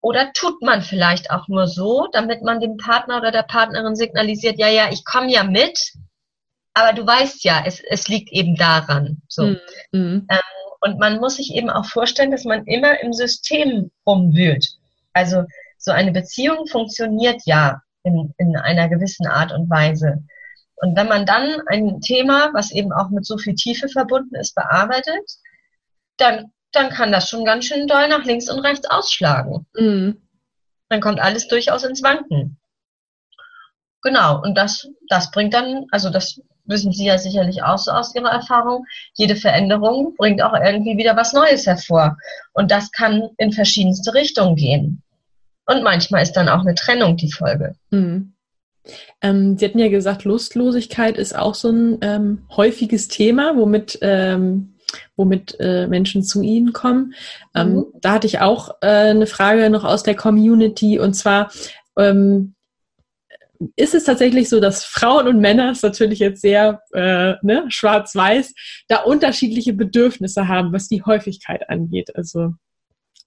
Oder 0.00 0.32
tut 0.32 0.60
man 0.62 0.82
vielleicht 0.82 1.30
auch 1.30 1.46
nur 1.46 1.68
so, 1.68 2.08
damit 2.10 2.42
man 2.42 2.58
dem 2.58 2.76
Partner 2.76 3.18
oder 3.18 3.30
der 3.30 3.44
Partnerin 3.44 3.94
signalisiert, 3.94 4.58
ja, 4.58 4.68
ja, 4.68 4.88
ich 4.90 5.04
komme 5.04 5.30
ja 5.30 5.44
mit, 5.44 5.78
aber 6.74 6.92
du 6.92 7.06
weißt 7.06 7.44
ja, 7.44 7.62
es, 7.64 7.80
es 7.80 8.08
liegt 8.08 8.32
eben 8.32 8.56
daran. 8.56 9.22
So. 9.28 9.54
Mhm. 9.92 10.26
Ähm, 10.28 10.40
und 10.86 11.00
man 11.00 11.18
muss 11.18 11.36
sich 11.36 11.52
eben 11.52 11.68
auch 11.68 11.84
vorstellen, 11.84 12.30
dass 12.30 12.44
man 12.44 12.64
immer 12.64 13.00
im 13.00 13.12
System 13.12 13.90
rumwühlt. 14.06 14.64
Also 15.12 15.42
so 15.78 15.90
eine 15.90 16.12
Beziehung 16.12 16.68
funktioniert 16.68 17.42
ja 17.44 17.82
in, 18.04 18.32
in 18.38 18.56
einer 18.56 18.88
gewissen 18.88 19.26
Art 19.26 19.50
und 19.50 19.68
Weise. 19.68 20.22
Und 20.76 20.96
wenn 20.96 21.08
man 21.08 21.26
dann 21.26 21.60
ein 21.66 22.00
Thema, 22.00 22.50
was 22.52 22.70
eben 22.70 22.92
auch 22.92 23.10
mit 23.10 23.26
so 23.26 23.36
viel 23.36 23.56
Tiefe 23.56 23.88
verbunden 23.88 24.36
ist, 24.36 24.54
bearbeitet, 24.54 25.24
dann, 26.18 26.52
dann 26.70 26.90
kann 26.90 27.10
das 27.10 27.28
schon 27.28 27.44
ganz 27.44 27.64
schön 27.64 27.88
doll 27.88 28.06
nach 28.08 28.24
links 28.24 28.48
und 28.48 28.60
rechts 28.60 28.88
ausschlagen. 28.88 29.66
Mhm. 29.74 30.22
Dann 30.88 31.00
kommt 31.00 31.18
alles 31.18 31.48
durchaus 31.48 31.82
ins 31.82 32.02
Wanken. 32.04 32.58
Genau, 34.02 34.40
und 34.40 34.56
das, 34.56 34.88
das 35.08 35.32
bringt 35.32 35.52
dann, 35.52 35.86
also 35.90 36.10
das 36.10 36.40
wissen 36.66 36.92
Sie 36.92 37.06
ja 37.06 37.18
sicherlich 37.18 37.62
auch 37.62 37.78
so 37.78 37.90
aus 37.90 38.14
Ihrer 38.14 38.30
Erfahrung, 38.30 38.84
jede 39.14 39.36
Veränderung 39.36 40.14
bringt 40.16 40.42
auch 40.42 40.54
irgendwie 40.54 40.96
wieder 40.96 41.16
was 41.16 41.32
Neues 41.32 41.66
hervor. 41.66 42.16
Und 42.52 42.70
das 42.70 42.90
kann 42.92 43.28
in 43.38 43.52
verschiedenste 43.52 44.14
Richtungen 44.14 44.56
gehen. 44.56 45.02
Und 45.66 45.82
manchmal 45.82 46.22
ist 46.22 46.32
dann 46.32 46.48
auch 46.48 46.60
eine 46.60 46.74
Trennung 46.74 47.16
die 47.16 47.32
Folge. 47.32 47.74
Mhm. 47.90 48.32
Ähm, 49.20 49.58
Sie 49.58 49.64
hatten 49.64 49.78
ja 49.78 49.88
gesagt, 49.88 50.24
Lustlosigkeit 50.24 51.16
ist 51.16 51.36
auch 51.36 51.54
so 51.54 51.70
ein 51.70 51.98
ähm, 52.02 52.46
häufiges 52.56 53.08
Thema, 53.08 53.56
womit, 53.56 53.98
ähm, 54.02 54.74
womit 55.16 55.56
äh, 55.58 55.88
Menschen 55.88 56.22
zu 56.22 56.42
Ihnen 56.42 56.72
kommen. 56.72 57.14
Ähm, 57.54 57.74
mhm. 57.74 57.86
Da 58.00 58.12
hatte 58.12 58.28
ich 58.28 58.40
auch 58.40 58.70
äh, 58.80 59.10
eine 59.10 59.26
Frage 59.26 59.70
noch 59.70 59.84
aus 59.84 60.04
der 60.04 60.14
Community 60.14 61.00
und 61.00 61.14
zwar, 61.14 61.50
ähm, 61.98 62.54
ist 63.76 63.94
es 63.94 64.04
tatsächlich 64.04 64.48
so, 64.48 64.60
dass 64.60 64.84
Frauen 64.84 65.28
und 65.28 65.40
Männer, 65.40 65.70
ist 65.72 65.82
natürlich 65.82 66.18
jetzt 66.18 66.40
sehr 66.40 66.82
äh, 66.92 67.34
ne, 67.42 67.64
schwarz-weiß, 67.68 68.54
da 68.88 69.02
unterschiedliche 69.02 69.72
Bedürfnisse 69.72 70.48
haben, 70.48 70.72
was 70.72 70.88
die 70.88 71.02
Häufigkeit 71.02 71.68
angeht. 71.68 72.14
Also 72.14 72.54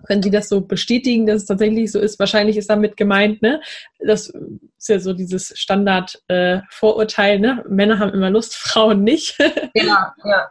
Können 0.05 0.23
Sie 0.23 0.31
das 0.31 0.47
so 0.47 0.61
bestätigen, 0.61 1.25
dass 1.25 1.41
es 1.41 1.45
tatsächlich 1.45 1.91
so 1.91 1.99
ist? 1.99 2.19
Wahrscheinlich 2.19 2.55
ist 2.55 2.69
damit 2.69 2.95
gemeint, 2.95 3.41
ne? 3.41 3.61
Das 3.99 4.29
ist 4.29 4.87
ja 4.87 4.99
so 4.99 5.13
dieses 5.13 5.51
Standard-Vorurteil, 5.57 7.35
äh, 7.35 7.39
ne? 7.39 7.65
Männer 7.67 7.99
haben 7.99 8.13
immer 8.13 8.29
Lust, 8.29 8.55
Frauen 8.57 9.03
nicht. 9.03 9.37
ja, 9.73 10.13
ja. 10.23 10.49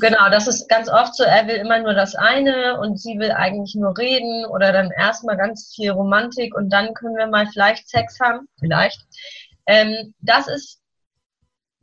Genau, 0.00 0.30
das 0.30 0.48
ist 0.48 0.68
ganz 0.68 0.88
oft 0.88 1.14
so, 1.14 1.24
er 1.24 1.46
will 1.46 1.56
immer 1.56 1.78
nur 1.78 1.92
das 1.92 2.14
eine 2.14 2.80
und 2.80 2.98
sie 2.98 3.18
will 3.18 3.30
eigentlich 3.30 3.74
nur 3.74 3.96
reden 3.98 4.46
oder 4.46 4.72
dann 4.72 4.90
erstmal 4.90 5.36
ganz 5.36 5.72
viel 5.74 5.90
Romantik 5.90 6.56
und 6.56 6.70
dann 6.72 6.94
können 6.94 7.16
wir 7.16 7.26
mal 7.26 7.46
vielleicht 7.52 7.88
Sex 7.88 8.18
haben. 8.18 8.48
Vielleicht. 8.58 8.98
Ähm, 9.66 10.14
das 10.20 10.48
ist 10.48 10.80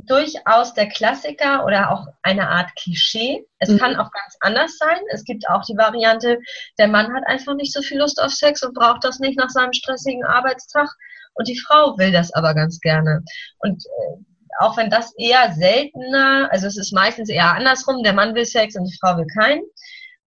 durchaus 0.08 0.74
der 0.74 0.88
Klassiker 0.88 1.66
oder 1.66 1.92
auch 1.92 2.08
eine 2.22 2.50
Art 2.50 2.70
Klischee. 2.76 3.46
Es 3.60 3.70
mhm. 3.70 3.78
kann 3.78 3.96
auch 3.96 4.12
ganz 4.12 4.38
anders 4.42 4.78
sein. 4.78 4.98
Es 5.12 5.24
gibt 5.24 5.48
auch 5.50 5.64
die 5.64 5.78
Variante, 5.78 6.40
der 6.78 6.88
Mann 6.88 7.14
hat 7.14 7.24
einfach 7.28 7.56
nicht 7.56 7.74
so 7.74 7.82
viel 7.82 8.00
Lust 8.00 8.22
auf 8.22 8.32
Sex 8.32 8.64
und 8.64 8.74
braucht 8.74 9.04
das 9.04 9.20
nicht 9.20 9.38
nach 9.38 9.50
seinem 9.50 9.74
stressigen 9.74 10.24
Arbeitstag 10.24 10.90
und 11.36 11.48
die 11.48 11.60
Frau 11.60 11.98
will 11.98 12.12
das 12.12 12.34
aber 12.34 12.54
ganz 12.54 12.80
gerne. 12.80 13.24
Und 13.60 13.86
äh, 13.86 14.24
auch 14.60 14.78
wenn 14.78 14.90
das 14.90 15.14
eher 15.18 15.52
seltener, 15.54 16.50
also 16.52 16.68
es 16.68 16.78
ist 16.78 16.94
meistens 16.94 17.30
eher 17.30 17.54
andersrum, 17.54 18.04
der 18.04 18.14
Mann 18.14 18.34
will 18.36 18.46
Sex 18.46 18.76
und 18.76 18.86
die 18.86 18.98
Frau 19.00 19.18
will 19.18 19.28
keinen. 19.28 19.64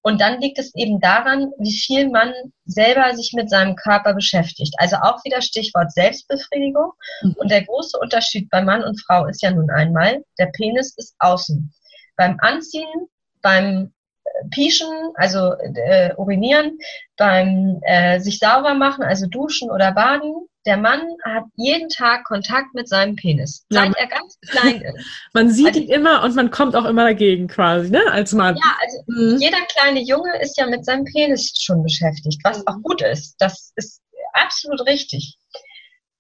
Und 0.08 0.22
dann 0.22 0.40
liegt 0.40 0.58
es 0.58 0.74
eben 0.74 1.02
daran, 1.02 1.52
wie 1.58 1.78
viel 1.78 2.10
man 2.10 2.32
selber 2.64 3.14
sich 3.14 3.34
mit 3.34 3.50
seinem 3.50 3.76
Körper 3.76 4.14
beschäftigt. 4.14 4.74
Also 4.78 4.96
auch 4.96 5.22
wieder 5.26 5.42
Stichwort 5.42 5.92
Selbstbefriedigung. 5.92 6.94
Mhm. 7.24 7.36
Und 7.38 7.52
der 7.52 7.66
große 7.66 8.00
Unterschied 8.00 8.50
bei 8.50 8.62
Mann 8.62 8.86
und 8.86 9.04
Frau 9.06 9.26
ist 9.26 9.42
ja 9.42 9.52
nun 9.52 9.70
einmal, 9.70 10.24
der 10.40 10.46
Penis 10.46 10.94
ist 10.96 11.14
außen. 11.20 11.74
Beim 12.16 12.38
Anziehen, 12.40 13.10
beim 13.42 13.92
äh, 14.24 14.48
Pieschen, 14.50 15.12
also 15.16 15.56
äh, 15.76 16.16
urinieren, 16.16 16.78
beim 17.18 17.82
äh, 17.82 18.22
sich 18.22 18.40
sauber 18.40 18.76
machen, 18.76 19.04
also 19.04 19.28
duschen 19.28 19.70
oder 19.70 19.92
baden, 19.92 20.48
der 20.68 20.78
Mann 20.78 21.02
hat 21.24 21.46
jeden 21.56 21.88
Tag 21.88 22.26
Kontakt 22.26 22.76
mit 22.76 22.90
seinem 22.90 23.16
Penis, 23.16 23.66
seit 23.70 23.88
ja, 23.88 23.94
er 23.98 24.08
ganz 24.08 24.38
klein 24.48 24.82
ist. 24.82 25.06
man 25.34 25.50
sieht 25.50 25.68
also, 25.68 25.80
ihn 25.80 25.90
immer 25.90 26.24
und 26.24 26.36
man 26.36 26.52
kommt 26.52 26.76
auch 26.76 26.84
immer 26.84 27.06
dagegen 27.06 27.48
quasi, 27.48 27.90
ne, 27.90 28.02
als 28.12 28.34
Mann. 28.34 28.58
Ja, 28.58 28.78
also 28.82 29.04
mhm. 29.08 29.38
jeder 29.40 29.62
kleine 29.72 30.02
Junge 30.02 30.40
ist 30.42 30.58
ja 30.58 30.68
mit 30.68 30.84
seinem 30.84 31.06
Penis 31.06 31.54
schon 31.58 31.82
beschäftigt, 31.84 32.42
was 32.44 32.68
auch 32.68 32.76
gut 32.84 33.02
ist. 33.02 33.38
Das 33.40 33.72
ist 33.78 34.02
absolut 34.34 34.86
richtig. 34.86 35.38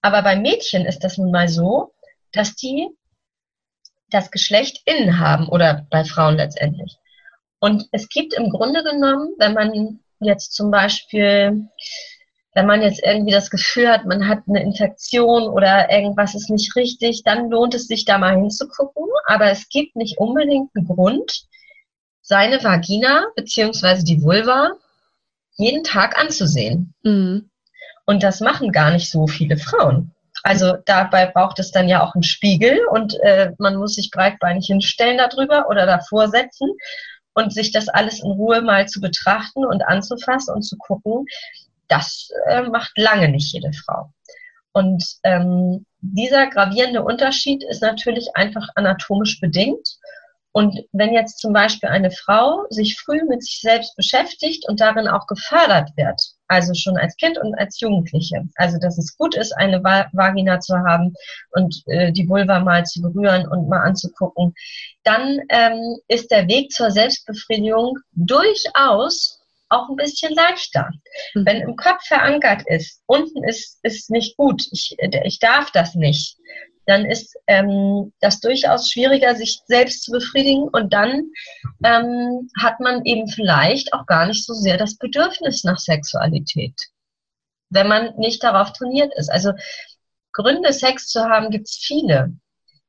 Aber 0.01 0.23
bei 0.23 0.37
Mädchen 0.37 0.85
ist 0.85 1.03
das 1.03 1.17
nun 1.17 1.31
mal 1.31 1.49
so, 1.49 1.93
dass 2.31 2.55
die 2.55 2.87
das 4.09 4.31
Geschlecht 4.31 4.81
innen 4.85 5.19
haben 5.19 5.49
oder 5.49 5.85
bei 5.91 6.05
Frauen 6.05 6.37
letztendlich. 6.37 6.95
Und 7.59 7.85
es 7.91 8.07
gibt 8.07 8.33
im 8.33 8.49
Grunde 8.49 8.81
genommen, 8.81 9.33
wenn 9.39 9.53
man 9.53 9.99
jetzt 10.21 10.53
zum 10.53 10.71
Beispiel 10.71 11.67
wenn 12.57 12.65
man 12.65 12.81
jetzt 12.81 13.03
irgendwie 13.05 13.31
das 13.31 13.51
Gefühl 13.51 13.87
hat, 13.87 14.07
man 14.07 14.27
hat 14.27 14.39
eine 14.47 14.63
Infektion 14.63 15.43
oder 15.43 15.91
irgendwas 15.91 16.33
ist 16.33 16.49
nicht 16.49 16.75
richtig, 16.75 17.21
dann 17.23 17.51
lohnt 17.51 17.75
es 17.75 17.85
sich 17.85 18.03
da 18.03 18.17
mal 18.17 18.35
hinzugucken. 18.35 19.03
Aber 19.27 19.51
es 19.51 19.69
gibt 19.69 19.95
nicht 19.95 20.17
unbedingt 20.17 20.71
einen 20.73 20.87
Grund, 20.87 21.43
seine 22.23 22.63
Vagina 22.63 23.27
beziehungsweise 23.35 24.03
die 24.03 24.23
Vulva 24.23 24.71
jeden 25.57 25.83
Tag 25.83 26.17
anzusehen. 26.19 26.95
Mhm. 27.03 27.51
Und 28.07 28.23
das 28.23 28.39
machen 28.39 28.71
gar 28.71 28.89
nicht 28.89 29.11
so 29.11 29.27
viele 29.27 29.57
Frauen. 29.57 30.15
Also 30.41 30.77
dabei 30.83 31.27
braucht 31.27 31.59
es 31.59 31.69
dann 31.69 31.87
ja 31.87 32.01
auch 32.01 32.15
einen 32.15 32.23
Spiegel 32.23 32.79
und 32.89 33.13
äh, 33.21 33.51
man 33.59 33.75
muss 33.75 33.93
sich 33.93 34.09
breitbeinig 34.09 34.65
hinstellen 34.65 35.19
darüber 35.19 35.69
oder 35.69 35.85
davor 35.85 36.29
setzen 36.29 36.69
und 37.35 37.53
sich 37.53 37.71
das 37.71 37.87
alles 37.87 38.23
in 38.23 38.31
Ruhe 38.31 38.63
mal 38.63 38.87
zu 38.87 38.99
betrachten 38.99 39.63
und 39.63 39.87
anzufassen 39.87 40.55
und 40.55 40.63
zu 40.63 40.75
gucken, 40.79 41.27
das 41.87 42.29
äh, 42.47 42.63
macht 42.63 42.97
lange 42.97 43.29
nicht 43.29 43.53
jede 43.53 43.71
Frau. 43.73 44.11
Und 44.73 45.03
ähm, 45.23 45.85
dieser 46.01 46.47
gravierende 46.47 47.03
Unterschied 47.03 47.63
ist 47.63 47.81
natürlich 47.81 48.35
einfach 48.35 48.69
anatomisch 48.75 49.39
bedingt. 49.39 49.87
Und 50.51 50.75
wenn 50.91 51.13
jetzt 51.13 51.39
zum 51.39 51.53
Beispiel 51.53 51.89
eine 51.89 52.09
Frau 52.09 52.65
sich 52.69 52.99
früh 52.99 53.23
mit 53.27 53.43
sich 53.43 53.59
selbst 53.61 53.95
beschäftigt 53.95 54.67
und 54.67 54.79
darin 54.79 55.07
auch 55.07 55.27
gefördert 55.27 55.91
wird, 55.97 56.19
also 56.47 56.73
schon 56.73 56.97
als 56.97 57.15
Kind 57.17 57.37
und 57.37 57.53
als 57.59 57.79
Jugendliche, 57.79 58.43
also 58.55 58.79
dass 58.79 58.97
es 58.97 59.15
gut 59.17 59.35
ist, 59.35 59.51
eine 59.51 59.83
Vagina 59.83 60.59
zu 60.59 60.75
haben 60.77 61.13
und 61.51 61.83
äh, 61.85 62.11
die 62.11 62.27
Vulva 62.27 62.59
mal 62.59 62.85
zu 62.85 63.01
berühren 63.01 63.47
und 63.47 63.69
mal 63.69 63.81
anzugucken, 63.81 64.55
dann 65.03 65.41
ähm, 65.49 65.97
ist 66.07 66.31
der 66.31 66.47
Weg 66.47 66.71
zur 66.71 66.89
Selbstbefriedigung 66.89 67.99
durchaus 68.13 69.36
auch 69.69 69.89
ein 69.89 69.95
bisschen 69.95 70.33
leichter. 70.33 70.89
Mhm. 71.33 71.45
Wenn 71.45 71.61
im 71.61 71.75
Kopf 71.75 72.05
verankert 72.05 72.63
ist, 72.65 73.01
unten 73.05 73.43
ist, 73.43 73.79
ist 73.83 74.09
nicht 74.09 74.37
gut, 74.37 74.61
ich, 74.71 74.95
ich 75.23 75.39
darf 75.39 75.71
das 75.71 75.95
nicht, 75.95 76.37
dann 76.87 77.05
ist 77.05 77.35
ähm, 77.47 78.13
das 78.21 78.39
durchaus 78.39 78.89
schwieriger, 78.89 79.35
sich 79.35 79.59
selbst 79.67 80.03
zu 80.03 80.11
befriedigen 80.11 80.69
und 80.69 80.93
dann 80.93 81.31
ähm, 81.83 82.49
hat 82.59 82.79
man 82.79 83.03
eben 83.03 83.27
vielleicht 83.27 83.93
auch 83.93 84.05
gar 84.05 84.25
nicht 84.25 84.45
so 84.45 84.53
sehr 84.53 84.77
das 84.77 84.97
Bedürfnis 84.97 85.65
nach 85.65 85.77
Sexualität, 85.77 86.75
wenn 87.69 87.87
man 87.87 88.15
nicht 88.17 88.41
darauf 88.41 88.71
trainiert 88.71 89.11
ist. 89.17 89.29
Also 89.29 89.51
Gründe, 90.31 90.71
Sex 90.71 91.07
zu 91.07 91.25
haben, 91.25 91.49
gibt 91.49 91.67
es 91.67 91.75
viele. 91.75 92.37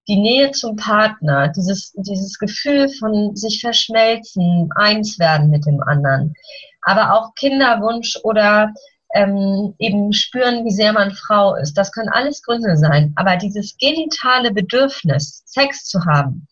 Die 0.08 0.16
Nähe 0.16 0.50
zum 0.52 0.76
Partner, 0.76 1.48
dieses, 1.48 1.92
dieses 1.92 2.38
Gefühl 2.38 2.88
von 2.88 3.36
sich 3.36 3.60
verschmelzen, 3.60 4.70
eins 4.74 5.18
werden 5.18 5.50
mit 5.50 5.66
dem 5.66 5.82
anderen, 5.82 6.34
aber 6.82 7.12
auch 7.12 7.34
Kinderwunsch 7.34 8.18
oder 8.22 8.72
ähm, 9.14 9.74
eben 9.78 10.12
spüren, 10.12 10.64
wie 10.64 10.70
sehr 10.70 10.92
man 10.92 11.12
Frau 11.12 11.54
ist. 11.56 11.74
Das 11.74 11.92
können 11.92 12.08
alles 12.08 12.42
Gründe 12.42 12.76
sein. 12.76 13.12
Aber 13.16 13.36
dieses 13.36 13.76
genitale 13.76 14.52
Bedürfnis, 14.52 15.42
Sex 15.46 15.84
zu 15.84 16.04
haben, 16.04 16.46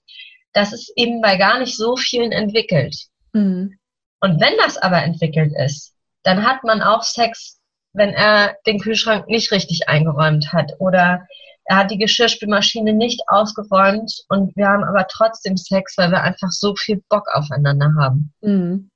das 0.53 0.73
ist 0.73 0.93
eben 0.97 1.21
bei 1.21 1.37
gar 1.37 1.59
nicht 1.59 1.77
so 1.77 1.97
vielen 1.97 2.33
entwickelt. 2.33 2.97
Mhm. 3.33 3.79
Und 4.21 4.41
wenn 4.41 4.57
das 4.59 4.79
aber 4.79 5.03
entwickelt 5.03 5.53
ist, 5.65 5.95
dann 6.23 6.47
hat 6.47 6.65
man 6.65 6.83
auch 6.83 7.03
Sex, 7.03 7.61
wenn 7.93 8.11
er 8.11 8.57
den 8.67 8.81
Kühlschrank 8.81 9.29
nicht 9.29 9.53
richtig 9.53 9.89
eingeräumt 9.89 10.53
hat 10.53 10.73
oder 10.79 11.27
er 11.67 11.77
hat 11.77 11.91
die 11.91 11.99
Geschirrspülmaschine 11.99 12.93
nicht 12.93 13.21
ausgeräumt 13.27 14.13
und 14.29 14.55
wir 14.57 14.69
haben 14.69 14.85
aber 14.85 15.07
trotzdem 15.09 15.57
Sex, 15.57 15.99
weil 15.99 16.11
wir 16.11 16.23
einfach 16.23 16.51
so 16.51 16.75
viel 16.77 17.03
Bock 17.09 17.27
aufeinander 17.33 17.93
haben. 17.99 18.33
Mhm. 18.41 18.91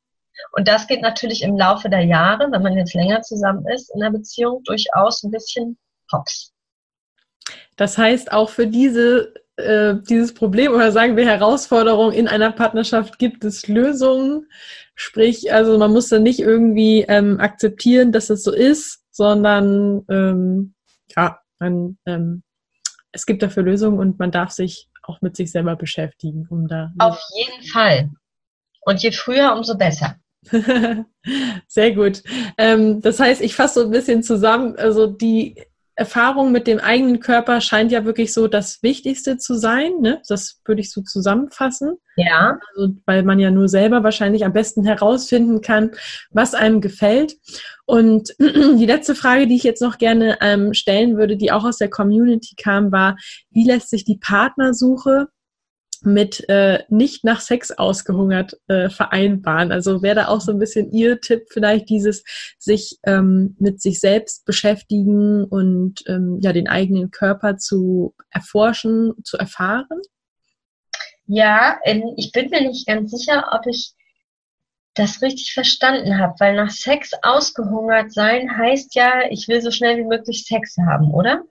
Und 0.53 0.69
das 0.69 0.87
geht 0.87 1.03
natürlich 1.03 1.43
im 1.43 1.59
Laufe 1.59 1.91
der 1.91 2.05
Jahre, 2.05 2.51
wenn 2.51 2.63
man 2.63 2.77
jetzt 2.77 2.95
länger 2.95 3.23
zusammen 3.23 3.67
ist, 3.69 3.93
in 3.95 4.01
der 4.01 4.11
Beziehung 4.11 4.63
durchaus 4.65 5.23
ein 5.23 5.31
bisschen 5.31 5.77
hops. 6.13 6.53
Das 7.77 7.99
heißt, 7.99 8.33
auch 8.33 8.51
für 8.51 8.67
diese, 8.67 9.35
äh, 9.57 9.97
dieses 10.09 10.33
Problem 10.33 10.73
oder 10.73 10.93
sagen 10.93 11.17
wir 11.17 11.27
Herausforderung 11.27 12.13
in 12.13 12.29
einer 12.29 12.53
Partnerschaft 12.53 13.19
gibt 13.19 13.45
es 13.45 13.67
Lösungen. 13.67 14.47
Sprich, 14.95 15.53
also 15.53 15.77
man 15.77 15.93
muss 15.93 16.09
dann 16.09 16.23
nicht 16.23 16.41
irgendwie 16.41 17.05
ähm, 17.09 17.41
akzeptieren, 17.41 18.13
dass 18.13 18.31
es 18.31 18.45
so 18.45 18.53
ist, 18.53 19.03
sondern 19.11 20.05
ähm, 20.09 20.75
ja, 21.17 21.41
man, 21.59 21.99
ähm, 22.07 22.43
es 23.13 23.27
gibt 23.27 23.43
dafür 23.43 23.63
Lösungen 23.63 23.99
und 23.99 24.19
man 24.19 24.31
darf 24.31 24.51
sich 24.51 24.89
auch 25.03 25.21
mit 25.21 25.37
sich 25.37 25.51
selber 25.51 25.77
beschäftigen, 25.77 26.47
um 26.51 26.69
da. 26.69 26.93
Auf 26.99 27.21
jeden 27.37 27.65
Fall. 27.65 28.11
Und 28.83 29.03
je 29.03 29.13
früher, 29.13 29.55
umso 29.55 29.77
besser. 29.77 30.17
Sehr 31.69 31.95
gut. 31.95 32.23
Ähm, 32.57 33.01
das 33.01 33.21
heißt, 33.21 33.43
ich 33.43 33.55
fasse 33.55 33.81
so 33.81 33.87
ein 33.87 33.91
bisschen 33.91 34.23
zusammen, 34.23 34.77
also 34.77 35.07
die 35.07 35.63
Erfahrung 36.01 36.51
mit 36.51 36.67
dem 36.67 36.79
eigenen 36.79 37.21
Körper 37.21 37.61
scheint 37.61 37.93
ja 37.93 38.07
wirklich 38.07 38.33
so 38.33 38.49
das 38.49 38.83
Wichtigste 38.83 39.37
zu 39.37 39.55
sein. 39.55 39.93
Ne? 40.01 40.23
Das 40.27 40.63
würde 40.65 40.81
ich 40.81 40.91
so 40.91 41.03
zusammenfassen. 41.03 41.99
Ja. 42.17 42.59
Also, 42.75 42.95
weil 43.05 43.23
man 43.23 43.39
ja 43.39 43.51
nur 43.51 43.69
selber 43.69 44.03
wahrscheinlich 44.03 44.47
am 44.47 44.55
besten 44.55 44.83
herausfinden 44.83 45.61
kann, 45.61 45.91
was 46.31 46.55
einem 46.55 46.81
gefällt. 46.81 47.37
Und 47.85 48.31
die 48.39 48.87
letzte 48.87 49.15
Frage, 49.15 49.47
die 49.47 49.57
ich 49.57 49.63
jetzt 49.63 49.83
noch 49.83 49.99
gerne 49.99 50.39
ähm, 50.41 50.73
stellen 50.73 51.19
würde, 51.19 51.37
die 51.37 51.53
auch 51.53 51.67
aus 51.67 51.77
der 51.77 51.91
Community 51.91 52.55
kam, 52.57 52.93
war, 52.93 53.17
wie 53.51 53.67
lässt 53.67 53.91
sich 53.91 54.05
die 54.05 54.17
Partnersuche 54.17 55.29
mit 56.03 56.49
äh, 56.49 56.85
nicht 56.89 57.25
nach 57.25 57.41
Sex 57.41 57.71
ausgehungert 57.71 58.59
äh, 58.69 58.89
vereinbaren. 58.89 59.73
Also 59.73 60.03
wäre 60.03 60.15
da 60.15 60.29
auch 60.29 60.41
so 60.41 60.53
ein 60.53 60.59
bisschen 60.59 60.91
Ihr 60.93 61.21
Tipp 61.21 61.47
vielleicht 61.51 61.89
dieses 61.89 62.25
sich 62.59 62.99
ähm, 63.05 63.57
mit 63.59 63.81
sich 63.81 64.01
selbst 64.01 64.45
beschäftigen 64.45 65.45
und 65.45 66.03
ähm, 66.07 66.39
ja 66.43 66.53
den 66.53 66.69
eigenen 66.69 67.11
Körper 67.11 67.57
zu 67.57 68.15
erforschen, 68.31 69.15
zu 69.25 69.37
erfahren? 69.37 70.01
Ja, 71.27 71.79
ich 72.17 72.33
bin 72.33 72.51
mir 72.51 72.63
nicht 72.63 72.87
ganz 72.87 73.13
sicher, 73.13 73.51
ob 73.53 73.67
ich 73.67 73.95
das 74.95 75.23
richtig 75.23 75.53
verstanden 75.55 76.19
habe, 76.19 76.35
weil 76.39 76.57
nach 76.57 76.71
Sex 76.71 77.13
ausgehungert 77.23 78.13
sein 78.13 78.57
heißt 78.57 78.95
ja, 78.95 79.23
ich 79.31 79.47
will 79.49 79.63
so 79.63 79.71
schnell 79.71 79.99
wie 79.99 80.05
möglich 80.05 80.45
Sex 80.47 80.77
haben, 80.79 81.13
oder? 81.13 81.45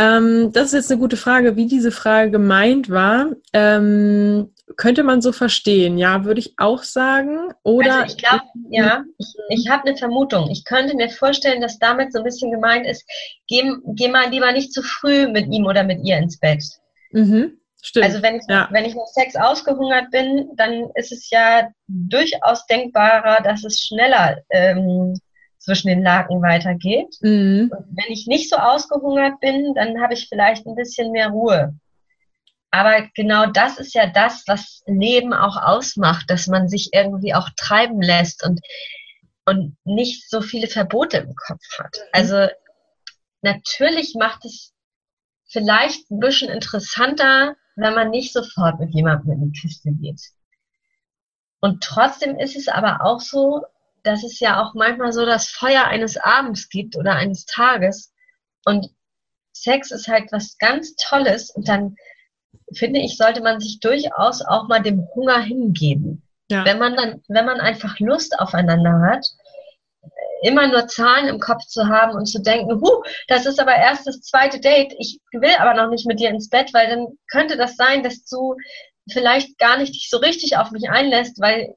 Ähm, 0.00 0.50
das 0.54 0.68
ist 0.68 0.72
jetzt 0.72 0.90
eine 0.90 0.98
gute 0.98 1.18
Frage, 1.18 1.56
wie 1.56 1.66
diese 1.66 1.92
Frage 1.92 2.30
gemeint 2.30 2.88
war. 2.88 3.32
Ähm, 3.52 4.50
könnte 4.76 5.02
man 5.02 5.20
so 5.20 5.30
verstehen, 5.30 5.98
ja, 5.98 6.24
würde 6.24 6.40
ich 6.40 6.54
auch 6.56 6.84
sagen. 6.84 7.52
Oder 7.64 8.00
also 8.00 8.14
ich 8.14 8.22
glaube, 8.22 8.44
ja, 8.70 9.04
ich, 9.18 9.34
ich 9.50 9.68
habe 9.68 9.86
eine 9.86 9.98
Vermutung. 9.98 10.48
Ich 10.50 10.64
könnte 10.64 10.96
mir 10.96 11.10
vorstellen, 11.10 11.60
dass 11.60 11.78
damit 11.78 12.14
so 12.14 12.20
ein 12.20 12.24
bisschen 12.24 12.50
gemeint 12.50 12.86
ist, 12.86 13.04
geh, 13.46 13.62
geh 13.88 14.08
mal 14.08 14.30
lieber 14.30 14.52
nicht 14.52 14.72
zu 14.72 14.82
früh 14.82 15.28
mit 15.28 15.52
ihm 15.52 15.66
oder 15.66 15.84
mit 15.84 16.02
ihr 16.02 16.16
ins 16.16 16.38
Bett. 16.38 16.64
Mhm. 17.12 17.58
Stimmt. 17.82 18.06
Also 18.06 18.22
wenn 18.22 18.36
ich, 18.36 18.42
ja. 18.48 18.68
wenn 18.70 18.86
ich 18.86 18.94
nach 18.94 19.06
Sex 19.06 19.36
ausgehungert 19.36 20.10
bin, 20.10 20.48
dann 20.56 20.90
ist 20.94 21.12
es 21.12 21.28
ja 21.28 21.68
durchaus 21.88 22.64
denkbarer, 22.66 23.42
dass 23.42 23.64
es 23.64 23.80
schneller 23.80 24.38
ähm, 24.50 25.18
zwischen 25.60 25.88
den 25.88 26.02
Laken 26.02 26.42
weitergeht. 26.42 27.16
Mhm. 27.20 27.70
Und 27.70 27.86
wenn 27.90 28.12
ich 28.12 28.26
nicht 28.26 28.50
so 28.50 28.56
ausgehungert 28.56 29.40
bin, 29.40 29.74
dann 29.74 30.02
habe 30.02 30.14
ich 30.14 30.28
vielleicht 30.28 30.66
ein 30.66 30.74
bisschen 30.74 31.12
mehr 31.12 31.28
Ruhe. 31.28 31.78
Aber 32.72 33.08
genau 33.14 33.46
das 33.46 33.78
ist 33.78 33.94
ja 33.94 34.06
das, 34.06 34.44
was 34.46 34.82
Leben 34.86 35.34
auch 35.34 35.56
ausmacht, 35.56 36.30
dass 36.30 36.46
man 36.46 36.68
sich 36.68 36.90
irgendwie 36.92 37.34
auch 37.34 37.50
treiben 37.56 38.00
lässt 38.00 38.44
und, 38.44 38.60
und 39.44 39.76
nicht 39.84 40.30
so 40.30 40.40
viele 40.40 40.66
Verbote 40.66 41.18
im 41.18 41.34
Kopf 41.34 41.78
hat. 41.78 41.96
Mhm. 41.96 42.08
Also 42.12 42.46
natürlich 43.42 44.14
macht 44.18 44.44
es 44.44 44.72
vielleicht 45.46 46.10
ein 46.10 46.20
bisschen 46.20 46.48
interessanter, 46.48 47.56
wenn 47.76 47.94
man 47.94 48.10
nicht 48.10 48.32
sofort 48.32 48.80
mit 48.80 48.94
jemandem 48.94 49.32
in 49.32 49.52
die 49.52 49.60
Kiste 49.60 49.90
geht. 49.92 50.20
Und 51.60 51.82
trotzdem 51.82 52.38
ist 52.38 52.56
es 52.56 52.68
aber 52.68 53.04
auch 53.04 53.20
so, 53.20 53.64
dass 54.02 54.24
es 54.24 54.40
ja 54.40 54.62
auch 54.62 54.74
manchmal 54.74 55.12
so 55.12 55.24
das 55.26 55.48
Feuer 55.48 55.84
eines 55.84 56.16
Abends 56.16 56.68
gibt 56.68 56.96
oder 56.96 57.14
eines 57.14 57.44
Tages. 57.46 58.12
Und 58.64 58.88
Sex 59.52 59.90
ist 59.90 60.08
halt 60.08 60.32
was 60.32 60.56
ganz 60.58 60.94
Tolles 60.96 61.50
und 61.50 61.68
dann 61.68 61.96
finde 62.74 63.00
ich, 63.00 63.16
sollte 63.16 63.42
man 63.42 63.60
sich 63.60 63.80
durchaus 63.80 64.42
auch 64.42 64.68
mal 64.68 64.80
dem 64.80 65.08
Hunger 65.14 65.40
hingeben. 65.40 66.22
Ja. 66.50 66.64
Wenn 66.64 66.78
man 66.78 66.96
dann, 66.96 67.22
wenn 67.28 67.46
man 67.46 67.60
einfach 67.60 67.98
Lust 68.00 68.38
aufeinander 68.38 69.00
hat, 69.02 69.26
immer 70.42 70.66
nur 70.68 70.88
Zahlen 70.88 71.28
im 71.28 71.38
Kopf 71.38 71.64
zu 71.66 71.88
haben 71.88 72.16
und 72.16 72.26
zu 72.26 72.40
denken, 72.40 72.80
huh, 72.80 73.02
das 73.28 73.46
ist 73.46 73.60
aber 73.60 73.74
erst 73.74 74.06
das 74.06 74.20
zweite 74.22 74.58
Date, 74.58 74.94
ich 74.98 75.20
will 75.32 75.54
aber 75.58 75.74
noch 75.74 75.90
nicht 75.90 76.06
mit 76.06 76.18
dir 76.18 76.30
ins 76.30 76.48
Bett, 76.48 76.72
weil 76.72 76.88
dann 76.88 77.06
könnte 77.30 77.56
das 77.56 77.76
sein, 77.76 78.02
dass 78.02 78.24
du 78.24 78.56
vielleicht 79.10 79.58
gar 79.58 79.78
nicht 79.78 79.94
dich 79.94 80.08
so 80.08 80.18
richtig 80.18 80.56
auf 80.56 80.70
mich 80.70 80.88
einlässt, 80.88 81.40
weil 81.40 81.74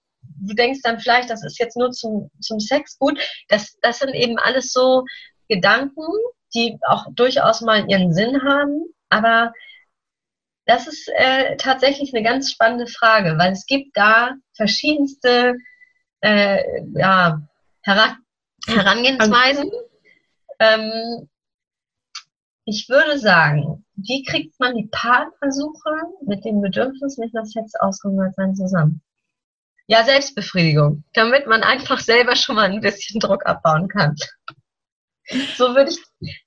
du 0.48 0.54
denkst 0.56 0.82
dann 0.84 1.00
vielleicht, 1.00 1.30
das 1.30 1.44
ist 1.44 1.60
jetzt 1.60 1.78
nur 1.78 1.92
zum, 1.92 2.30
zum 2.40 2.60
Sex 2.60 2.98
gut. 2.98 3.20
Das, 3.48 3.78
das 3.82 4.00
sind 4.00 4.14
eben 4.14 4.38
alles 4.38 4.72
so 4.72 5.06
Gedanken, 5.48 6.06
die 6.54 6.78
auch 6.88 7.06
durchaus 7.14 7.62
mal 7.62 7.90
ihren 7.90 8.14
Sinn 8.14 8.42
haben, 8.44 8.86
aber 9.10 9.54
das 10.66 10.88
ist 10.88 11.10
äh, 11.16 11.58
tatsächlich 11.58 12.14
eine 12.14 12.24
ganz 12.24 12.52
spannende 12.52 12.88
Frage, 12.88 13.38
weil 13.38 13.52
es 13.52 13.66
gibt 13.66 13.98
da 13.98 14.32
verschiedenste 14.56 15.56
äh, 16.22 16.64
ja, 16.96 17.42
Heran 17.82 18.18
Herangehensweisen. 18.66 19.70
Ähm, 20.60 21.30
ich 22.64 22.88
würde 22.88 23.20
sagen, 23.20 23.84
wie 23.96 24.24
kriegt 24.24 24.58
man 24.58 24.76
die 24.76 24.88
Partnersuche 24.90 25.90
mit 26.26 26.46
dem 26.46 26.62
Bedürfnis, 26.62 27.18
nicht 27.18 27.34
nach 27.34 27.46
Sex 27.46 27.76
ausgehungert 27.76 28.36
sein, 28.36 28.56
zusammen? 28.56 29.02
Ja, 29.88 30.04
Selbstbefriedigung, 30.06 31.04
damit 31.14 31.46
man 31.48 31.62
einfach 31.62 32.00
selber 32.00 32.36
schon 32.36 32.56
mal 32.56 32.72
ein 32.72 32.82
bisschen 32.82 33.20
Druck 33.20 33.46
abbauen 33.46 33.88
kann. 33.90 34.16
So 35.56 35.76
würde 35.76 35.92
ich, 35.92 35.98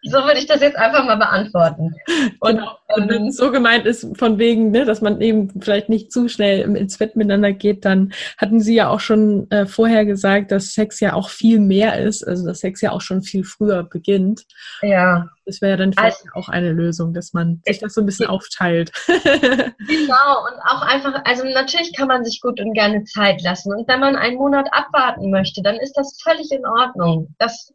so 0.03 0.19
würde 0.19 0.39
ich 0.39 0.47
das 0.47 0.61
jetzt 0.61 0.77
einfach 0.77 1.05
mal 1.05 1.17
beantworten. 1.17 1.95
Und, 2.41 2.57
genau. 2.57 2.79
und 2.95 3.09
wenn 3.09 3.27
es 3.29 3.37
so 3.37 3.51
gemeint 3.51 3.87
ist, 3.87 4.07
von 4.17 4.39
wegen, 4.39 4.71
ne, 4.71 4.85
dass 4.85 5.01
man 5.01 5.21
eben 5.21 5.61
vielleicht 5.61 5.89
nicht 5.89 6.13
zu 6.13 6.29
schnell 6.29 6.61
ins 6.77 6.99
Bett 6.99 7.17
miteinander 7.17 7.53
geht, 7.53 7.85
dann 7.85 8.13
hatten 8.39 8.61
Sie 8.61 8.75
ja 8.75 8.89
auch 8.89 9.01
schon 9.01 9.51
äh, 9.51 9.67
vorher 9.67 10.05
gesagt, 10.05 10.53
dass 10.53 10.73
Sex 10.73 11.01
ja 11.01 11.15
auch 11.15 11.31
viel 11.31 11.61
mehr 11.61 11.99
ist, 11.99 12.27
also 12.27 12.47
dass 12.47 12.61
Sex 12.61 12.81
ja 12.81 12.93
auch 12.93 13.01
schon 13.01 13.23
viel 13.23 13.45
früher 13.45 13.83
beginnt. 13.85 14.45
Ja. 14.83 15.29
Das 15.47 15.61
wäre 15.61 15.71
ja 15.71 15.77
dann 15.77 15.93
vielleicht 15.93 16.23
also, 16.23 16.31
auch 16.35 16.49
eine 16.49 16.73
Lösung, 16.73 17.15
dass 17.15 17.33
man 17.33 17.63
sich 17.65 17.79
das 17.79 17.95
so 17.95 18.01
ein 18.01 18.07
bisschen 18.07 18.27
aufteilt. 18.27 18.91
genau, 19.07 20.45
und 20.45 20.61
auch 20.67 20.83
einfach, 20.83 21.23
also 21.25 21.45
natürlich 21.45 21.97
kann 21.97 22.09
man 22.09 22.25
sich 22.25 22.41
gut 22.41 22.61
und 22.61 22.75
gerne 22.75 23.05
Zeit 23.05 23.41
lassen. 23.43 23.73
Und 23.73 23.87
wenn 23.87 24.01
man 24.01 24.17
einen 24.17 24.37
Monat 24.37 24.67
abwarten 24.73 25.31
möchte, 25.31 25.63
dann 25.63 25.77
ist 25.77 25.93
das 25.93 26.19
völlig 26.21 26.51
in 26.51 26.67
Ordnung. 26.67 27.33
Das 27.39 27.73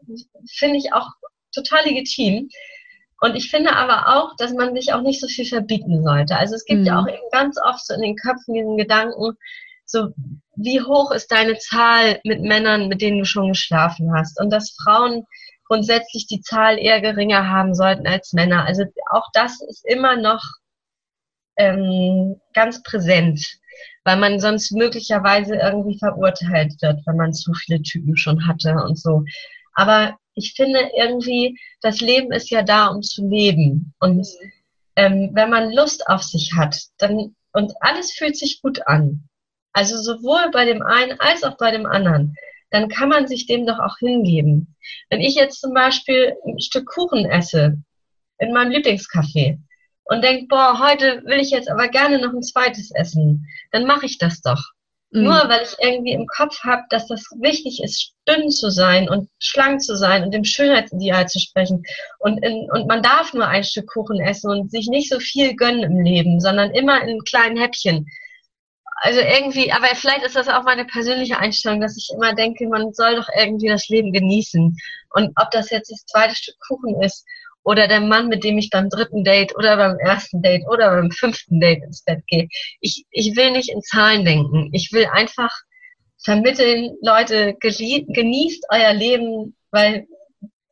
finde 0.49 0.78
ich 0.78 0.93
auch 0.93 1.08
total 1.52 1.86
legitim. 1.86 2.49
Und 3.20 3.36
ich 3.36 3.52
finde 3.52 3.76
aber 3.76 4.18
auch, 4.18 4.36
dass 4.38 4.52
man 4.54 4.76
sich 4.76 4.93
auch 4.93 5.02
nicht 5.02 5.22
so 5.22 5.28
viel 5.28 5.45
verbieten 5.45 6.04
sollte. 6.04 6.36
Also 6.38 6.56
es 6.56 6.66
gibt 6.66 6.82
mhm. 6.82 6.86
ja 6.88 6.99
auch 6.99 7.08
eben 7.08 7.30
ganz 7.32 7.58
oft 7.64 7.86
so 7.86 7.93
in 7.93 8.02
den 8.02 8.16
Köpfen 8.16 8.56
diesen 8.56 8.78
Gedanken, 8.78 9.38
so 9.86 10.10
wie 10.56 10.82
hoch 10.82 11.12
ist 11.12 11.32
deine 11.32 11.58
Zahl 11.58 12.20
mit 12.24 12.41
Männern, 12.41 12.88
mit 12.88 13.02
denen 13.02 13.20
du 13.20 13.26
schon 13.26 13.49
geschlafen 13.49 14.12
hast? 14.16 14.39
Und 14.39 14.49
dass 14.49 14.76
Frauen 14.84 15.26
grundsätzlich 15.66 16.28
die 16.28 16.41
Zahl 16.41 16.78
eher 16.78 16.99
geringer 16.99 17.47
haben 17.47 17.76
sollten 17.76 18.08
als 18.08 18.34
Männer. 18.34 18.66
Also 18.66 18.84
auch 19.12 19.28
das 19.34 19.62
ist 19.62 19.86
immer 19.86 20.18
noch 20.18 20.41
ähm, 21.58 22.41
ganz 22.54 22.82
präsent, 22.84 23.45
weil 24.04 24.18
man 24.18 24.39
sonst 24.39 24.72
möglicherweise 24.72 25.56
irgendwie 25.56 25.97
verurteilt 25.97 26.74
wird, 26.82 26.99
wenn 27.06 27.16
man 27.18 27.34
zu 27.34 27.54
viele 27.54 27.82
Typen 27.82 28.18
schon 28.18 28.47
hatte 28.47 28.74
und 28.84 28.99
so. 28.99 29.24
Aber 29.74 30.18
ich 30.36 30.53
finde 30.55 30.89
irgendwie, 30.95 31.59
das 31.82 31.99
Leben 31.99 32.32
ist 32.32 32.49
ja 32.49 32.63
da, 32.63 32.88
um 32.88 33.01
zu 33.01 33.27
leben. 33.27 33.93
Und 33.99 34.27
ähm, 34.95 35.32
wenn 35.34 35.49
man 35.49 35.71
Lust 35.71 36.07
auf 36.07 36.23
sich 36.23 36.53
hat, 36.55 36.77
dann 36.97 37.36
und 37.53 37.73
alles 37.82 38.13
fühlt 38.13 38.38
sich 38.38 38.61
gut 38.61 38.88
an. 38.88 39.27
Also 39.73 39.97
sowohl 39.97 40.51
bei 40.51 40.65
dem 40.65 40.82
einen 40.82 41.19
als 41.19 41.43
auch 41.43 41.57
bei 41.57 41.71
dem 41.71 41.86
anderen 41.86 42.36
dann 42.71 42.88
kann 42.88 43.09
man 43.09 43.27
sich 43.27 43.45
dem 43.45 43.65
doch 43.67 43.79
auch 43.79 43.97
hingeben. 43.99 44.75
Wenn 45.09 45.21
ich 45.21 45.36
jetzt 45.36 45.59
zum 45.59 45.73
Beispiel 45.73 46.34
ein 46.45 46.59
Stück 46.59 46.88
Kuchen 46.88 47.25
esse 47.25 47.77
in 48.39 48.53
meinem 48.53 48.71
Lieblingscafé 48.71 49.59
und 50.05 50.23
denke, 50.23 50.47
boah, 50.47 50.79
heute 50.79 51.21
will 51.25 51.39
ich 51.39 51.51
jetzt 51.51 51.69
aber 51.69 51.89
gerne 51.89 52.19
noch 52.19 52.34
ein 52.34 52.41
zweites 52.41 52.91
essen, 52.91 53.45
dann 53.71 53.86
mache 53.86 54.05
ich 54.05 54.17
das 54.17 54.41
doch. 54.41 54.63
Mhm. 55.12 55.24
Nur 55.24 55.49
weil 55.49 55.64
ich 55.64 55.76
irgendwie 55.80 56.14
im 56.14 56.26
Kopf 56.28 56.64
habe, 56.64 56.84
dass 56.89 57.07
das 57.07 57.24
wichtig 57.39 57.82
ist, 57.84 58.14
dünn 58.28 58.49
zu 58.49 58.70
sein 58.70 59.09
und 59.09 59.30
schlank 59.39 59.82
zu 59.82 59.95
sein 59.95 60.24
und 60.24 60.34
dem 60.34 60.43
Schönheitsideal 60.43 61.28
zu 61.28 61.39
sprechen. 61.39 61.84
Und, 62.20 62.43
in, 62.43 62.70
und 62.72 62.88
man 62.88 63.03
darf 63.03 63.34
nur 63.34 63.47
ein 63.47 63.64
Stück 63.64 63.88
Kuchen 63.88 64.20
essen 64.20 64.49
und 64.49 64.72
sich 64.72 64.88
nicht 64.88 65.09
so 65.09 65.20
viel 65.20 65.55
gönnen 65.55 65.84
im 65.84 66.03
Leben, 66.03 66.39
sondern 66.39 66.72
immer 66.72 67.01
in 67.03 67.24
kleinen 67.24 67.57
Häppchen 67.57 68.07
also 69.03 69.20
irgendwie, 69.20 69.72
aber 69.72 69.88
vielleicht 69.95 70.24
ist 70.24 70.36
das 70.36 70.47
auch 70.47 70.64
meine 70.64 70.86
persönliche 70.86 71.39
Einstellung, 71.39 71.82
dass 71.82 71.97
ich 71.97 72.12
immer 72.14 72.36
denke, 72.36 72.68
man 72.68 72.93
soll 72.93 73.16
doch 73.16 73.28
irgendwie 73.36 73.68
das 73.68 73.89
Leben 73.89 74.14
genießen. 74.14 74.78
Und 75.09 75.32
ob 75.41 75.49
das 75.49 75.72
jetzt 75.72 75.91
das 75.91 76.05
zweite 76.05 76.36
Stück 76.36 76.55
Kuchen 76.68 77.01
ist 77.01 77.26
oder 77.64 77.88
der 77.88 78.01
Mann, 78.01 78.28
mit 78.28 78.43
dem 78.43 78.57
ich 78.57 78.70
beim 78.70 78.89
dritten 78.89 79.24
Date 79.24 79.55
oder 79.55 79.78
beim 79.78 79.97
ersten 79.99 80.41
Date 80.41 80.64
oder 80.68 80.89
beim 80.95 81.12
fünften 81.12 81.59
Date 81.59 81.84
ins 81.84 82.03
Bett 82.03 82.22
gehe. 82.28 82.47
Ich, 82.80 83.05
ich 83.12 83.36
will 83.36 83.51
nicht 83.51 83.70
in 83.70 83.82
Zahlen 83.82 84.26
denken. 84.26 84.70
Ich 84.74 84.91
will 84.91 85.05
einfach 85.05 85.51
vermitteln, 86.24 86.97
Leute, 87.01 87.55
genießt 87.59 88.66
euer 88.70 88.93
Leben, 88.93 89.55
weil 89.72 90.07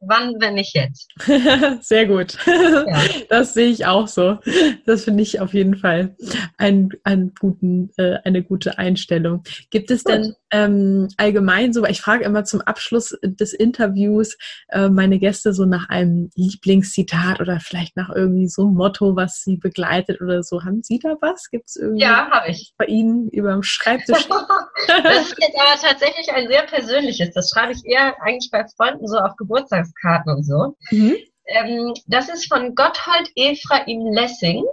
wann, 0.02 0.36
wenn 0.40 0.56
nicht 0.56 0.76
jetzt? 0.76 1.10
Sehr 1.82 2.06
gut. 2.08 2.38
Ja. 2.46 3.00
Das 3.30 3.54
sehe 3.54 3.68
ich 3.68 3.86
auch 3.86 4.08
so. 4.08 4.40
Das 4.86 5.04
finde 5.04 5.24
ich 5.24 5.40
auf 5.40 5.54
jeden 5.54 5.76
Fall 5.76 6.16
ein, 6.58 6.90
ein 7.04 7.32
guten, 7.40 7.92
äh, 7.98 8.18
eine 8.24 8.44
gute 8.44 8.78
Einstellung. 8.78 9.44
Gibt 9.70 9.92
es 9.92 10.04
denn 10.04 10.34
ähm, 10.52 11.08
allgemein 11.18 11.74
so, 11.74 11.86
ich 11.86 12.02
frage 12.02 12.24
immer 12.24 12.44
zum 12.44 12.62
Abschluss 12.62 13.16
des 13.22 13.54
Interviews 13.54 14.38
äh, 14.70 14.90
meine 14.90 15.20
Gäste 15.20 15.54
so 15.54 15.66
nach 15.66 15.90
einem 15.90 16.32
Lieblingszitat 16.36 17.40
oder 17.40 17.60
vielleicht 17.60 17.96
nach 17.96 18.10
irgendwie 18.10 18.48
so 18.48 18.64
einem 18.64 18.76
Motto, 18.76 19.16
was 19.16 19.44
sie 19.44 19.58
begleitet 19.58 20.22
oder 20.22 20.42
so. 20.42 20.64
Haben 20.64 20.82
Sie 20.82 21.00
da 21.00 21.16
was? 21.22 21.50
Gibt 21.52 21.70
es 21.70 21.76
irgendwie 21.76 22.02
ja, 22.02 22.30
habe 22.30 22.50
ich. 22.50 22.74
bei 22.78 22.86
Ihnen 22.86 23.30
über 23.30 23.52
dem 23.52 23.64
Schreibtisch? 23.64 24.28
das 25.04 25.28
ist 25.28 25.36
jetzt 25.40 25.58
aber 25.60 25.80
tatsächlich 25.82 26.32
ein 26.32 26.48
sehr 26.48 26.64
persönliches. 26.64 27.32
Das 27.34 27.50
schreibe 27.50 27.74
ich 27.74 27.86
eher 27.86 28.22
eigentlich 28.22 28.50
bei 28.52 28.66
Freunden 28.76 29.08
so 29.08 29.18
auf 29.18 29.36
Geburtstagskarten 29.38 30.34
und 30.34 30.44
so. 30.44 30.76
Mhm. 30.92 31.18
Ähm, 31.46 31.94
das 32.08 32.30
ist 32.30 32.48
von 32.48 32.76
Gotthold 32.76 33.32
Ephraim 33.36 34.14
Lessing. 34.14 34.64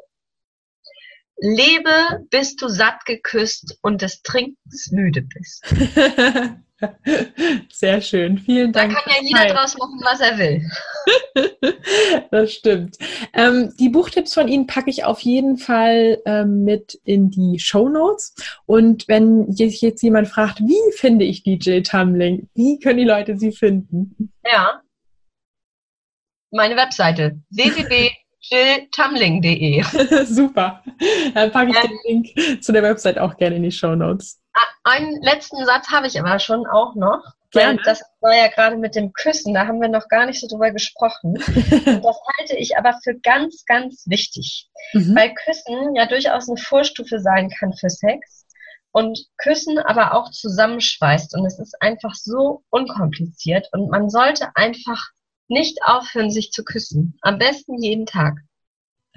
Lebe, 1.38 2.26
bis 2.30 2.56
du 2.56 2.68
satt 2.68 3.04
geküsst 3.04 3.78
und 3.82 4.00
des 4.00 4.22
Trinkens 4.22 4.90
müde 4.90 5.22
bist. 5.22 5.64
Sehr 7.72 8.00
schön, 8.02 8.38
vielen 8.38 8.72
Dank. 8.72 8.92
Da 8.94 9.00
kann 9.00 9.12
ja 9.16 9.22
jeder 9.22 9.54
draus 9.54 9.76
machen, 9.78 10.00
was 10.02 10.20
er 10.20 10.38
will. 10.38 10.62
das 12.30 12.52
stimmt. 12.52 12.98
Ähm, 13.32 13.72
die 13.78 13.88
Buchtipps 13.88 14.34
von 14.34 14.48
Ihnen 14.48 14.66
packe 14.66 14.90
ich 14.90 15.04
auf 15.04 15.20
jeden 15.20 15.56
Fall 15.56 16.20
ähm, 16.26 16.64
mit 16.64 17.00
in 17.04 17.30
die 17.30 17.58
Show 17.58 17.88
Notes. 17.88 18.34
Und 18.66 19.08
wenn 19.08 19.50
sich 19.52 19.80
jetzt 19.80 20.02
jemand 20.02 20.28
fragt, 20.28 20.60
wie 20.60 20.96
finde 20.96 21.24
ich 21.24 21.42
DJ 21.42 21.80
Tumbling, 21.80 22.48
wie 22.54 22.78
können 22.78 22.98
die 22.98 23.04
Leute 23.04 23.38
Sie 23.38 23.52
finden? 23.52 24.32
Ja. 24.44 24.82
Meine 26.50 26.76
Webseite 26.76 27.40
www 27.50 28.10
jilltumling.de. 28.48 29.82
Super. 30.24 30.82
Dann 31.34 31.50
packe 31.50 31.72
ich 31.72 31.78
den 31.78 31.98
Link 32.06 32.62
zu 32.62 32.72
der 32.72 32.82
Website 32.82 33.18
auch 33.18 33.36
gerne 33.36 33.56
in 33.56 33.64
die 33.64 33.72
Show 33.72 33.94
Notes. 33.94 34.40
Einen 34.84 35.20
letzten 35.22 35.64
Satz 35.64 35.88
habe 35.90 36.06
ich 36.06 36.18
aber 36.18 36.38
schon 36.38 36.66
auch 36.66 36.94
noch. 36.94 37.24
Gerne. 37.50 37.80
Das 37.84 38.02
war 38.20 38.36
ja 38.36 38.48
gerade 38.48 38.76
mit 38.76 38.94
dem 38.94 39.12
Küssen, 39.12 39.54
da 39.54 39.66
haben 39.66 39.80
wir 39.80 39.88
noch 39.88 40.08
gar 40.08 40.26
nicht 40.26 40.40
so 40.40 40.48
drüber 40.48 40.70
gesprochen. 40.70 41.34
das 41.34 42.18
halte 42.38 42.56
ich 42.56 42.76
aber 42.76 42.98
für 43.02 43.18
ganz, 43.18 43.64
ganz 43.64 44.04
wichtig. 44.06 44.68
Mhm. 44.92 45.16
Weil 45.16 45.34
Küssen 45.34 45.94
ja 45.94 46.06
durchaus 46.06 46.48
eine 46.48 46.58
Vorstufe 46.58 47.18
sein 47.18 47.50
kann 47.50 47.72
für 47.72 47.90
Sex 47.90 48.46
und 48.92 49.26
Küssen 49.38 49.78
aber 49.78 50.14
auch 50.14 50.30
zusammenschweißt. 50.30 51.34
Und 51.34 51.46
es 51.46 51.58
ist 51.58 51.80
einfach 51.80 52.14
so 52.14 52.64
unkompliziert 52.70 53.68
und 53.72 53.90
man 53.90 54.10
sollte 54.10 54.50
einfach 54.54 55.10
nicht 55.48 55.78
aufhören, 55.84 56.30
sich 56.30 56.50
zu 56.50 56.64
küssen. 56.64 57.18
Am 57.22 57.38
besten 57.38 57.80
jeden 57.82 58.06
Tag. 58.06 58.38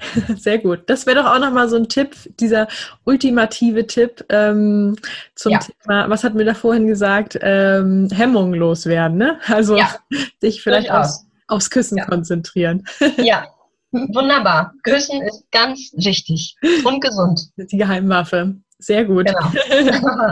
Sehr 0.38 0.60
gut. 0.60 0.82
Das 0.88 1.06
wäre 1.06 1.22
doch 1.22 1.26
auch 1.26 1.40
nochmal 1.40 1.70
so 1.70 1.76
ein 1.76 1.88
Tipp, 1.88 2.16
dieser 2.40 2.68
ultimative 3.06 3.88
Tipp 3.88 4.26
ähm, 4.30 4.96
zum 5.36 5.54
ja. 5.54 5.60
Thema, 5.60 6.10
was 6.10 6.24
hat 6.24 6.36
mir 6.36 6.46
da 6.46 6.54
vorhin 6.54 6.88
gesagt, 6.88 7.38
ähm, 7.42 8.10
Hemmung 8.12 8.54
loswerden, 8.54 9.18
ne? 9.18 9.40
Also 9.48 9.78
ja. 9.78 9.96
sich 10.42 10.62
vielleicht 10.62 10.92
aufs, 10.92 11.26
aufs, 11.48 11.70
Küssen 11.70 11.98
ja. 11.98 12.06
konzentrieren. 12.06 12.84
Ja, 13.18 13.48
wunderbar. 13.92 14.74
Küssen 14.84 15.22
ist 15.24 15.44
ganz 15.52 15.92
wichtig 15.96 16.56
und 16.84 17.02
gesund. 17.02 17.42
Die 17.58 17.78
Geheimwaffe. 17.78 18.56
Sehr 18.80 19.04
gut. 19.04 19.28
Genau. 19.28 20.32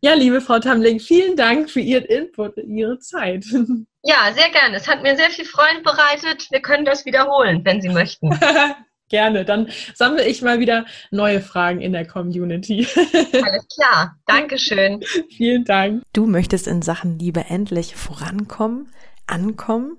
ja, 0.00 0.14
liebe 0.14 0.40
Frau 0.40 0.58
Tamling, 0.58 0.98
vielen 0.98 1.36
Dank 1.36 1.70
für 1.70 1.80
Ihren 1.80 2.06
Input 2.06 2.56
und 2.56 2.76
Ihre 2.76 2.98
Zeit. 2.98 3.44
Ja, 4.02 4.32
sehr 4.32 4.48
gerne. 4.48 4.76
Es 4.76 4.88
hat 4.88 5.02
mir 5.02 5.14
sehr 5.14 5.28
viel 5.28 5.44
Freude 5.44 5.82
bereitet. 5.82 6.50
Wir 6.50 6.62
können 6.62 6.86
das 6.86 7.04
wiederholen, 7.04 7.60
wenn 7.66 7.82
Sie 7.82 7.90
möchten. 7.90 8.30
gerne. 9.10 9.44
Dann 9.44 9.68
sammle 9.94 10.26
ich 10.26 10.40
mal 10.40 10.58
wieder 10.58 10.86
neue 11.10 11.42
Fragen 11.42 11.82
in 11.82 11.92
der 11.92 12.06
Community. 12.06 12.88
Alles 12.96 13.66
klar. 13.76 14.16
Dankeschön. 14.24 15.02
Vielen 15.36 15.66
Dank. 15.66 16.02
Du 16.14 16.24
möchtest 16.24 16.66
in 16.66 16.80
Sachen 16.80 17.18
Liebe 17.18 17.44
endlich 17.50 17.94
vorankommen, 17.94 18.90
ankommen? 19.26 19.98